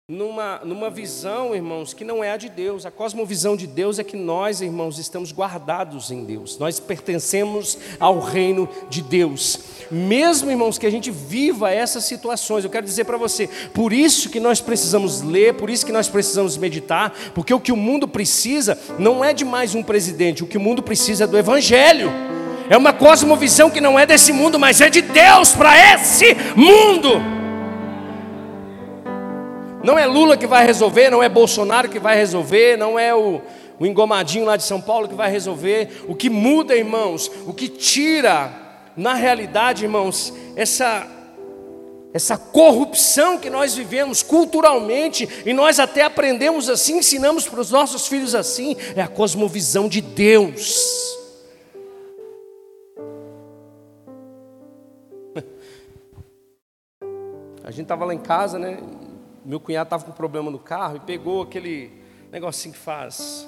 numa, 0.07 0.61
numa 0.63 0.91
visão, 0.91 1.55
irmãos, 1.55 1.95
que 1.95 2.05
não 2.05 2.23
é 2.23 2.31
a 2.31 2.37
de 2.37 2.51
Deus. 2.51 2.85
A 2.85 2.91
cosmovisão 2.91 3.57
de 3.57 3.67
Deus 3.67 3.99
é 3.99 4.05
que 4.05 4.19
nós, 4.19 4.61
irmãos, 4.61 4.99
estamos 4.99 5.33
guardados 5.33 6.11
em 6.11 6.25
Deus. 6.25 6.59
Nós 6.59 6.79
pertencemos 6.79 7.79
ao 7.99 8.21
reino 8.21 8.69
de 8.91 9.01
Deus. 9.01 9.59
Mesmo, 9.91 10.51
irmãos, 10.51 10.77
que 10.77 10.87
a 10.87 10.91
gente 10.91 11.11
viva 11.11 11.71
essas 11.71 12.05
situações, 12.05 12.65
eu 12.65 12.71
quero 12.71 12.85
dizer 12.85 13.05
para 13.05 13.17
você, 13.17 13.49
por 13.73 13.95
isso 13.95 14.29
que 14.29 14.39
nós 14.39 14.61
precisamos 14.61 15.23
ler, 15.23 15.55
por 15.55 15.71
isso 15.71 15.87
que 15.87 15.93
nós 15.93 16.07
precisamos 16.07 16.59
meditar, 16.59 17.11
porque 17.35 17.55
o 17.55 17.61
que 17.61 17.73
o 17.73 17.77
mundo 17.77 18.07
precisa 18.07 18.79
não 18.99 19.25
é 19.25 19.33
de 19.33 19.47
mais 19.47 19.75
um 19.75 19.83
presidente, 19.83 20.45
o 20.45 20.47
que 20.47 20.59
o 20.59 20.61
mundo 20.61 20.83
precisa 20.83 21.25
é 21.25 21.27
do 21.27 21.39
evangelho. 21.39 22.13
É 22.69 22.77
uma 22.77 22.93
cosmovisão 22.93 23.71
que 23.71 23.81
não 23.81 23.99
é 23.99 24.05
desse 24.05 24.35
mundo, 24.35 24.59
mas 24.59 24.83
é 24.83 24.91
de 24.91 25.01
Deus 25.01 25.55
para 25.55 25.95
esse 25.95 26.37
mundo. 26.55 27.44
Não 29.85 29.99
é 29.99 30.07
Lula 30.07 30.35
que 30.35 30.47
vai 30.47 30.65
resolver, 30.65 31.11
não 31.11 31.23
é 31.23 31.29
Bolsonaro 31.29 31.91
que 31.91 31.99
vai 31.99 32.17
resolver, 32.17 32.79
não 32.79 32.99
é 32.99 33.15
o, 33.15 33.43
o 33.79 33.85
engomadinho 33.85 34.47
lá 34.47 34.57
de 34.57 34.63
São 34.63 34.81
Paulo 34.81 35.07
que 35.07 35.15
vai 35.15 35.31
resolver. 35.31 36.07
O 36.09 36.15
que 36.15 36.31
muda, 36.31 36.75
irmãos, 36.75 37.31
o 37.47 37.53
que 37.53 37.69
tira, 37.69 38.51
na 38.97 39.13
realidade, 39.13 39.85
irmãos, 39.85 40.33
essa 40.57 41.07
essa 42.15 42.39
corrupção 42.39 43.37
que 43.39 43.51
nós 43.51 43.75
vivemos 43.75 44.23
culturalmente, 44.23 45.29
e 45.45 45.53
nós 45.53 45.81
até 45.81 46.03
aprendemos 46.03 46.71
assim, 46.71 46.99
ensinamos 46.99 47.49
para 47.49 47.61
os 47.61 47.73
nossos 47.73 48.07
filhos 48.07 48.37
assim, 48.37 48.77
é 48.95 49.03
a 49.03 49.09
cosmovisão 49.09 49.89
de 49.89 50.01
Deus. 50.01 51.19
A 57.65 57.71
gente 57.73 57.83
estava 57.83 58.05
lá 58.05 58.15
em 58.15 58.19
casa, 58.19 58.61
né? 58.61 58.79
Meu 59.45 59.61
cunhado 59.61 59.87
estava 59.87 60.05
com 60.05 60.13
problema 60.13 60.51
no 60.51 60.59
carro 60.59 60.97
e 60.97 61.01
pegou 61.01 61.43
aquele 61.43 61.93
negocinho 62.33 62.75
que 62.75 62.81
faz. 62.81 63.47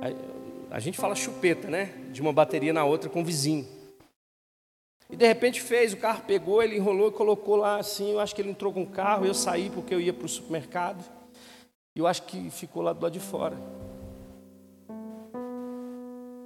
A, 0.00 0.76
a 0.76 0.78
gente 0.78 0.98
fala 0.98 1.14
chupeta, 1.14 1.68
né? 1.68 1.86
De 2.10 2.20
uma 2.22 2.32
bateria 2.32 2.72
na 2.72 2.84
outra 2.84 3.10
com 3.10 3.22
o 3.22 3.24
vizinho. 3.24 3.66
E 5.10 5.16
de 5.16 5.26
repente 5.26 5.60
fez, 5.60 5.92
o 5.92 5.96
carro 5.96 6.22
pegou, 6.24 6.62
ele 6.62 6.76
enrolou 6.76 7.08
e 7.08 7.12
colocou 7.12 7.56
lá 7.56 7.78
assim. 7.78 8.12
Eu 8.12 8.20
acho 8.20 8.34
que 8.34 8.40
ele 8.40 8.50
entrou 8.50 8.72
com 8.72 8.82
o 8.82 8.86
carro, 8.86 9.26
eu 9.26 9.34
saí 9.34 9.68
porque 9.70 9.92
eu 9.92 10.00
ia 10.00 10.12
para 10.12 10.26
o 10.26 10.28
supermercado. 10.28 11.04
E 11.96 11.98
eu 11.98 12.06
acho 12.06 12.22
que 12.22 12.50
ficou 12.50 12.82
lá 12.82 12.92
do 12.92 13.02
lado 13.02 13.12
de 13.12 13.20
fora. 13.20 13.56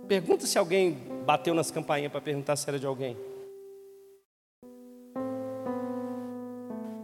Pergunta 0.09 0.47
se 0.47 0.59
alguém 0.59 0.93
bateu 1.25 1.55
nas 1.55 1.71
campainhas 1.71 2.11
para 2.11 2.21
perguntar 2.21 2.57
se 2.57 2.69
era 2.69 2.79
de 2.79 2.87
alguém. 2.87 3.17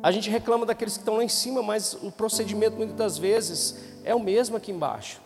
A 0.03 0.11
gente 0.11 0.31
reclama 0.31 0.65
daqueles 0.65 0.95
que 0.95 1.03
estão 1.03 1.17
lá 1.17 1.25
em 1.25 1.29
cima, 1.29 1.63
mas 1.63 1.95
o 1.95 2.11
procedimento 2.11 2.77
muitas 2.77 2.97
das 2.97 3.19
vezes 3.19 3.77
é 4.03 4.15
o 4.15 4.21
mesmo 4.21 4.57
aqui 4.57 4.73
embaixo. 4.73 5.21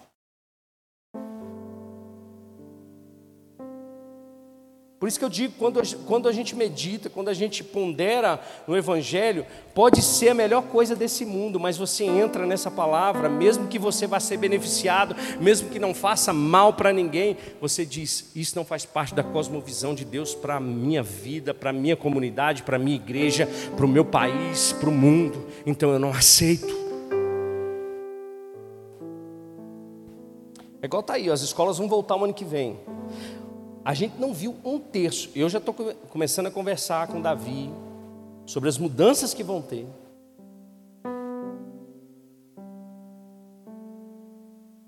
Por 5.04 5.08
isso 5.08 5.18
que 5.18 5.24
eu 5.26 5.28
digo, 5.28 5.52
quando 5.58 5.78
a, 5.78 5.82
quando 6.06 6.28
a 6.30 6.32
gente 6.32 6.56
medita, 6.56 7.10
quando 7.10 7.28
a 7.28 7.34
gente 7.34 7.62
pondera 7.62 8.40
no 8.66 8.74
Evangelho, 8.74 9.44
pode 9.74 10.00
ser 10.00 10.30
a 10.30 10.34
melhor 10.34 10.62
coisa 10.62 10.96
desse 10.96 11.26
mundo, 11.26 11.60
mas 11.60 11.76
você 11.76 12.04
entra 12.04 12.46
nessa 12.46 12.70
palavra, 12.70 13.28
mesmo 13.28 13.68
que 13.68 13.78
você 13.78 14.06
vá 14.06 14.18
ser 14.18 14.38
beneficiado, 14.38 15.14
mesmo 15.38 15.68
que 15.68 15.78
não 15.78 15.92
faça 15.92 16.32
mal 16.32 16.72
para 16.72 16.90
ninguém, 16.90 17.36
você 17.60 17.84
diz: 17.84 18.30
Isso 18.34 18.56
não 18.56 18.64
faz 18.64 18.86
parte 18.86 19.14
da 19.14 19.22
cosmovisão 19.22 19.94
de 19.94 20.06
Deus 20.06 20.34
para 20.34 20.56
a 20.56 20.60
minha 20.60 21.02
vida, 21.02 21.52
para 21.52 21.68
a 21.68 21.72
minha 21.74 21.96
comunidade, 21.96 22.62
para 22.62 22.76
a 22.76 22.78
minha 22.78 22.96
igreja, 22.96 23.46
para 23.76 23.84
o 23.84 23.88
meu 23.88 24.06
país, 24.06 24.72
para 24.72 24.88
o 24.88 24.92
mundo, 24.92 25.46
então 25.66 25.92
eu 25.92 25.98
não 25.98 26.12
aceito. 26.12 26.82
É 30.80 30.86
igual 30.86 31.02
tá 31.02 31.12
aí, 31.12 31.30
as 31.30 31.42
escolas 31.42 31.76
vão 31.76 31.88
voltar 31.88 32.16
o 32.16 32.24
ano 32.24 32.32
que 32.32 32.44
vem. 32.44 32.80
A 33.84 33.92
gente 33.92 34.18
não 34.18 34.32
viu 34.32 34.56
um 34.64 34.78
terço. 34.78 35.30
Eu 35.34 35.48
já 35.48 35.58
estou 35.58 35.74
começando 36.08 36.46
a 36.46 36.50
conversar 36.50 37.06
com 37.08 37.20
Davi 37.20 37.70
sobre 38.46 38.68
as 38.68 38.78
mudanças 38.78 39.34
que 39.34 39.44
vão 39.44 39.60
ter. 39.60 39.86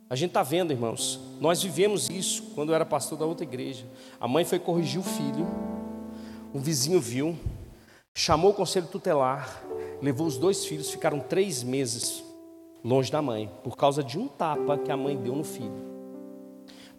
A 0.09 0.15
gente 0.15 0.31
está 0.31 0.43
vendo, 0.43 0.73
irmãos. 0.73 1.21
Nós 1.41 1.63
vivemos 1.63 2.09
isso 2.09 2.53
quando 2.55 2.71
eu 2.71 2.75
era 2.75 2.87
pastor 2.87 3.19
da 3.19 3.27
outra 3.27 3.45
igreja. 3.45 3.85
A 4.19 4.27
mãe 4.27 4.47
foi 4.47 4.59
corrigir 4.59 4.99
o 4.99 5.05
filho. 5.05 5.47
Um 6.55 6.61
vizinho 6.61 6.99
viu, 6.99 7.37
chamou 8.15 8.53
o 8.53 8.55
conselho 8.55 8.87
tutelar, 8.87 9.63
levou 10.01 10.27
os 10.27 10.39
dois 10.39 10.65
filhos, 10.65 10.91
ficaram 10.91 11.21
três 11.21 11.63
meses 11.63 12.25
longe 12.83 13.13
da 13.13 13.21
mãe, 13.21 13.51
por 13.63 13.77
causa 13.77 14.03
de 14.03 14.19
um 14.19 14.27
tapa 14.27 14.79
que 14.79 14.91
a 14.91 14.97
mãe 14.97 15.17
deu 15.17 15.35
no 15.35 15.45
filho. 15.45 15.96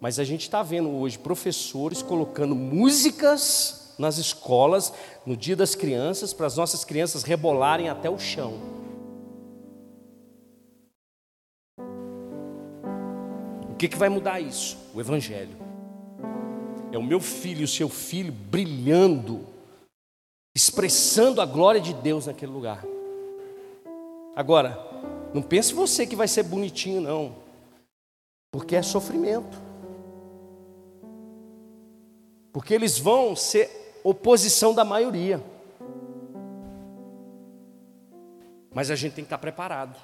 Mas 0.00 0.18
a 0.18 0.24
gente 0.24 0.42
está 0.42 0.62
vendo 0.62 0.90
hoje 0.90 1.18
professores 1.18 2.02
colocando 2.02 2.54
músicas 2.54 3.94
nas 3.98 4.16
escolas 4.16 4.92
no 5.26 5.36
dia 5.36 5.56
das 5.56 5.74
crianças 5.74 6.32
para 6.32 6.46
as 6.46 6.56
nossas 6.56 6.84
crianças 6.84 7.24
rebolarem 7.24 7.88
até 7.88 8.08
o 8.08 8.18
chão. 8.18 8.54
O 13.68 13.74
que, 13.76 13.88
que 13.88 13.96
vai 13.96 14.08
mudar 14.08 14.40
isso? 14.40 14.76
O 14.94 15.00
Evangelho. 15.00 15.56
É 16.92 16.98
o 16.98 17.02
meu 17.02 17.20
filho, 17.20 17.64
o 17.64 17.68
seu 17.68 17.88
filho 17.88 18.32
brilhando, 18.32 19.44
expressando 20.56 21.40
a 21.40 21.46
glória 21.46 21.80
de 21.80 21.92
Deus 21.92 22.26
naquele 22.26 22.52
lugar. 22.52 22.84
Agora, 24.34 24.78
não 25.34 25.42
pense 25.42 25.74
você 25.74 26.06
que 26.06 26.16
vai 26.16 26.26
ser 26.26 26.44
bonitinho, 26.44 27.00
não, 27.00 27.36
porque 28.52 28.74
é 28.74 28.82
sofrimento. 28.82 29.67
Porque 32.58 32.74
eles 32.74 32.98
vão 32.98 33.36
ser 33.36 34.00
oposição 34.02 34.74
da 34.74 34.84
maioria. 34.84 35.40
Mas 38.74 38.90
a 38.90 38.96
gente 38.96 39.12
tem 39.12 39.22
que 39.22 39.26
estar 39.26 39.38
preparado. 39.38 39.96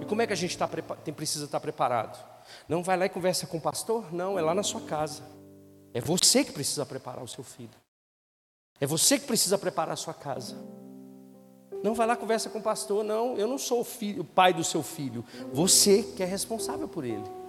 E 0.00 0.06
como 0.06 0.22
é 0.22 0.26
que 0.26 0.32
a 0.32 0.36
gente 0.36 0.56
tá, 0.56 0.66
tem, 1.04 1.12
precisa 1.12 1.44
estar 1.44 1.60
preparado? 1.60 2.18
Não 2.66 2.82
vai 2.82 2.96
lá 2.96 3.04
e 3.04 3.10
conversa 3.10 3.46
com 3.46 3.58
o 3.58 3.60
pastor? 3.60 4.10
Não, 4.10 4.38
é 4.38 4.42
lá 4.42 4.54
na 4.54 4.62
sua 4.62 4.80
casa. 4.80 5.22
É 5.92 6.00
você 6.00 6.42
que 6.42 6.52
precisa 6.52 6.86
preparar 6.86 7.22
o 7.22 7.28
seu 7.28 7.44
filho. 7.44 7.76
É 8.80 8.86
você 8.86 9.18
que 9.18 9.26
precisa 9.26 9.58
preparar 9.58 9.92
a 9.92 9.96
sua 9.96 10.14
casa. 10.14 10.56
Não 11.84 11.94
vai 11.94 12.06
lá 12.06 12.16
conversa 12.16 12.48
com 12.48 12.58
o 12.58 12.62
pastor, 12.62 13.04
não. 13.04 13.36
Eu 13.36 13.46
não 13.46 13.58
sou 13.58 13.80
o, 13.82 13.84
filho, 13.84 14.22
o 14.22 14.24
pai 14.24 14.54
do 14.54 14.64
seu 14.64 14.82
filho. 14.82 15.22
Você 15.52 16.02
que 16.02 16.22
é 16.22 16.26
responsável 16.26 16.88
por 16.88 17.04
ele. 17.04 17.41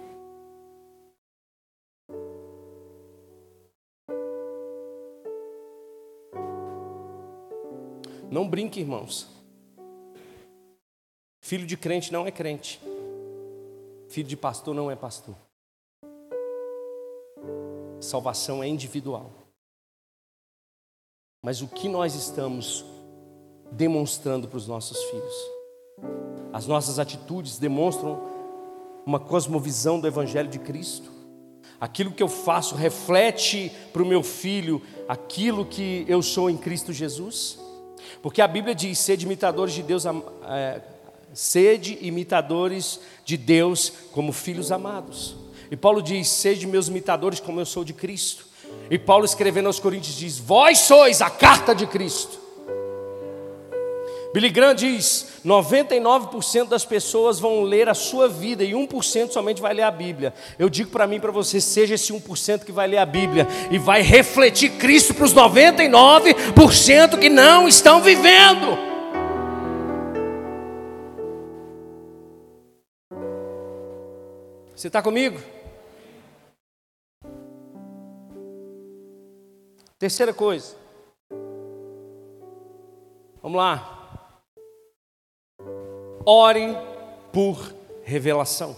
Não 8.34 8.48
brinque, 8.48 8.80
irmãos. 8.80 9.28
Filho 11.40 11.64
de 11.64 11.76
crente 11.76 12.12
não 12.12 12.26
é 12.26 12.32
crente. 12.32 12.80
Filho 14.08 14.26
de 14.26 14.36
pastor 14.36 14.74
não 14.74 14.90
é 14.90 14.96
pastor. 14.96 15.36
Salvação 18.00 18.60
é 18.60 18.66
individual. 18.66 19.30
Mas 21.44 21.62
o 21.62 21.68
que 21.68 21.88
nós 21.88 22.16
estamos 22.16 22.84
demonstrando 23.70 24.48
para 24.48 24.56
os 24.56 24.66
nossos 24.66 25.00
filhos? 25.04 25.34
As 26.52 26.66
nossas 26.66 26.98
atitudes 26.98 27.56
demonstram 27.56 28.20
uma 29.06 29.20
cosmovisão 29.20 30.00
do 30.00 30.08
Evangelho 30.08 30.48
de 30.48 30.58
Cristo. 30.58 31.08
Aquilo 31.80 32.10
que 32.10 32.22
eu 32.22 32.28
faço 32.28 32.74
reflete 32.74 33.70
para 33.92 34.02
o 34.02 34.06
meu 34.06 34.24
filho 34.24 34.82
aquilo 35.06 35.64
que 35.64 36.04
eu 36.08 36.20
sou 36.20 36.50
em 36.50 36.56
Cristo 36.56 36.92
Jesus? 36.92 37.62
Porque 38.22 38.40
a 38.42 38.48
Bíblia 38.48 38.74
diz: 38.74 38.98
sede 38.98 39.24
imitadores 39.24 39.74
de 39.74 39.82
Deus, 39.82 40.04
é, 40.06 40.80
sede 41.32 41.98
imitadores 42.00 43.00
de 43.24 43.36
Deus 43.36 43.92
como 44.12 44.32
filhos 44.32 44.70
amados. 44.70 45.36
E 45.70 45.76
Paulo 45.76 46.02
diz: 46.02 46.28
sede 46.28 46.66
meus 46.66 46.88
imitadores 46.88 47.40
como 47.40 47.60
eu 47.60 47.66
sou 47.66 47.84
de 47.84 47.92
Cristo. 47.92 48.46
E 48.90 48.98
Paulo 48.98 49.24
escrevendo 49.24 49.66
aos 49.66 49.80
Coríntios 49.80 50.16
diz: 50.16 50.38
vós 50.38 50.78
sois 50.80 51.22
a 51.22 51.30
carta 51.30 51.74
de 51.74 51.86
Cristo. 51.86 52.43
Billy 54.34 54.50
Graham 54.50 54.74
diz: 54.74 55.40
99% 55.46 56.66
das 56.66 56.84
pessoas 56.84 57.38
vão 57.38 57.62
ler 57.62 57.88
a 57.88 57.94
sua 57.94 58.28
vida 58.28 58.64
e 58.64 58.72
1% 58.72 59.30
somente 59.30 59.62
vai 59.62 59.72
ler 59.72 59.84
a 59.84 59.92
Bíblia. 59.92 60.34
Eu 60.58 60.68
digo 60.68 60.90
para 60.90 61.06
mim, 61.06 61.20
para 61.20 61.30
você, 61.30 61.60
seja 61.60 61.94
esse 61.94 62.12
1% 62.12 62.64
que 62.64 62.72
vai 62.72 62.88
ler 62.88 62.98
a 62.98 63.06
Bíblia 63.06 63.46
e 63.70 63.78
vai 63.78 64.02
refletir 64.02 64.70
Cristo 64.70 65.14
para 65.14 65.24
os 65.24 65.32
99% 65.32 67.16
que 67.20 67.28
não 67.28 67.68
estão 67.68 68.02
vivendo. 68.02 68.76
Você 74.74 74.88
está 74.88 75.00
comigo? 75.00 75.40
Terceira 79.96 80.34
coisa. 80.34 80.74
Vamos 83.40 83.58
lá. 83.58 84.03
Ore 86.26 86.74
por 87.30 87.74
revelação. 88.02 88.74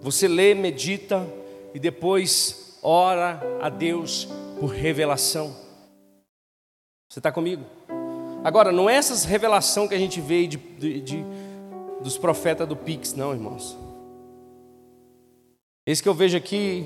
Você 0.00 0.26
lê, 0.26 0.52
medita 0.54 1.26
e 1.72 1.78
depois 1.78 2.78
ora 2.82 3.40
a 3.60 3.68
Deus 3.68 4.28
por 4.58 4.68
revelação. 4.68 5.54
Você 7.08 7.20
está 7.20 7.30
comigo? 7.30 7.64
Agora, 8.42 8.72
não 8.72 8.90
é 8.90 8.94
essas 8.94 9.24
revelação 9.24 9.86
que 9.86 9.94
a 9.94 9.98
gente 9.98 10.20
vê 10.20 10.46
de, 10.46 10.56
de, 10.56 11.00
de, 11.00 11.24
dos 12.02 12.18
profetas 12.18 12.68
do 12.68 12.76
Pix, 12.76 13.14
não, 13.14 13.32
irmãos. 13.32 13.76
Esse 15.86 16.02
que 16.02 16.08
eu 16.08 16.14
vejo 16.14 16.36
aqui, 16.36 16.84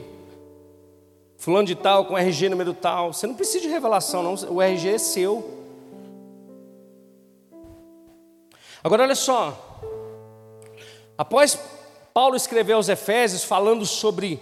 fulano 1.39 1.67
de 1.67 1.75
tal, 1.75 2.05
com 2.05 2.19
RG 2.19 2.51
número 2.51 2.75
tal. 2.75 3.15
Você 3.15 3.27
não 3.27 3.35
precisa 3.35 3.61
de 3.61 3.69
revelação, 3.69 4.23
não. 4.23 4.35
O 4.55 4.61
RG 4.61 4.89
é 4.89 4.99
seu. 4.99 5.61
Agora 8.83 9.03
olha 9.03 9.15
só, 9.15 9.81
após 11.17 11.59
Paulo 12.15 12.35
escrever 12.35 12.73
aos 12.73 12.89
Efésios 12.89 13.45
falando 13.45 13.85
sobre 13.85 14.41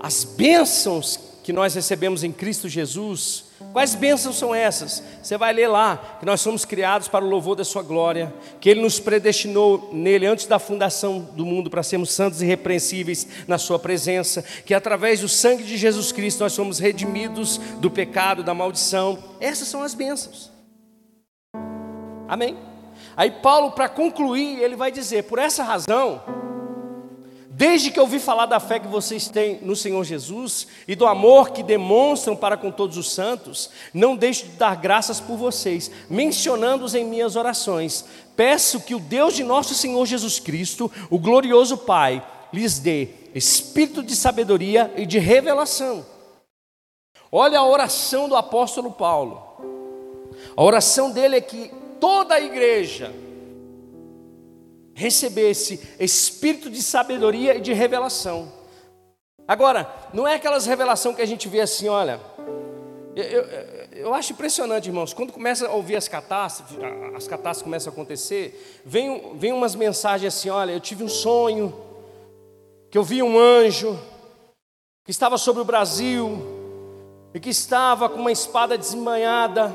as 0.00 0.24
bênçãos 0.24 1.18
que 1.42 1.52
nós 1.52 1.74
recebemos 1.74 2.24
em 2.24 2.32
Cristo 2.32 2.68
Jesus, 2.68 3.44
quais 3.72 3.94
bênçãos 3.94 4.36
são 4.36 4.52
essas? 4.52 5.00
Você 5.22 5.38
vai 5.38 5.52
ler 5.52 5.68
lá 5.68 6.16
que 6.18 6.26
nós 6.26 6.40
somos 6.40 6.64
criados 6.64 7.06
para 7.06 7.24
o 7.24 7.28
louvor 7.28 7.54
da 7.54 7.64
Sua 7.64 7.82
glória, 7.82 8.34
que 8.60 8.68
Ele 8.68 8.80
nos 8.80 8.98
predestinou 8.98 9.90
nele 9.92 10.26
antes 10.26 10.46
da 10.46 10.58
fundação 10.58 11.20
do 11.20 11.46
mundo 11.46 11.70
para 11.70 11.84
sermos 11.84 12.10
santos 12.12 12.42
e 12.42 12.44
irrepreensíveis 12.44 13.28
na 13.46 13.58
Sua 13.58 13.78
presença, 13.78 14.42
que 14.42 14.74
através 14.74 15.20
do 15.20 15.28
sangue 15.28 15.62
de 15.62 15.76
Jesus 15.76 16.10
Cristo 16.10 16.40
nós 16.40 16.52
somos 16.52 16.80
redimidos 16.80 17.58
do 17.78 17.90
pecado, 17.90 18.42
da 18.42 18.52
maldição. 18.52 19.16
Essas 19.40 19.68
são 19.68 19.82
as 19.82 19.94
bênçãos. 19.94 20.50
Amém? 22.28 22.56
Aí 23.16 23.30
Paulo, 23.30 23.72
para 23.72 23.88
concluir, 23.88 24.60
ele 24.60 24.76
vai 24.76 24.92
dizer: 24.92 25.24
por 25.24 25.38
essa 25.38 25.62
razão, 25.62 26.22
desde 27.48 27.90
que 27.90 27.98
eu 27.98 28.02
ouvi 28.02 28.18
falar 28.18 28.44
da 28.44 28.60
fé 28.60 28.78
que 28.78 28.86
vocês 28.86 29.28
têm 29.28 29.58
no 29.62 29.74
Senhor 29.74 30.04
Jesus 30.04 30.66
e 30.86 30.94
do 30.94 31.06
amor 31.06 31.50
que 31.50 31.62
demonstram 31.62 32.36
para 32.36 32.58
com 32.58 32.70
todos 32.70 32.98
os 32.98 33.10
santos, 33.10 33.70
não 33.94 34.14
deixo 34.14 34.44
de 34.44 34.52
dar 34.52 34.76
graças 34.76 35.18
por 35.18 35.36
vocês, 35.36 35.90
mencionando-os 36.10 36.94
em 36.94 37.06
minhas 37.06 37.36
orações. 37.36 38.04
Peço 38.36 38.80
que 38.80 38.94
o 38.94 39.00
Deus 39.00 39.34
de 39.34 39.42
nosso 39.42 39.74
Senhor 39.74 40.04
Jesus 40.04 40.38
Cristo, 40.38 40.92
o 41.08 41.18
glorioso 41.18 41.78
Pai, 41.78 42.22
lhes 42.52 42.78
dê 42.78 43.08
espírito 43.34 44.02
de 44.02 44.14
sabedoria 44.14 44.92
e 44.94 45.06
de 45.06 45.18
revelação. 45.18 46.04
Olha 47.32 47.58
a 47.58 47.66
oração 47.66 48.28
do 48.28 48.36
apóstolo 48.36 48.92
Paulo. 48.92 49.42
A 50.54 50.62
oração 50.62 51.10
dele 51.10 51.36
é 51.36 51.40
que 51.40 51.70
toda 52.00 52.34
a 52.34 52.40
igreja 52.40 53.12
recebesse 54.94 55.80
espírito 56.00 56.70
de 56.70 56.82
sabedoria 56.82 57.56
e 57.56 57.60
de 57.60 57.72
revelação. 57.72 58.50
Agora, 59.46 59.88
não 60.12 60.26
é 60.26 60.34
aquelas 60.34 60.66
revelação 60.66 61.14
que 61.14 61.22
a 61.22 61.26
gente 61.26 61.48
vê 61.48 61.60
assim, 61.60 61.88
olha. 61.88 62.18
Eu, 63.14 63.24
eu, 63.24 63.44
eu, 63.92 64.14
acho 64.14 64.32
impressionante, 64.32 64.88
irmãos, 64.88 65.14
quando 65.14 65.32
começa 65.32 65.66
a 65.66 65.72
ouvir 65.72 65.96
as 65.96 66.08
catástrofes, 66.08 66.76
as 67.14 67.26
catástrofes 67.28 67.62
começam 67.62 67.90
a 67.90 67.94
acontecer, 67.94 68.82
vem, 68.84 69.36
vem 69.36 69.52
umas 69.52 69.74
mensagens 69.74 70.34
assim: 70.34 70.50
olha, 70.50 70.72
eu 70.72 70.80
tive 70.80 71.04
um 71.04 71.08
sonho, 71.08 71.74
que 72.90 72.98
eu 72.98 73.02
vi 73.02 73.22
um 73.22 73.38
anjo, 73.38 73.98
que 75.04 75.10
estava 75.10 75.38
sobre 75.38 75.62
o 75.62 75.64
Brasil, 75.64 76.38
e 77.32 77.40
que 77.40 77.50
estava 77.50 78.08
com 78.08 78.20
uma 78.20 78.32
espada 78.32 78.76
desmanhada, 78.76 79.72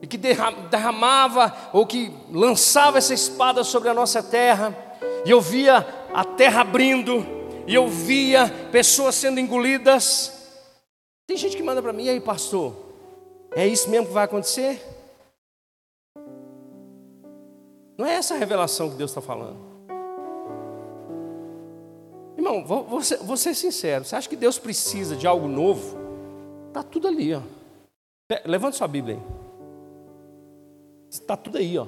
e 0.00 0.06
que 0.06 0.16
derramava, 0.16 1.54
ou 1.72 1.86
que 1.86 2.12
lançava 2.30 2.98
essa 2.98 3.12
espada 3.12 3.64
sobre 3.64 3.88
a 3.88 3.94
nossa 3.94 4.22
terra, 4.22 4.76
e 5.24 5.30
eu 5.30 5.40
via 5.40 5.86
a 6.14 6.24
terra 6.24 6.60
abrindo, 6.60 7.26
e 7.66 7.74
eu 7.74 7.88
via 7.88 8.48
pessoas 8.70 9.14
sendo 9.14 9.40
engolidas. 9.40 10.32
Tem 11.26 11.36
gente 11.36 11.56
que 11.56 11.62
manda 11.62 11.82
para 11.82 11.92
mim, 11.92 12.04
e 12.04 12.10
aí, 12.10 12.20
pastor, 12.20 12.74
é 13.52 13.66
isso 13.66 13.90
mesmo 13.90 14.06
que 14.06 14.12
vai 14.12 14.24
acontecer? 14.24 14.82
Não 17.96 18.06
é 18.06 18.14
essa 18.14 18.34
a 18.34 18.38
revelação 18.38 18.90
que 18.90 18.96
Deus 18.96 19.10
está 19.10 19.20
falando. 19.20 19.58
Irmão, 22.36 22.64
vou, 22.64 22.84
vou, 22.84 23.02
ser, 23.02 23.18
vou 23.18 23.36
ser 23.36 23.52
sincero, 23.54 24.04
você 24.04 24.14
acha 24.14 24.28
que 24.28 24.36
Deus 24.36 24.58
precisa 24.58 25.16
de 25.16 25.26
algo 25.26 25.48
novo? 25.48 25.98
Está 26.68 26.84
tudo 26.84 27.08
ali, 27.08 27.34
ó. 27.34 27.42
Levanta 28.44 28.76
sua 28.76 28.86
Bíblia 28.86 29.16
aí. 29.16 29.47
Está 31.10 31.36
tudo 31.36 31.58
aí, 31.58 31.78
ó. 31.78 31.86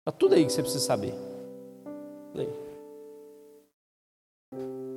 Está 0.00 0.12
tudo 0.16 0.34
aí 0.34 0.44
que 0.44 0.52
você 0.52 0.62
precisa 0.62 0.84
saber. 0.84 1.14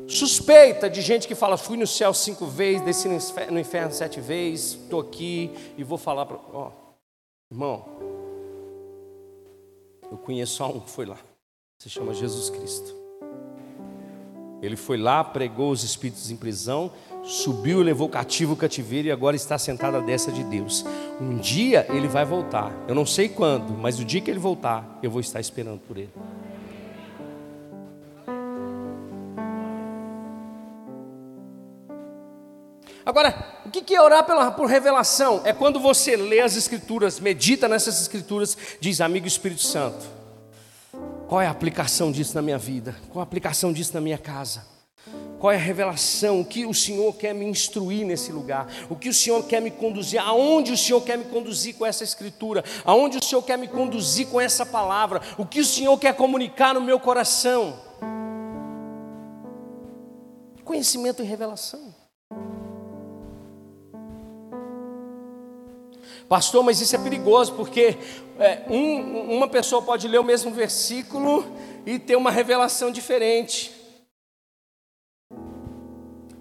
Suspeita 0.07 0.89
de 0.89 1.01
gente 1.01 1.27
que 1.27 1.35
fala: 1.35 1.57
fui 1.57 1.77
no 1.77 1.87
céu 1.87 2.13
cinco 2.13 2.45
vezes, 2.45 2.83
desci 2.83 3.07
no 3.07 3.59
inferno 3.59 3.93
sete 3.93 4.21
vezes, 4.21 4.73
estou 4.73 5.01
aqui 5.01 5.51
e 5.77 5.83
vou 5.83 5.97
falar 5.97 6.25
para. 6.25 6.37
Ó, 6.37 6.71
irmão, 7.51 7.85
eu 10.11 10.17
conheço 10.17 10.55
só 10.55 10.69
um 10.69 10.79
que 10.79 10.89
foi 10.89 11.05
lá, 11.05 11.17
se 11.81 11.89
chama 11.89 12.13
Jesus 12.13 12.49
Cristo. 12.49 13.04
Ele 14.65 14.75
foi 14.75 14.97
lá, 14.97 15.23
pregou 15.23 15.71
os 15.71 15.83
espíritos 15.83 16.31
em 16.31 16.35
prisão, 16.35 16.91
subiu 17.23 17.81
levou 17.81 18.09
cativo 18.09 18.53
o 18.53 18.55
cativeiro 18.55 19.07
e 19.07 19.11
agora 19.11 19.35
está 19.35 19.57
sentado 19.57 19.97
à 19.97 19.99
destra 19.99 20.33
de 20.33 20.43
Deus. 20.43 20.85
Um 21.19 21.37
dia 21.37 21.85
ele 21.89 22.07
vai 22.07 22.25
voltar, 22.25 22.71
eu 22.87 22.95
não 22.95 23.05
sei 23.05 23.29
quando, 23.29 23.73
mas 23.73 23.99
o 23.99 24.05
dia 24.05 24.21
que 24.21 24.29
ele 24.29 24.39
voltar, 24.39 24.99
eu 25.01 25.11
vou 25.11 25.21
estar 25.21 25.39
esperando 25.39 25.79
por 25.79 25.97
ele. 25.97 26.11
Agora, 33.05 33.61
o 33.63 33.69
que 33.69 33.93
é 33.93 34.01
orar 34.01 34.25
pela, 34.25 34.49
por 34.49 34.67
revelação? 34.67 35.41
É 35.45 35.53
quando 35.53 35.79
você 35.79 36.15
lê 36.15 36.41
as 36.41 36.55
Escrituras, 36.55 37.19
medita 37.19 37.67
nessas 37.67 38.01
Escrituras, 38.01 38.57
diz, 38.79 38.99
amigo 38.99 39.27
Espírito 39.27 39.61
Santo, 39.61 40.03
qual 41.27 41.41
é 41.41 41.47
a 41.47 41.51
aplicação 41.51 42.11
disso 42.11 42.35
na 42.35 42.41
minha 42.41 42.57
vida? 42.57 42.95
Qual 43.09 43.19
a 43.19 43.23
aplicação 43.23 43.73
disso 43.73 43.93
na 43.93 44.01
minha 44.01 44.17
casa? 44.17 44.65
Qual 45.39 45.51
é 45.51 45.55
a 45.55 45.59
revelação? 45.59 46.41
O 46.41 46.45
que 46.45 46.65
o 46.65 46.73
Senhor 46.73 47.13
quer 47.15 47.33
me 47.33 47.45
instruir 47.45 48.05
nesse 48.05 48.31
lugar? 48.31 48.67
O 48.89 48.95
que 48.95 49.09
o 49.09 49.13
Senhor 49.13 49.43
quer 49.45 49.61
me 49.61 49.69
conduzir? 49.69 50.19
Aonde 50.19 50.71
o 50.71 50.77
Senhor 50.77 51.01
quer 51.01 51.17
me 51.17 51.25
conduzir 51.25 51.75
com 51.75 51.85
essa 51.85 52.03
escritura? 52.03 52.63
Aonde 52.83 53.17
o 53.17 53.23
Senhor 53.23 53.41
quer 53.41 53.57
me 53.57 53.67
conduzir 53.67 54.27
com 54.27 54.39
essa 54.39 54.65
palavra? 54.65 55.21
O 55.37 55.45
que 55.45 55.59
o 55.59 55.65
Senhor 55.65 55.97
quer 55.97 56.15
comunicar 56.15 56.73
no 56.73 56.81
meu 56.81 56.99
coração? 56.99 57.79
Conhecimento 60.63 61.21
e 61.21 61.25
revelação. 61.25 62.04
Pastor, 66.27 66.63
mas 66.63 66.81
isso 66.81 66.95
é 66.95 66.99
perigoso, 66.99 67.53
porque 67.53 67.97
é, 68.39 68.65
um, 68.69 69.35
uma 69.35 69.47
pessoa 69.47 69.81
pode 69.81 70.07
ler 70.07 70.19
o 70.19 70.23
mesmo 70.23 70.51
versículo 70.51 71.45
e 71.85 71.99
ter 71.99 72.15
uma 72.15 72.31
revelação 72.31 72.91
diferente. 72.91 73.71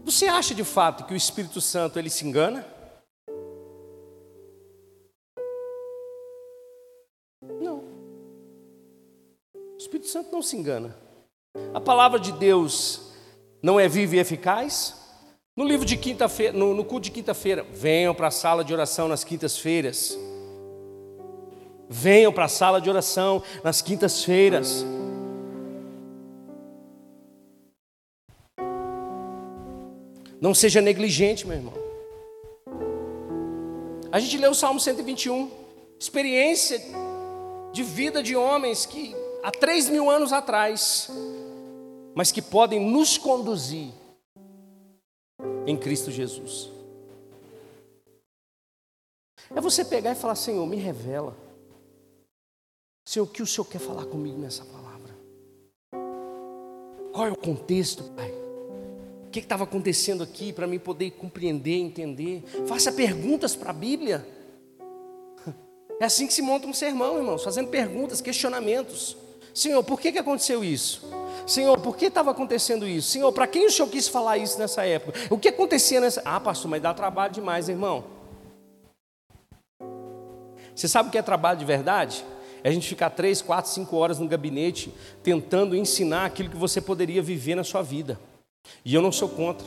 Você 0.05 0.27
acha 0.27 0.55
de 0.55 0.65
fato 0.65 1.05
que 1.05 1.13
o 1.13 1.17
Espírito 1.17 1.61
Santo 1.61 1.99
ele 1.99 2.09
se 2.09 2.27
engana? 2.27 2.67
Não. 7.61 7.85
O 9.55 9.77
Espírito 9.79 10.09
Santo 10.09 10.33
não 10.33 10.43
se 10.43 10.57
engana. 10.57 10.97
A 11.73 11.81
palavra 11.81 12.19
de 12.19 12.33
Deus 12.33 13.13
não 13.63 13.79
é 13.79 13.87
viva 13.87 14.17
e 14.17 14.19
eficaz? 14.19 15.04
No 15.57 15.63
livro 15.63 15.87
de 15.87 15.97
quinta-feira, 15.97 16.53
no, 16.53 16.75
no, 16.75 16.85
culto 16.85 17.05
de 17.05 17.11
quinta-feira, 17.13 17.65
venham 17.71 18.13
para 18.13 18.27
a 18.27 18.31
sala 18.33 18.65
de 18.65 18.73
oração 18.73 19.07
nas 19.07 19.23
quintas-feiras. 19.23 20.19
Venham 21.89 22.33
para 22.33 22.47
a 22.47 22.49
sala 22.49 22.81
de 22.81 22.91
oração 22.91 23.41
nas 23.63 23.81
quintas-feiras. 23.81 24.85
Não 30.41 30.53
seja 30.53 30.81
negligente, 30.81 31.47
meu 31.47 31.57
irmão. 31.57 31.75
A 34.11 34.19
gente 34.19 34.37
leu 34.37 34.51
o 34.51 34.57
Salmo 34.57 34.81
121, 34.81 35.49
experiência 36.01 36.83
de 37.73 37.85
vida 37.85 38.25
de 38.25 38.35
homens 38.35 38.87
que 38.87 39.15
há 39.41 39.53
três 39.53 39.89
mil 39.89 40.11
anos 40.11 40.33
atrás, 40.33 41.09
mas 42.13 42.33
que 42.33 42.43
podem 42.43 42.81
nos 42.81 43.17
conduzir 43.17 43.93
em 45.67 45.77
Cristo 45.77 46.11
Jesus. 46.11 46.71
É 49.55 49.61
você 49.61 49.85
pegar 49.85 50.13
e 50.13 50.15
falar: 50.15 50.35
Senhor, 50.35 50.67
me 50.67 50.77
revela. 50.77 51.37
Senhor, 53.05 53.25
o 53.25 53.29
que 53.29 53.43
o 53.43 53.47
Senhor 53.47 53.65
quer 53.67 53.79
falar 53.79 54.07
comigo 54.07 54.39
nessa 54.39 54.65
palavra? 54.65 55.15
Qual 57.13 57.27
é 57.27 57.31
o 57.31 57.37
contexto, 57.37 58.05
Pai? 58.15 58.33
O 59.27 59.31
que 59.31 59.41
estava 59.41 59.65
acontecendo 59.65 60.23
aqui 60.23 60.53
para 60.53 60.67
mim 60.67 60.79
poder 60.79 61.11
compreender, 61.13 61.77
entender? 61.77 62.43
Faça 62.67 62.91
perguntas 62.93 63.55
para 63.55 63.71
a 63.71 63.75
Bíblia. 63.75 64.27
É 66.01 66.07
assim 66.07 66.27
que 66.27 66.35
se 66.35 66.43
monta 66.43 66.67
um 66.67 66.75
sermão, 66.75 67.19
irmãos, 67.19 67.45
fazendo 67.45 67.69
perguntas, 67.69 68.21
questionamentos. 68.21 69.17
Senhor, 69.55 69.85
por 69.85 70.01
que, 70.01 70.11
que 70.11 70.19
aconteceu 70.19 70.65
isso? 70.65 71.09
Senhor, 71.47 71.79
por 71.79 71.97
que 71.97 72.07
estava 72.07 72.33
acontecendo 72.33 72.89
isso? 72.89 73.09
Senhor, 73.11 73.31
para 73.33 73.47
quem 73.47 73.67
o 73.67 73.71
Senhor 73.71 73.89
quis 73.89 74.09
falar 74.09 74.37
isso 74.37 74.59
nessa 74.59 74.85
época? 74.85 75.19
O 75.31 75.39
que 75.39 75.49
acontecia 75.49 76.01
nessa. 76.01 76.21
Ah, 76.25 76.41
pastor, 76.41 76.69
mas 76.69 76.83
dá 76.83 76.93
trabalho 76.93 77.33
demais, 77.33 77.69
irmão. 77.69 78.05
Você 80.75 80.89
sabe 80.89 81.09
o 81.09 81.13
que 81.13 81.19
é 81.19 81.23
trabalho 81.23 81.59
de 81.59 81.65
verdade? 81.65 82.25
É 82.65 82.69
a 82.69 82.73
gente 82.73 82.89
ficar 82.89 83.11
três, 83.11 83.41
quatro, 83.41 83.71
cinco 83.71 83.97
horas 83.97 84.19
no 84.19 84.27
gabinete 84.27 84.93
tentando 85.23 85.77
ensinar 85.77 86.25
aquilo 86.25 86.51
que 86.51 86.57
você 86.57 86.81
poderia 86.81 87.23
viver 87.23 87.55
na 87.55 87.63
sua 87.63 87.83
vida. 87.83 88.19
E 88.85 88.93
eu 88.93 89.03
não 89.03 89.13
sou 89.13 89.29
contra. 89.29 89.67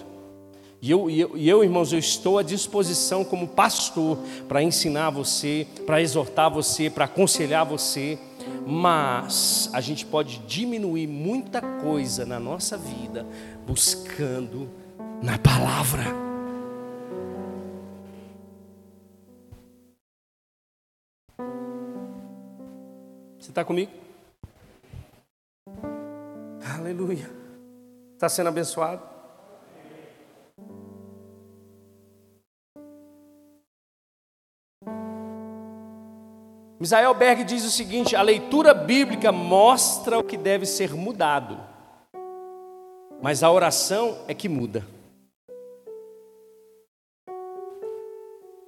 E 0.82 0.92
eu, 0.92 1.10
e 1.10 1.20
eu, 1.22 1.38
e 1.38 1.48
eu 1.48 1.64
irmãos, 1.64 1.94
eu 1.94 2.00
estou 2.00 2.38
à 2.38 2.44
disposição 2.44 3.24
como 3.24 3.48
pastor 3.48 4.18
para 4.50 4.62
ensinar 4.62 5.12
você, 5.12 5.66
para 5.86 6.02
exortar 6.02 6.52
você, 6.52 6.90
para 6.90 7.06
aconselhar 7.06 7.66
você 7.66 8.20
mas 8.66 9.70
a 9.74 9.82
gente 9.82 10.06
pode 10.06 10.40
diminuir 10.40 11.08
muita 11.08 11.62
coisa 11.62 12.26
na 12.26 12.40
nossa 12.40 12.78
vida 12.78 13.26
buscando 13.66 14.70
na 15.22 15.38
palavra. 15.38 16.04
Você 23.40 23.52
está 23.52 23.64
comigo? 23.64 23.92
Aleluia. 26.78 27.30
Está 28.14 28.28
sendo 28.28 28.50
abençoado? 28.50 29.17
Misael 36.80 37.14
Berg 37.14 37.44
diz 37.44 37.66
o 37.66 37.72
seguinte: 37.72 38.16
a 38.16 38.22
leitura 38.22 38.74
bíblica 38.74 39.32
mostra 39.32 40.18
o 40.18 40.24
que 40.24 40.38
deve 40.38 40.66
ser 40.66 40.94
mudado, 40.94 41.60
mas 43.22 43.42
a 43.44 43.52
oração 43.52 44.20
é 44.28 44.34
que 44.34 44.48
muda. 44.48 44.86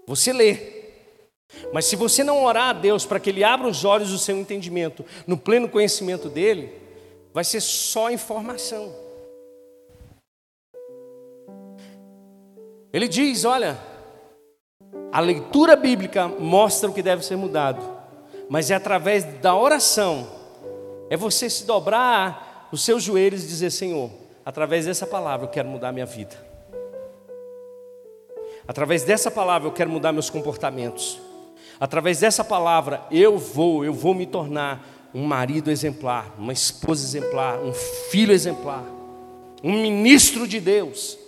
Você 0.08 0.34
lê, 0.34 0.58
mas 1.72 1.86
se 1.86 1.96
você 1.96 2.24
não 2.24 2.44
orar 2.44 2.70
a 2.70 2.74
Deus 2.74 3.06
para 3.06 3.20
que 3.20 3.30
Ele 3.30 3.44
abra 3.44 3.68
os 3.68 3.86
olhos 3.86 4.10
do 4.10 4.18
seu 4.18 4.36
entendimento, 4.36 5.06
no 5.28 5.38
pleno 5.38 5.70
conhecimento 5.70 6.30
dele, 6.30 6.74
vai 7.32 7.44
ser 7.44 7.62
só 7.62 8.10
informação. 8.10 8.92
Ele 12.92 13.08
diz: 13.08 13.46
olha, 13.46 13.78
a 15.12 15.20
leitura 15.20 15.76
bíblica 15.76 16.28
mostra 16.28 16.90
o 16.90 16.94
que 16.94 17.04
deve 17.04 17.24
ser 17.24 17.36
mudado, 17.36 17.99
mas 18.50 18.72
é 18.72 18.76
através 18.76 19.24
da 19.24 19.56
oração. 19.56 20.28
É 21.10 21.16
você 21.16 21.48
se 21.50 21.66
dobrar 21.66 22.68
os 22.72 22.84
seus 22.84 23.04
joelhos 23.04 23.44
e 23.44 23.48
dizer: 23.48 23.70
Senhor, 23.70 24.10
através 24.44 24.88
dessa 24.88 25.06
palavra 25.06 25.46
eu 25.46 25.52
quero 25.52 25.70
mudar 25.70 25.92
minha 25.92 26.06
vida. 26.06 26.36
Através 28.68 29.04
dessa 29.04 29.30
palavra 29.30 29.68
eu 29.68 29.72
quero 29.72 29.90
mudar 29.90 30.12
meus 30.12 30.30
comportamentos. 30.30 31.22
Através 31.80 32.20
dessa 32.20 32.44
palavra 32.44 33.04
eu 33.12 33.38
vou, 33.38 33.86
eu 33.86 33.94
vou 33.94 34.16
me 34.16 34.26
tornar 34.26 35.10
um 35.14 35.24
marido 35.26 35.72
exemplar, 35.72 36.36
uma 36.38 36.54
esposa 36.54 37.06
exemplar, 37.06 37.60
um 37.60 37.74
filho 37.74 38.34
exemplar, 38.34 38.84
um 39.64 39.82
ministro 39.82 40.48
de 40.48 40.60
Deus. 40.60 41.19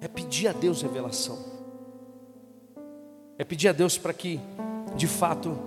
É 0.00 0.08
pedir 0.08 0.48
a 0.48 0.52
Deus 0.52 0.82
revelação. 0.82 1.38
É 3.38 3.44
pedir 3.44 3.68
a 3.68 3.72
Deus 3.72 3.98
para 3.98 4.12
que, 4.12 4.40
de 4.96 5.06
fato, 5.06 5.58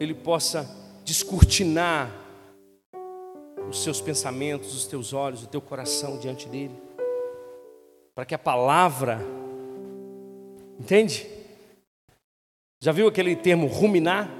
Ele 0.00 0.14
possa 0.14 0.68
descortinar 1.04 2.10
os 3.68 3.82
seus 3.82 4.00
pensamentos, 4.00 4.74
os 4.74 4.86
teus 4.86 5.12
olhos, 5.12 5.42
o 5.42 5.46
teu 5.46 5.60
coração 5.60 6.18
diante 6.18 6.48
dEle. 6.48 6.76
Para 8.14 8.24
que 8.24 8.34
a 8.34 8.38
palavra, 8.38 9.20
entende? 10.78 11.26
Já 12.80 12.92
viu 12.92 13.08
aquele 13.08 13.34
termo 13.34 13.66
ruminar? 13.66 14.30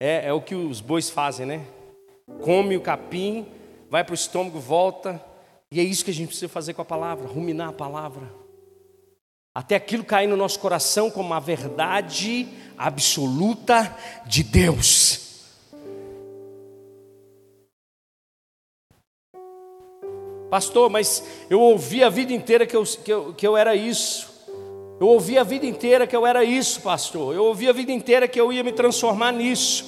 É, 0.00 0.26
é 0.26 0.32
o 0.32 0.40
que 0.42 0.54
os 0.54 0.80
bois 0.80 1.08
fazem, 1.08 1.46
né? 1.46 1.64
Come 2.42 2.76
o 2.76 2.80
capim, 2.80 3.46
vai 3.88 4.02
para 4.02 4.12
o 4.12 4.14
estômago, 4.14 4.58
volta, 4.58 5.22
e 5.72 5.80
é 5.80 5.82
isso 5.82 6.04
que 6.04 6.10
a 6.10 6.14
gente 6.14 6.28
precisa 6.28 6.50
fazer 6.50 6.74
com 6.74 6.82
a 6.82 6.84
palavra, 6.84 7.26
ruminar 7.26 7.70
a 7.70 7.72
palavra. 7.72 8.30
Até 9.54 9.74
aquilo 9.74 10.04
cair 10.04 10.26
no 10.26 10.36
nosso 10.36 10.58
coração 10.58 11.10
como 11.10 11.32
a 11.32 11.40
verdade 11.40 12.46
absoluta 12.76 13.96
de 14.26 14.42
Deus. 14.42 15.46
Pastor, 20.50 20.90
mas 20.90 21.24
eu 21.48 21.58
ouvi 21.58 22.04
a 22.04 22.10
vida 22.10 22.34
inteira 22.34 22.66
que 22.66 22.76
eu, 22.76 22.84
que 22.84 23.10
eu, 23.10 23.32
que 23.32 23.46
eu 23.46 23.56
era 23.56 23.74
isso. 23.74 24.30
Eu 25.00 25.06
ouvi 25.08 25.38
a 25.38 25.42
vida 25.42 25.64
inteira 25.64 26.06
que 26.06 26.14
eu 26.14 26.26
era 26.26 26.44
isso, 26.44 26.82
pastor. 26.82 27.34
Eu 27.34 27.44
ouvi 27.44 27.66
a 27.66 27.72
vida 27.72 27.90
inteira 27.90 28.28
que 28.28 28.38
eu 28.38 28.52
ia 28.52 28.62
me 28.62 28.72
transformar 28.72 29.32
nisso. 29.32 29.86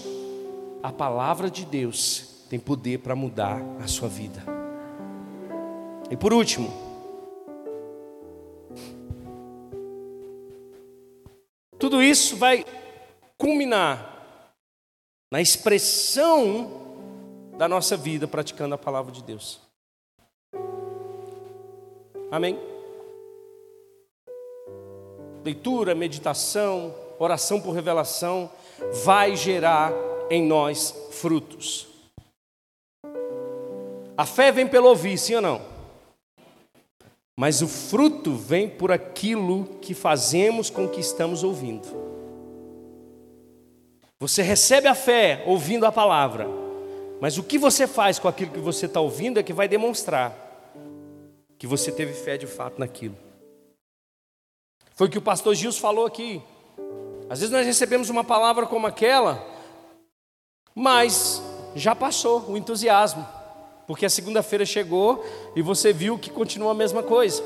A 0.83 0.91
palavra 0.91 1.51
de 1.51 1.67
Deus 1.67 2.47
tem 2.49 2.59
poder 2.59 3.01
para 3.01 3.15
mudar 3.15 3.63
a 3.83 3.87
sua 3.87 4.09
vida. 4.09 4.54
E 6.15 6.17
por 6.17 6.33
último, 6.33 6.73
tudo 11.77 12.01
isso 12.01 12.37
vai 12.37 12.65
culminar 13.37 14.47
na 15.29 15.41
expressão 15.41 16.71
da 17.59 17.67
nossa 17.67 17.97
vida 17.97 18.29
praticando 18.29 18.77
a 18.77 18.79
palavra 18.79 19.11
de 19.11 19.25
Deus. 19.25 19.61
Amém? 22.31 22.61
Leitura, 25.45 25.97
meditação, 25.97 26.95
oração 27.19 27.61
por 27.61 27.73
revelação 27.73 28.49
vai 29.05 29.35
gerar 29.35 29.93
em 30.31 30.47
nós 30.47 30.95
frutos. 31.11 31.89
A 34.17 34.25
fé 34.25 34.53
vem 34.53 34.69
pelo 34.69 34.91
ouvir, 34.91 35.19
sim 35.19 35.35
ou 35.35 35.43
não? 35.43 35.74
Mas 37.37 37.63
o 37.63 37.69
fruto 37.69 38.35
vem 38.35 38.69
por 38.69 38.93
aquilo 38.93 39.65
que 39.81 39.93
fazemos 39.93 40.71
com 40.71 40.85
o 40.85 40.89
que 40.89 41.01
estamos 41.01 41.43
ouvindo. 41.43 41.89
Você 44.21 44.43
recebe 44.43 44.87
a 44.87 44.95
fé 44.95 45.43
ouvindo 45.47 45.85
a 45.85 45.93
palavra, 45.93 46.47
mas 47.21 47.37
o 47.37 47.43
que 47.43 47.59
você 47.59 47.87
faz 47.87 48.19
com 48.19 48.29
aquilo 48.29 48.53
que 48.53 48.61
você 48.61 48.87
está 48.87 49.01
ouvindo 49.01 49.39
é 49.39 49.43
que 49.43 49.53
vai 49.53 49.67
demonstrar 49.67 50.35
que 51.59 51.67
você 51.67 51.91
teve 51.91 52.13
fé 52.13 52.37
de 52.37 52.47
fato 52.47 52.79
naquilo. 52.79 53.17
Foi 54.95 55.09
o 55.09 55.11
que 55.11 55.19
o 55.19 55.23
pastor 55.23 55.55
Gils 55.55 55.77
falou 55.77 56.07
aqui. 56.07 56.41
Às 57.29 57.41
vezes 57.41 57.53
nós 57.53 57.67
recebemos 57.67 58.11
uma 58.11 58.23
palavra 58.23 58.67
como 58.67 58.87
aquela, 58.87 59.45
mas 60.75 61.43
já 61.75 61.95
passou 61.95 62.49
o 62.49 62.57
entusiasmo. 62.57 63.27
Porque 63.87 64.07
a 64.07 64.11
segunda-feira 64.11 64.65
chegou 64.65 65.25
e 65.55 65.63
você 65.63 65.93
viu 65.93 66.19
que 66.19 66.31
continua 66.31 66.73
a 66.73 66.75
mesma 66.75 67.03
coisa. 67.03 67.43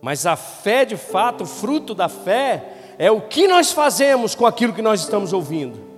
Mas 0.00 0.26
a 0.26 0.36
fé, 0.36 0.84
de 0.84 0.96
fato, 0.96 1.44
o 1.44 1.46
fruto 1.46 1.94
da 1.94 2.08
fé, 2.08 2.94
é 2.98 3.10
o 3.10 3.20
que 3.20 3.46
nós 3.46 3.72
fazemos 3.72 4.34
com 4.34 4.46
aquilo 4.46 4.72
que 4.72 4.82
nós 4.82 5.00
estamos 5.00 5.32
ouvindo. 5.32 5.90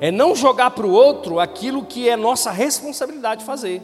É 0.00 0.10
não 0.10 0.34
jogar 0.34 0.70
para 0.70 0.86
o 0.86 0.92
outro 0.92 1.38
aquilo 1.38 1.84
que 1.84 2.08
é 2.08 2.16
nossa 2.16 2.50
responsabilidade 2.50 3.44
fazer. 3.44 3.82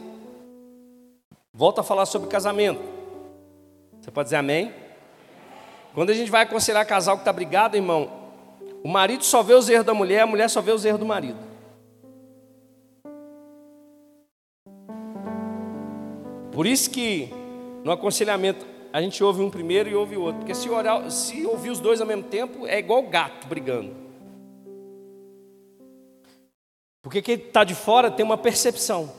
Volta 1.53 1.81
a 1.81 1.83
falar 1.83 2.05
sobre 2.05 2.27
casamento. 2.27 2.81
Você 4.01 4.11
pode 4.11 4.27
dizer 4.27 4.37
amém? 4.37 4.73
Quando 5.93 6.09
a 6.11 6.13
gente 6.13 6.29
vai 6.29 6.43
aconselhar 6.43 6.85
casal 6.85 7.17
que 7.17 7.21
está 7.21 7.33
brigado, 7.33 7.75
irmão, 7.75 8.26
o 8.83 8.87
marido 8.87 9.23
só 9.23 9.41
vê 9.41 9.53
os 9.53 9.69
erros 9.69 9.85
da 9.85 9.93
mulher, 9.93 10.21
a 10.21 10.27
mulher 10.27 10.49
só 10.49 10.61
vê 10.61 10.71
os 10.71 10.85
erros 10.85 10.99
do 10.99 11.05
marido. 11.05 11.39
Por 16.51 16.65
isso 16.65 16.89
que 16.89 17.29
no 17.83 17.91
aconselhamento 17.91 18.65
a 18.91 19.01
gente 19.01 19.23
ouve 19.23 19.41
um 19.41 19.49
primeiro 19.49 19.89
e 19.89 19.95
ouve 19.95 20.17
o 20.17 20.21
outro. 20.21 20.39
Porque 20.39 20.55
se, 20.55 20.69
orar, 20.69 21.11
se 21.11 21.45
ouvir 21.45 21.69
os 21.69 21.79
dois 21.79 22.01
ao 22.01 22.07
mesmo 22.07 22.23
tempo, 22.23 22.65
é 22.65 22.79
igual 22.79 23.03
gato 23.03 23.45
brigando. 23.47 23.95
Porque 27.01 27.21
quem 27.21 27.35
está 27.35 27.63
de 27.63 27.75
fora 27.75 28.09
tem 28.09 28.25
uma 28.25 28.37
percepção. 28.37 29.11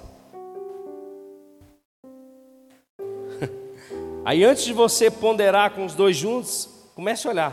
Aí 4.24 4.44
antes 4.44 4.64
de 4.64 4.72
você 4.72 5.11
ponderar 5.11 5.70
com 5.70 5.84
os 5.84 5.94
dois 5.94 6.16
juntos, 6.16 6.68
comece 6.94 7.26
a 7.26 7.30
olhar. 7.30 7.52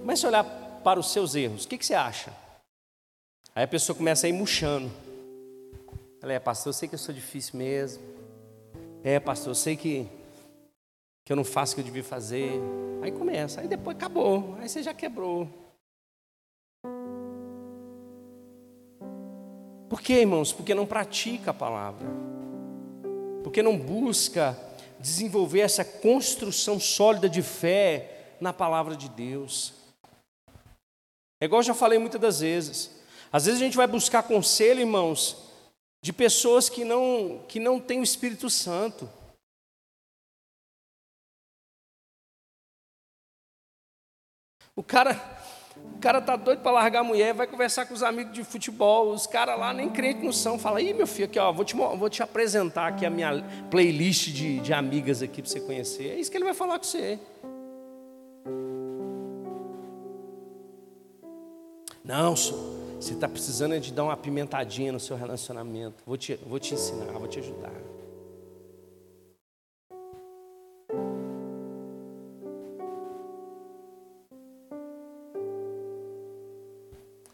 Comece 0.00 0.26
a 0.26 0.28
olhar 0.28 0.61
para 0.82 1.00
os 1.00 1.12
seus 1.12 1.34
erros. 1.34 1.64
O 1.64 1.68
que, 1.68 1.78
que 1.78 1.86
você 1.86 1.94
acha? 1.94 2.32
Aí 3.54 3.64
a 3.64 3.68
pessoa 3.68 3.96
começa 3.96 4.26
a 4.26 4.30
ir 4.30 4.32
murchando. 4.32 4.90
Ela 6.22 6.32
é, 6.32 6.38
pastor, 6.38 6.70
eu 6.70 6.74
sei 6.74 6.88
que 6.88 6.94
eu 6.94 6.98
sou 6.98 7.14
difícil 7.14 7.58
mesmo. 7.58 8.02
É, 9.04 9.18
pastor, 9.18 9.50
eu 9.50 9.54
sei 9.54 9.76
que, 9.76 10.08
que 11.24 11.32
eu 11.32 11.36
não 11.36 11.44
faço 11.44 11.72
o 11.72 11.74
que 11.76 11.80
eu 11.80 11.84
devia 11.84 12.04
fazer. 12.04 12.52
Aí 13.02 13.10
começa, 13.10 13.60
aí 13.60 13.68
depois 13.68 13.96
acabou, 13.96 14.56
aí 14.60 14.68
você 14.68 14.82
já 14.82 14.94
quebrou. 14.94 15.48
Por 19.88 20.00
quê, 20.00 20.20
irmãos? 20.20 20.52
Porque 20.52 20.74
não 20.74 20.86
pratica 20.86 21.50
a 21.50 21.54
palavra. 21.54 22.06
Porque 23.42 23.62
não 23.62 23.76
busca 23.76 24.56
desenvolver 24.98 25.60
essa 25.60 25.84
construção 25.84 26.80
sólida 26.80 27.28
de 27.28 27.42
fé 27.42 28.36
na 28.40 28.52
palavra 28.52 28.96
de 28.96 29.08
Deus. 29.08 29.81
É 31.42 31.46
igual 31.46 31.58
eu 31.58 31.64
já 31.64 31.74
falei 31.74 31.98
muitas 31.98 32.20
das 32.20 32.38
vezes. 32.38 33.02
Às 33.32 33.46
vezes 33.46 33.60
a 33.60 33.64
gente 33.64 33.76
vai 33.76 33.88
buscar 33.88 34.22
conselho, 34.22 34.78
irmãos, 34.78 35.36
de 36.00 36.12
pessoas 36.12 36.68
que 36.68 36.84
não, 36.84 37.44
que 37.48 37.58
não 37.58 37.80
têm 37.80 37.98
o 37.98 38.04
Espírito 38.04 38.48
Santo. 38.48 39.10
O 44.76 44.84
cara, 44.84 45.20
o 45.96 45.98
cara 45.98 46.22
tá 46.22 46.36
doido 46.36 46.62
para 46.62 46.70
largar 46.70 47.00
a 47.00 47.04
mulher, 47.04 47.34
vai 47.34 47.48
conversar 47.48 47.86
com 47.86 47.94
os 47.94 48.04
amigos 48.04 48.32
de 48.32 48.44
futebol, 48.44 49.10
os 49.10 49.26
caras 49.26 49.58
lá 49.58 49.74
nem 49.74 49.90
crente 49.90 50.24
não 50.24 50.32
são. 50.32 50.60
Fala, 50.60 50.80
ih, 50.80 50.94
meu 50.94 51.08
filho, 51.08 51.24
aqui, 51.24 51.40
ó, 51.40 51.50
vou 51.50 51.64
te, 51.64 51.74
vou 51.74 52.08
te 52.08 52.22
apresentar 52.22 52.86
aqui 52.86 53.04
a 53.04 53.10
minha 53.10 53.42
playlist 53.68 54.28
de, 54.28 54.60
de 54.60 54.72
amigas 54.72 55.22
aqui 55.22 55.42
para 55.42 55.50
você 55.50 55.60
conhecer. 55.60 56.08
É 56.10 56.20
isso 56.20 56.30
que 56.30 56.36
ele 56.36 56.44
vai 56.44 56.54
falar 56.54 56.78
com 56.78 56.84
você. 56.84 57.18
Não, 62.04 62.34
você 62.34 63.12
está 63.14 63.28
precisando 63.28 63.78
de 63.78 63.92
dar 63.92 64.04
uma 64.04 64.12
apimentadinha 64.12 64.90
no 64.90 64.98
seu 64.98 65.16
relacionamento. 65.16 66.02
Vou 66.04 66.16
te, 66.16 66.34
vou 66.34 66.58
te 66.58 66.74
ensinar, 66.74 67.12
vou 67.12 67.28
te 67.28 67.38
ajudar. 67.38 67.72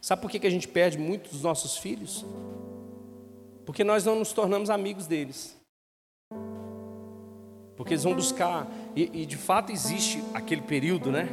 Sabe 0.02 0.22
por 0.22 0.30
que 0.30 0.46
a 0.46 0.50
gente 0.50 0.68
perde 0.68 0.96
muito 0.98 1.30
dos 1.30 1.42
nossos 1.42 1.76
filhos? 1.76 2.24
Porque 3.66 3.84
nós 3.84 4.04
não 4.04 4.18
nos 4.18 4.32
tornamos 4.32 4.70
amigos 4.70 5.06
deles. 5.06 5.56
Porque 7.76 7.94
eles 7.94 8.04
vão 8.04 8.14
buscar, 8.14 8.66
e, 8.96 9.22
e 9.22 9.26
de 9.26 9.36
fato 9.36 9.70
existe 9.70 10.22
aquele 10.34 10.62
período, 10.62 11.12
né? 11.12 11.28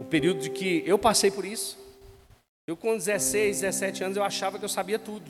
O 0.00 0.04
período 0.04 0.40
de 0.40 0.50
que 0.50 0.82
eu 0.86 0.98
passei 0.98 1.30
por 1.30 1.44
isso. 1.44 1.81
Eu 2.64 2.76
com 2.76 2.96
16, 2.96 3.60
17 3.60 4.04
anos 4.04 4.16
eu 4.16 4.22
achava 4.22 4.56
que 4.58 4.64
eu 4.64 4.68
sabia 4.68 4.98
tudo. 4.98 5.28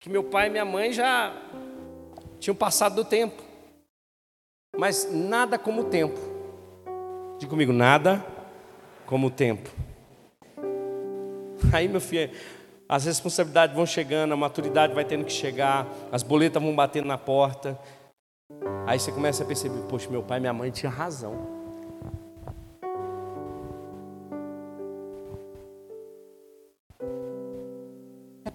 Que 0.00 0.08
meu 0.08 0.24
pai 0.24 0.46
e 0.46 0.50
minha 0.50 0.64
mãe 0.64 0.90
já 0.90 1.36
tinham 2.40 2.54
passado 2.54 2.94
do 2.94 3.04
tempo. 3.04 3.42
Mas 4.76 5.12
nada 5.12 5.58
como 5.58 5.82
o 5.82 5.84
tempo. 5.84 6.18
Diga 7.38 7.50
comigo, 7.50 7.72
nada 7.72 8.24
como 9.04 9.26
o 9.26 9.30
tempo. 9.30 9.68
Aí, 11.74 11.88
meu 11.88 12.00
filho, 12.00 12.34
as 12.88 13.04
responsabilidades 13.04 13.76
vão 13.76 13.84
chegando, 13.84 14.32
a 14.32 14.36
maturidade 14.36 14.94
vai 14.94 15.04
tendo 15.04 15.26
que 15.26 15.32
chegar, 15.32 15.86
as 16.10 16.22
boletas 16.22 16.62
vão 16.62 16.74
batendo 16.74 17.06
na 17.06 17.18
porta. 17.18 17.78
Aí 18.86 18.98
você 18.98 19.12
começa 19.12 19.42
a 19.42 19.46
perceber, 19.46 19.82
poxa, 19.88 20.08
meu 20.08 20.22
pai 20.22 20.38
e 20.38 20.40
minha 20.40 20.52
mãe 20.54 20.70
tinham 20.70 20.92
razão. 20.92 21.51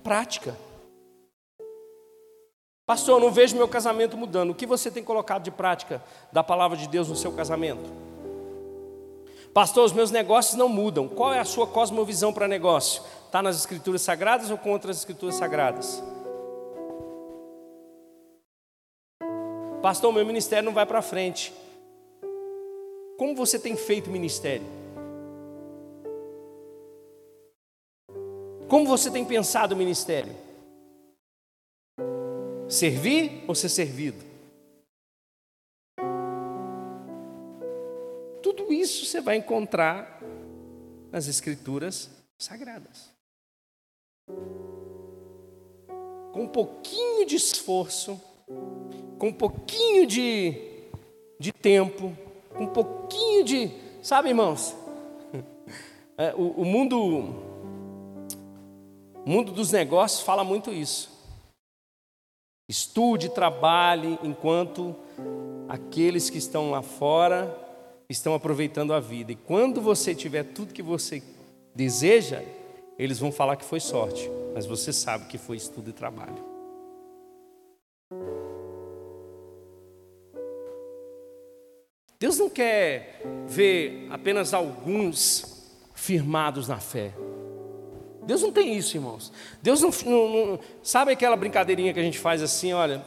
Prática. 0.08 0.56
Pastor, 2.86 3.18
eu 3.18 3.26
não 3.26 3.30
vejo 3.30 3.58
meu 3.58 3.68
casamento 3.68 4.16
mudando. 4.16 4.52
O 4.52 4.56
que 4.56 4.66
você 4.66 4.90
tem 4.90 5.04
colocado 5.04 5.44
de 5.44 5.52
prática 5.52 6.02
da 6.32 6.42
palavra 6.42 6.78
de 6.78 6.88
Deus 6.88 7.10
no 7.10 7.16
seu 7.18 7.34
casamento? 7.34 7.84
Pastor, 9.54 9.84
os 9.84 9.92
meus 9.92 10.10
negócios 10.10 10.56
não 10.56 10.70
mudam. 10.70 11.10
Qual 11.10 11.34
é 11.34 11.40
a 11.40 11.44
sua 11.44 11.68
cosmovisão 11.68 12.32
para 12.32 12.48
negócio? 12.48 13.04
Está 13.26 13.42
nas 13.42 13.58
escrituras 13.58 14.02
sagradas 14.02 14.50
ou 14.50 14.58
contra 14.58 14.92
as 14.92 14.98
escrituras 14.98 15.36
sagradas? 15.36 16.02
Pastor, 19.82 20.14
meu 20.14 20.26
ministério 20.26 20.64
não 20.64 20.74
vai 20.74 20.86
para 20.86 21.02
frente. 21.02 21.54
Como 23.18 23.36
você 23.36 23.60
tem 23.60 23.76
feito 23.76 24.10
ministério? 24.10 24.87
Como 28.68 28.86
você 28.86 29.10
tem 29.10 29.24
pensado 29.24 29.74
o 29.74 29.78
ministério? 29.78 30.36
Servir 32.68 33.46
ou 33.48 33.56
ser 33.56 33.70
servido? 33.70 34.26
Tudo 38.44 38.74
isso 38.74 39.06
você 39.06 39.22
vai 39.22 39.38
encontrar 39.38 40.22
nas 41.10 41.28
Escrituras 41.28 42.10
Sagradas. 42.38 43.10
Com 46.34 46.44
um 46.44 46.48
pouquinho 46.48 47.26
de 47.26 47.38
esforço, 47.38 48.20
com 49.18 49.30
um 49.30 49.34
pouquinho 49.34 50.06
de, 50.06 50.62
de 51.40 51.54
tempo, 51.54 52.16
com 52.50 52.66
um 52.66 52.74
pouquinho 52.74 53.46
de. 53.46 53.72
Sabe, 54.04 54.30
irmãos? 54.30 54.76
É, 56.20 56.34
o, 56.34 56.62
o 56.62 56.66
mundo. 56.66 57.47
O 59.28 59.30
mundo 59.30 59.52
dos 59.52 59.74
negócios 59.74 60.22
fala 60.22 60.42
muito 60.42 60.72
isso. 60.72 61.10
Estude, 62.70 63.28
trabalhe, 63.28 64.18
enquanto 64.24 64.96
aqueles 65.68 66.30
que 66.30 66.38
estão 66.38 66.72
lá 66.72 66.82
fora 66.82 67.54
estão 68.10 68.34
aproveitando 68.34 68.94
a 68.94 69.02
vida. 69.02 69.34
E 69.34 69.36
quando 69.36 69.82
você 69.82 70.16
tiver 70.16 70.46
tudo 70.46 70.74
que 70.74 70.82
você 70.82 71.22
deseja, 71.76 72.42
eles 72.98 73.20
vão 73.20 73.30
falar 73.30 73.58
que 73.58 73.66
foi 73.66 73.82
sorte, 73.82 74.32
mas 74.54 74.66
você 74.66 74.94
sabe 74.94 75.26
que 75.26 75.38
foi 75.38 75.58
estudo 75.58 75.90
e 75.90 75.94
trabalho. 75.94 76.42
Deus 82.18 82.38
não 82.38 82.50
quer 82.50 83.24
ver 83.46 84.08
apenas 84.10 84.54
alguns 84.54 85.70
firmados 85.94 86.70
na 86.70 86.80
fé. 86.80 87.14
Deus 88.28 88.42
não 88.42 88.52
tem 88.52 88.76
isso, 88.76 88.98
irmãos. 88.98 89.32
Deus 89.64 89.80
não, 89.80 89.90
não, 90.06 90.46
não, 90.48 90.60
Sabe 90.84 91.14
aquela 91.14 91.38
brincadeirinha 91.38 91.94
que 91.94 92.00
a 92.00 92.04
gente 92.04 92.20
faz 92.20 92.42
assim, 92.42 92.74
olha. 92.74 93.04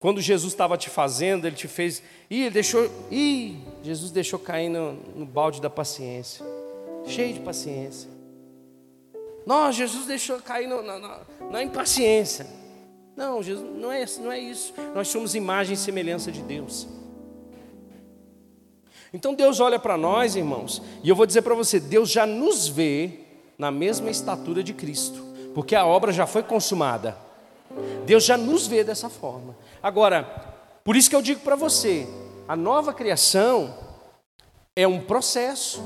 Quando 0.00 0.20
Jesus 0.20 0.52
estava 0.52 0.76
te 0.76 0.90
fazendo, 0.90 1.46
ele 1.46 1.54
te 1.54 1.68
fez. 1.68 2.02
Ih, 2.28 2.42
ele 2.42 2.50
deixou. 2.50 2.90
Ih, 3.12 3.56
Jesus 3.82 4.10
deixou 4.10 4.38
cair 4.40 4.68
no, 4.68 4.92
no 5.14 5.24
balde 5.24 5.60
da 5.62 5.70
paciência. 5.70 6.44
Cheio 7.06 7.32
de 7.32 7.40
paciência. 7.40 8.10
Não, 9.46 9.70
Jesus 9.70 10.04
deixou 10.04 10.40
cair 10.40 10.66
no, 10.66 10.82
na, 10.82 11.20
na 11.50 11.62
impaciência. 11.62 12.46
Não, 13.16 13.40
Jesus, 13.40 13.64
não 13.76 13.92
é, 13.92 14.04
não 14.20 14.32
é 14.32 14.40
isso. 14.40 14.74
Nós 14.94 15.06
somos 15.06 15.36
imagem 15.36 15.74
e 15.74 15.76
semelhança 15.76 16.32
de 16.32 16.42
Deus. 16.42 16.88
Então 19.12 19.32
Deus 19.32 19.60
olha 19.60 19.78
para 19.78 19.96
nós, 19.96 20.34
irmãos, 20.34 20.82
e 21.04 21.08
eu 21.08 21.14
vou 21.14 21.24
dizer 21.24 21.42
para 21.42 21.54
você: 21.54 21.78
Deus 21.78 22.10
já 22.10 22.26
nos 22.26 22.66
vê 22.66 23.23
na 23.58 23.70
mesma 23.70 24.10
estatura 24.10 24.62
de 24.62 24.72
Cristo, 24.74 25.24
porque 25.54 25.74
a 25.74 25.86
obra 25.86 26.12
já 26.12 26.26
foi 26.26 26.42
consumada. 26.42 27.16
Deus 28.06 28.24
já 28.24 28.36
nos 28.36 28.66
vê 28.66 28.84
dessa 28.84 29.08
forma. 29.08 29.56
Agora, 29.82 30.24
por 30.84 30.96
isso 30.96 31.08
que 31.08 31.16
eu 31.16 31.22
digo 31.22 31.40
para 31.40 31.56
você, 31.56 32.06
a 32.46 32.54
nova 32.54 32.92
criação 32.92 33.74
é 34.76 34.86
um 34.86 35.00
processo. 35.00 35.82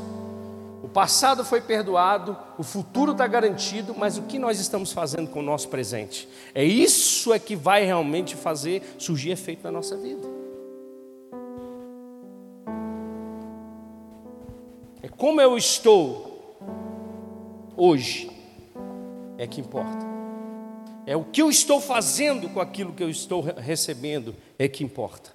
O 0.82 0.88
passado 0.88 1.44
foi 1.44 1.60
perdoado, 1.60 2.36
o 2.56 2.62
futuro 2.62 3.12
está 3.12 3.26
garantido, 3.26 3.94
mas 3.96 4.16
o 4.16 4.22
que 4.22 4.38
nós 4.38 4.58
estamos 4.58 4.90
fazendo 4.90 5.30
com 5.30 5.40
o 5.40 5.42
nosso 5.42 5.68
presente? 5.68 6.28
É 6.54 6.64
isso 6.64 7.32
é 7.32 7.38
que 7.38 7.54
vai 7.54 7.84
realmente 7.84 8.34
fazer 8.34 8.82
surgir 8.98 9.30
efeito 9.30 9.62
na 9.62 9.70
nossa 9.70 9.96
vida. 9.96 10.26
É 15.02 15.08
como 15.08 15.40
eu 15.40 15.56
estou 15.56 16.27
hoje 17.78 18.30
é 19.38 19.46
que 19.46 19.60
importa. 19.60 20.04
É 21.06 21.16
o 21.16 21.24
que 21.24 21.40
eu 21.40 21.48
estou 21.48 21.80
fazendo 21.80 22.50
com 22.50 22.60
aquilo 22.60 22.92
que 22.92 23.02
eu 23.02 23.08
estou 23.08 23.40
recebendo 23.40 24.34
é 24.58 24.68
que 24.68 24.84
importa. 24.84 25.34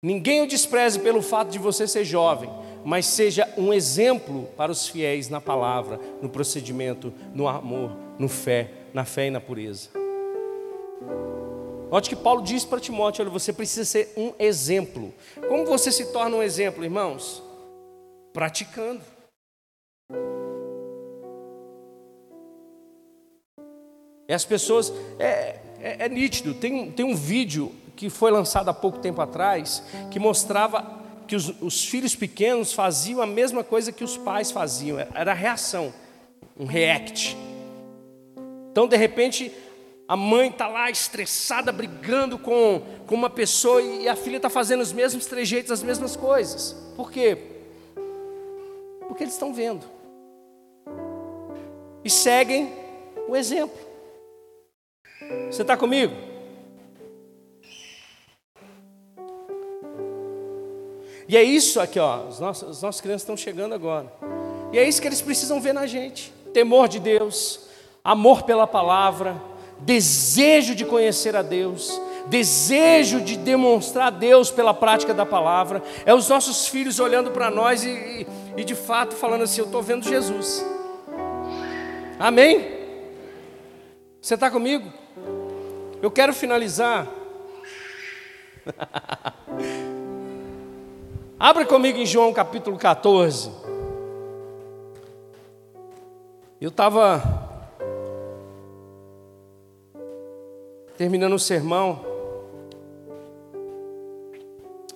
Ninguém 0.00 0.42
o 0.42 0.46
despreze 0.46 1.00
pelo 1.00 1.22
fato 1.22 1.50
de 1.50 1.58
você 1.58 1.88
ser 1.88 2.04
jovem, 2.04 2.50
mas 2.84 3.06
seja 3.06 3.52
um 3.56 3.72
exemplo 3.72 4.46
para 4.54 4.70
os 4.70 4.86
fiéis 4.86 5.30
na 5.30 5.40
palavra, 5.40 5.98
no 6.20 6.28
procedimento, 6.28 7.12
no 7.32 7.48
amor, 7.48 7.96
no 8.18 8.28
fé, 8.28 8.70
na 8.92 9.06
fé 9.06 9.28
e 9.28 9.30
na 9.30 9.40
pureza. 9.40 9.88
Note 11.90 12.10
que 12.10 12.16
Paulo 12.16 12.42
diz 12.42 12.64
para 12.64 12.80
Timóteo: 12.80 13.22
olha, 13.22 13.30
você 13.30 13.52
precisa 13.52 13.84
ser 13.84 14.12
um 14.16 14.32
exemplo. 14.38 15.14
Como 15.48 15.64
você 15.64 15.90
se 15.90 16.12
torna 16.12 16.36
um 16.36 16.42
exemplo, 16.42 16.84
irmãos? 16.84 17.42
Praticando. 18.32 19.13
E 24.28 24.32
as 24.32 24.44
pessoas. 24.44 24.92
É, 25.18 25.60
é, 25.80 26.06
é 26.06 26.08
nítido. 26.08 26.54
Tem, 26.54 26.90
tem 26.90 27.04
um 27.04 27.14
vídeo 27.14 27.72
que 27.94 28.08
foi 28.10 28.30
lançado 28.30 28.68
há 28.68 28.74
pouco 28.74 28.98
tempo 28.98 29.20
atrás 29.20 29.82
que 30.10 30.18
mostrava 30.18 31.02
que 31.28 31.36
os, 31.36 31.54
os, 31.60 31.84
filhos 31.84 32.14
pequenos 32.16 32.72
faziam 32.72 33.22
a 33.22 33.26
mesma 33.26 33.62
coisa 33.62 33.92
que 33.92 34.02
os 34.02 34.16
pais 34.16 34.50
faziam. 34.50 34.98
Era 34.98 35.32
a 35.32 35.34
reação, 35.34 35.92
um 36.58 36.66
react. 36.66 37.36
Então, 38.70 38.88
de 38.88 38.96
repente, 38.96 39.52
a 40.08 40.16
mãe 40.16 40.48
está 40.48 40.66
lá 40.66 40.90
estressada, 40.90 41.72
brigando 41.72 42.38
com, 42.38 42.82
com 43.06 43.14
uma 43.14 43.30
pessoa 43.30 43.80
e 43.80 44.08
a 44.08 44.16
filha 44.16 44.36
está 44.36 44.50
fazendo 44.50 44.80
os 44.80 44.92
mesmos 44.92 45.26
trejeitos, 45.26 45.70
as 45.70 45.82
mesmas 45.82 46.16
coisas. 46.16 46.76
Por 46.96 47.10
quê? 47.10 47.38
Porque 49.06 49.22
eles 49.22 49.34
estão 49.34 49.54
vendo. 49.54 49.84
E 52.04 52.10
seguem 52.10 52.70
o 53.28 53.34
exemplo. 53.34 53.93
Você 55.50 55.62
está 55.62 55.76
comigo? 55.76 56.14
E 61.28 61.36
é 61.36 61.42
isso 61.42 61.80
aqui, 61.80 61.98
ó. 61.98 62.26
Os 62.28 62.38
nossos, 62.38 62.82
os 62.82 63.00
crianças 63.00 63.22
estão 63.22 63.36
chegando 63.36 63.74
agora. 63.74 64.12
E 64.72 64.78
é 64.78 64.86
isso 64.86 65.00
que 65.00 65.08
eles 65.08 65.22
precisam 65.22 65.60
ver 65.60 65.72
na 65.72 65.86
gente: 65.86 66.32
temor 66.52 66.88
de 66.88 66.98
Deus, 67.00 67.60
amor 68.02 68.42
pela 68.42 68.66
palavra, 68.66 69.40
desejo 69.80 70.74
de 70.74 70.84
conhecer 70.84 71.34
a 71.34 71.42
Deus, 71.42 72.00
desejo 72.26 73.20
de 73.20 73.36
demonstrar 73.36 74.08
a 74.08 74.10
Deus 74.10 74.50
pela 74.50 74.74
prática 74.74 75.14
da 75.14 75.24
palavra. 75.24 75.82
É 76.04 76.14
os 76.14 76.28
nossos 76.28 76.68
filhos 76.68 77.00
olhando 77.00 77.30
para 77.30 77.50
nós 77.50 77.84
e, 77.84 77.88
e, 77.88 78.26
e, 78.58 78.64
de 78.64 78.74
fato 78.74 79.14
falando 79.14 79.42
assim: 79.42 79.60
Eu 79.60 79.66
estou 79.66 79.82
vendo 79.82 80.06
Jesus. 80.06 80.64
Amém? 82.18 82.84
Você 84.20 84.34
está 84.34 84.50
comigo? 84.50 85.03
Eu 86.04 86.10
quero 86.10 86.34
finalizar. 86.34 87.08
Abra 91.40 91.64
comigo 91.64 91.98
em 91.98 92.04
João 92.04 92.30
capítulo 92.30 92.76
14. 92.76 93.50
Eu 96.60 96.68
estava 96.68 97.22
terminando 100.98 101.32
o 101.32 101.38
sermão. 101.38 102.04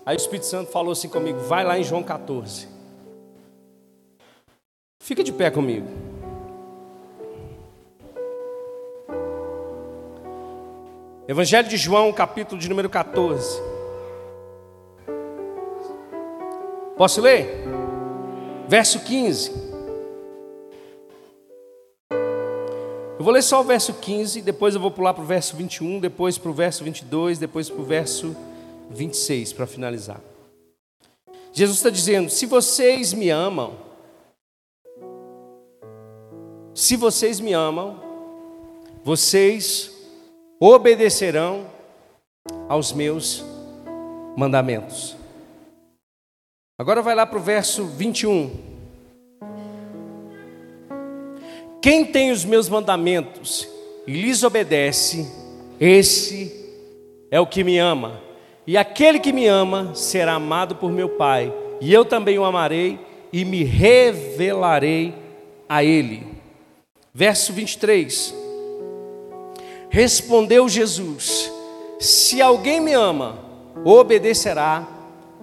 Aí 0.05 0.15
o 0.15 0.19
Espírito 0.19 0.45
Santo 0.45 0.71
falou 0.71 0.93
assim 0.93 1.09
comigo: 1.09 1.39
vai 1.39 1.65
lá 1.65 1.79
em 1.79 1.85
João 1.85 2.03
14. 2.03 2.69
Fica 5.01 5.25
de 5.25 5.33
pé 5.33 5.51
comigo. 5.51 6.08
Evangelho 11.29 11.69
de 11.69 11.77
João, 11.77 12.11
capítulo 12.11 12.59
de 12.59 12.71
número 12.71 12.89
14. 12.89 13.61
Posso 16.97 17.21
ler? 17.21 17.67
Verso 18.67 19.01
15. 19.01 19.53
Eu 23.19 23.23
vou 23.23 23.31
ler 23.31 23.43
só 23.43 23.61
o 23.61 23.65
verso 23.65 23.93
15, 23.93 24.41
depois 24.41 24.75
eu 24.75 24.81
vou 24.81 24.91
pular 24.91 25.13
para 25.13 25.23
o 25.23 25.27
verso 25.27 25.55
21, 25.55 26.01
depois 26.01 26.39
para 26.39 26.51
o 26.51 26.55
verso 26.55 26.83
22, 26.83 27.39
depois 27.39 27.69
para 27.69 27.83
o 27.83 27.85
verso 27.85 28.35
26, 28.89 29.53
para 29.53 29.67
finalizar. 29.67 30.23
Jesus 31.53 31.77
está 31.77 31.91
dizendo: 31.91 32.31
se 32.31 32.47
vocês 32.47 33.13
me 33.13 33.29
amam, 33.29 33.77
se 36.73 36.97
vocês 36.97 37.39
me 37.39 37.53
amam, 37.53 38.01
vocês 39.05 39.98
obedecerão 40.61 41.67
aos 42.69 42.93
meus 42.93 43.45
mandamentos. 44.37 45.17
Agora 46.79 47.03
vai 47.03 47.15
lá 47.15 47.27
para 47.27 47.39
o 47.39 47.43
verso 47.43 47.85
21. 47.87 48.51
Quem 51.81 52.05
tem 52.05 52.31
os 52.31 52.45
meus 52.45 52.69
mandamentos 52.69 53.69
e 54.07 54.13
lhes 54.13 54.43
obedece, 54.43 55.31
esse 55.81 56.53
é 57.31 57.39
o 57.41 57.47
que 57.47 57.63
me 57.63 57.79
ama. 57.79 58.21
E 58.67 58.77
aquele 58.77 59.19
que 59.19 59.33
me 59.33 59.47
ama 59.47 59.95
será 59.95 60.35
amado 60.35 60.77
por 60.77 60.91
meu 60.91 61.09
Pai, 61.09 61.53
e 61.81 61.93
eu 61.93 62.05
também 62.05 62.39
o 62.39 62.45
amarei 62.45 62.99
e 63.33 63.45
me 63.45 63.63
revelarei 63.63 65.15
a 65.69 65.85
ele. 65.85 66.27
Verso 67.15 67.53
23. 67.53 68.48
Respondeu 69.91 70.69
Jesus: 70.69 71.51
Se 71.99 72.41
alguém 72.43 72.81
me 72.81 72.93
ama, 72.93 73.39
obedecerá 73.85 74.87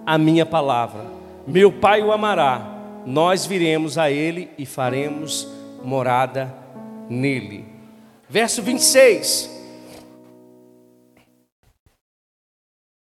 a 0.04 0.16
minha 0.16 0.46
palavra. 0.46 1.06
Meu 1.46 1.72
Pai 1.72 2.02
o 2.02 2.12
amará. 2.12 2.74
Nós 3.04 3.46
viremos 3.46 3.98
a 3.98 4.10
ele 4.10 4.50
e 4.58 4.66
faremos 4.66 5.46
morada 5.82 6.52
nele. 7.08 7.64
Verso 8.28 8.62
26. 8.62 9.50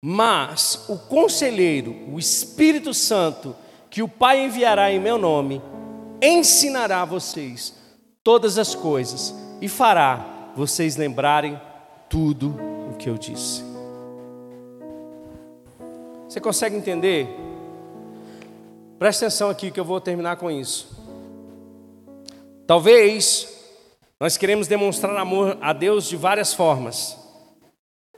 Mas 0.03 0.85
o 0.89 0.97
conselheiro, 0.97 1.95
o 2.11 2.19
Espírito 2.19 2.93
Santo, 2.93 3.55
que 3.89 4.03
o 4.03 4.07
Pai 4.07 4.43
enviará 4.43 4.91
em 4.91 4.99
meu 4.99 5.17
nome, 5.17 5.61
ensinará 6.21 7.01
a 7.01 7.05
vocês 7.05 7.73
todas 8.23 8.57
as 8.57 8.75
coisas 8.75 9.33
e 9.61 9.69
fará 9.69 10.34
vocês 10.55 10.95
lembrarem 10.95 11.59
tudo 12.09 12.55
o 12.89 12.95
que 12.95 13.09
eu 13.09 13.17
disse. 13.17 13.63
Você 16.27 16.39
consegue 16.39 16.75
entender? 16.75 17.27
Presta 18.97 19.25
atenção 19.25 19.49
aqui 19.49 19.69
que 19.69 19.79
eu 19.79 19.85
vou 19.85 19.99
terminar 19.99 20.37
com 20.37 20.49
isso. 20.49 20.95
Talvez 22.65 23.53
nós 24.19 24.37
queremos 24.37 24.67
demonstrar 24.67 25.15
amor 25.17 25.57
a 25.61 25.73
Deus 25.73 26.05
de 26.05 26.15
várias 26.15 26.53
formas, 26.53 27.17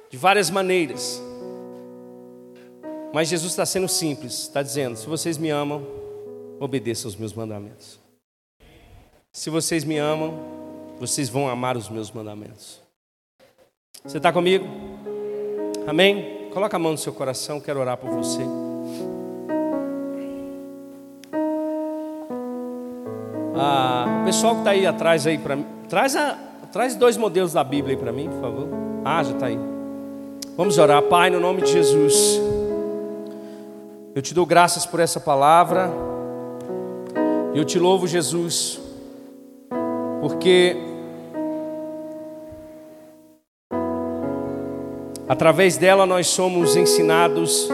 de 0.09 0.17
várias 0.17 0.49
maneiras. 0.49 1.21
Mas 3.13 3.29
Jesus 3.29 3.51
está 3.51 3.65
sendo 3.65 3.87
simples, 3.87 4.43
está 4.43 4.61
dizendo: 4.61 4.95
se 4.95 5.07
vocês 5.07 5.37
me 5.37 5.49
amam, 5.49 5.85
obedeçam 6.59 7.09
os 7.09 7.15
meus 7.15 7.33
mandamentos. 7.33 7.99
Se 9.31 9.49
vocês 9.49 9.83
me 9.83 9.97
amam, 9.97 10.56
vocês 10.99 11.29
vão 11.29 11.47
amar 11.47 11.77
os 11.77 11.89
meus 11.89 12.11
mandamentos. 12.11 12.81
Você 14.03 14.17
está 14.17 14.31
comigo? 14.31 14.65
Amém? 15.85 16.49
Coloca 16.53 16.75
a 16.75 16.79
mão 16.79 16.93
no 16.93 16.97
seu 16.97 17.13
coração, 17.13 17.59
quero 17.59 17.79
orar 17.79 17.97
por 17.97 18.09
você. 18.09 18.41
Ah, 23.55 24.21
o 24.21 24.25
pessoal 24.25 24.53
que 24.53 24.59
está 24.61 24.71
aí 24.71 24.85
atrás 24.85 25.27
aí 25.27 25.37
para 25.37 25.55
mim, 25.55 25.65
traz, 25.89 26.15
a, 26.15 26.37
traz 26.71 26.95
dois 26.95 27.17
modelos 27.17 27.53
da 27.53 27.63
Bíblia 27.63 27.95
aí 27.95 28.01
para 28.01 28.11
mim, 28.11 28.29
por 28.29 28.41
favor. 28.41 28.67
Ah, 29.03 29.23
já 29.23 29.31
está 29.31 29.47
aí. 29.47 29.59
Vamos 30.55 30.77
orar, 30.77 31.01
Pai, 31.03 31.29
no 31.29 31.39
nome 31.39 31.61
de 31.61 31.71
Jesus. 31.71 32.41
Eu 34.15 34.21
te 34.21 34.33
dou 34.33 34.45
graças 34.45 34.85
por 34.85 34.99
essa 34.99 35.19
palavra. 35.19 35.91
Eu 37.53 37.63
te 37.63 37.77
louvo, 37.77 38.07
Jesus, 38.07 38.79
porque 40.21 40.77
Através 45.27 45.75
dela 45.75 46.05
nós 46.05 46.27
somos 46.27 46.77
ensinados, 46.77 47.67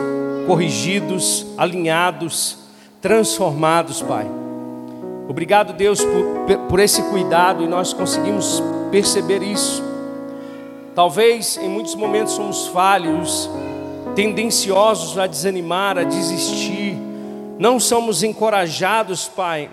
corrigidos, 0.48 1.46
alinhados, 1.56 2.58
transformados, 3.00 4.02
Pai. 4.02 4.26
Obrigado, 5.30 5.72
Deus, 5.72 6.02
por, 6.04 6.58
por 6.68 6.80
esse 6.80 7.04
cuidado 7.04 7.64
e 7.64 7.68
nós 7.68 7.94
conseguimos 7.94 8.62
perceber 8.90 9.44
isso. 9.44 9.84
Talvez 10.96 11.58
em 11.58 11.70
muitos 11.70 11.94
momentos 11.94 12.34
somos 12.34 12.68
falhos, 12.68 13.48
tendenciosos 14.16 15.20
a 15.20 15.28
desanimar, 15.28 16.00
a 16.00 16.04
desistir. 16.04 16.98
Não 17.60 17.80
somos 17.80 18.24
encorajados, 18.24 19.28
Pai, 19.28 19.70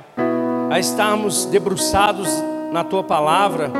a 0.70 0.78
estarmos 0.78 1.46
debruçados 1.46 2.28
na 2.72 2.84
tua 2.84 3.02
palavra. 3.02 3.70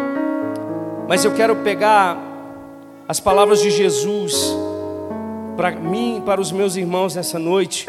Mas 1.08 1.24
eu 1.24 1.32
quero 1.34 1.56
pegar 1.56 2.18
as 3.08 3.18
palavras 3.18 3.60
de 3.60 3.70
Jesus 3.70 4.54
para 5.56 5.72
mim 5.72 6.18
e 6.18 6.20
para 6.20 6.40
os 6.40 6.52
meus 6.52 6.76
irmãos 6.76 7.14
nessa 7.14 7.38
noite. 7.38 7.86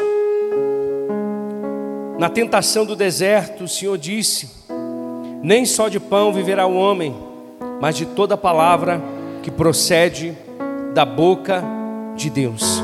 Na 2.18 2.28
tentação 2.28 2.84
do 2.84 2.94
deserto, 2.94 3.64
o 3.64 3.68
Senhor 3.68 3.96
disse: 3.98 4.50
Nem 5.42 5.64
só 5.64 5.88
de 5.88 5.98
pão 5.98 6.32
viverá 6.32 6.66
o 6.66 6.74
homem, 6.74 7.16
mas 7.80 7.96
de 7.96 8.06
toda 8.06 8.36
palavra 8.36 9.00
que 9.42 9.50
procede 9.50 10.36
da 10.94 11.04
boca 11.04 11.64
de 12.14 12.30
Deus. 12.30 12.82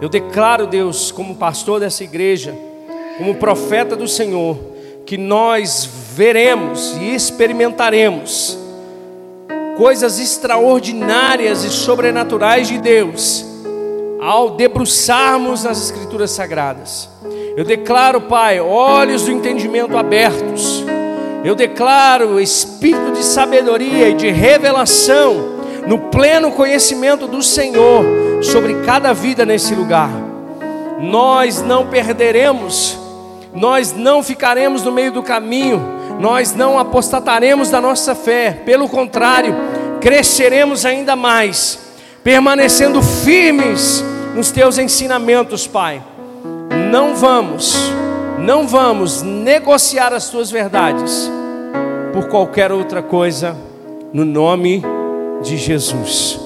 Eu 0.00 0.08
declaro, 0.08 0.66
Deus, 0.66 1.10
como 1.10 1.36
pastor 1.36 1.80
dessa 1.80 2.04
igreja, 2.04 2.54
como 3.18 3.34
profeta 3.36 3.96
do 3.96 4.08
Senhor, 4.08 4.73
que 5.06 5.18
nós 5.18 5.88
veremos 6.14 6.96
e 6.96 7.14
experimentaremos 7.14 8.58
coisas 9.76 10.18
extraordinárias 10.18 11.64
e 11.64 11.70
sobrenaturais 11.70 12.68
de 12.68 12.78
Deus 12.78 13.44
ao 14.20 14.50
debruçarmos 14.50 15.64
nas 15.64 15.82
Escrituras 15.82 16.30
Sagradas. 16.30 17.08
Eu 17.56 17.64
declaro, 17.64 18.22
Pai, 18.22 18.58
olhos 18.60 19.22
do 19.22 19.30
entendimento 19.30 19.96
abertos. 19.96 20.84
Eu 21.44 21.54
declaro 21.54 22.40
espírito 22.40 23.12
de 23.12 23.22
sabedoria 23.22 24.08
e 24.08 24.14
de 24.14 24.30
revelação 24.30 25.54
no 25.86 25.98
pleno 25.98 26.50
conhecimento 26.52 27.26
do 27.26 27.42
Senhor 27.42 28.02
sobre 28.42 28.82
cada 28.86 29.12
vida 29.12 29.44
nesse 29.44 29.74
lugar. 29.74 30.10
Nós 30.98 31.60
não 31.60 31.88
perderemos, 31.88 32.96
nós 33.54 33.92
não 33.92 34.22
ficaremos 34.22 34.82
no 34.82 34.92
meio 34.92 35.12
do 35.12 35.22
caminho 35.22 35.94
nós 36.18 36.54
não 36.54 36.78
apostataremos 36.78 37.70
da 37.70 37.80
nossa 37.80 38.14
fé, 38.14 38.62
pelo 38.64 38.88
contrário, 38.88 39.54
cresceremos 40.00 40.84
ainda 40.84 41.16
mais, 41.16 41.78
permanecendo 42.22 43.02
firmes 43.02 44.04
nos 44.34 44.50
teus 44.50 44.78
ensinamentos, 44.78 45.66
Pai. 45.66 46.02
Não 46.90 47.14
vamos, 47.14 47.74
não 48.38 48.66
vamos 48.66 49.22
negociar 49.22 50.12
as 50.12 50.28
tuas 50.28 50.50
verdades 50.50 51.30
por 52.12 52.28
qualquer 52.28 52.70
outra 52.70 53.02
coisa, 53.02 53.56
no 54.12 54.24
nome 54.24 54.82
de 55.42 55.56
Jesus. 55.56 56.38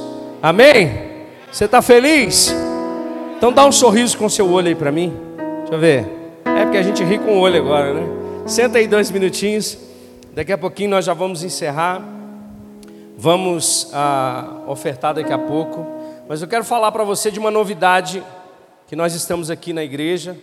Amém? 0.43 1.09
Você 1.53 1.67
está 1.67 1.83
feliz? 1.83 2.55
Então 3.37 3.53
dá 3.53 3.65
um 3.67 3.73
sorriso 3.73 4.17
com 4.17 4.29
seu 4.29 4.51
olho 4.51 4.69
aí 4.69 4.75
para 4.75 4.91
mim. 4.91 5.15
Deixa 5.61 5.75
eu 5.75 5.79
ver. 5.79 6.18
É 6.59 6.63
porque 6.65 6.77
a 6.77 6.83
gente 6.83 7.05
ri 7.05 7.21
com 7.21 7.39
o 7.39 7.39
olho 7.39 7.57
agora, 7.63 7.95
né? 7.95 8.03
Senta 8.45 8.79
aí 8.79 8.89
dois 8.89 9.13
minutinhos. 9.13 9.79
Daqui 10.35 10.53
a 10.53 10.59
pouquinho 10.59 10.91
nós 10.91 11.05
já 11.05 11.15
vamos 11.15 11.45
encerrar. 11.45 12.03
Vamos 13.17 13.93
ah, 13.95 14.65
ofertar 14.67 15.15
daqui 15.15 15.33
a 15.33 15.39
pouco. 15.39 15.87
Mas 16.29 16.43
eu 16.43 16.49
quero 16.49 16.65
falar 16.65 16.91
para 16.91 17.05
você 17.05 17.31
de 17.31 17.39
uma 17.39 17.53
novidade 17.53 18.25
que 18.89 18.97
nós 18.97 19.15
estamos 19.15 19.53
aqui 19.53 19.73
na 19.73 19.85
igreja. 19.85 20.37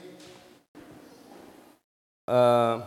Ah, 2.26 2.80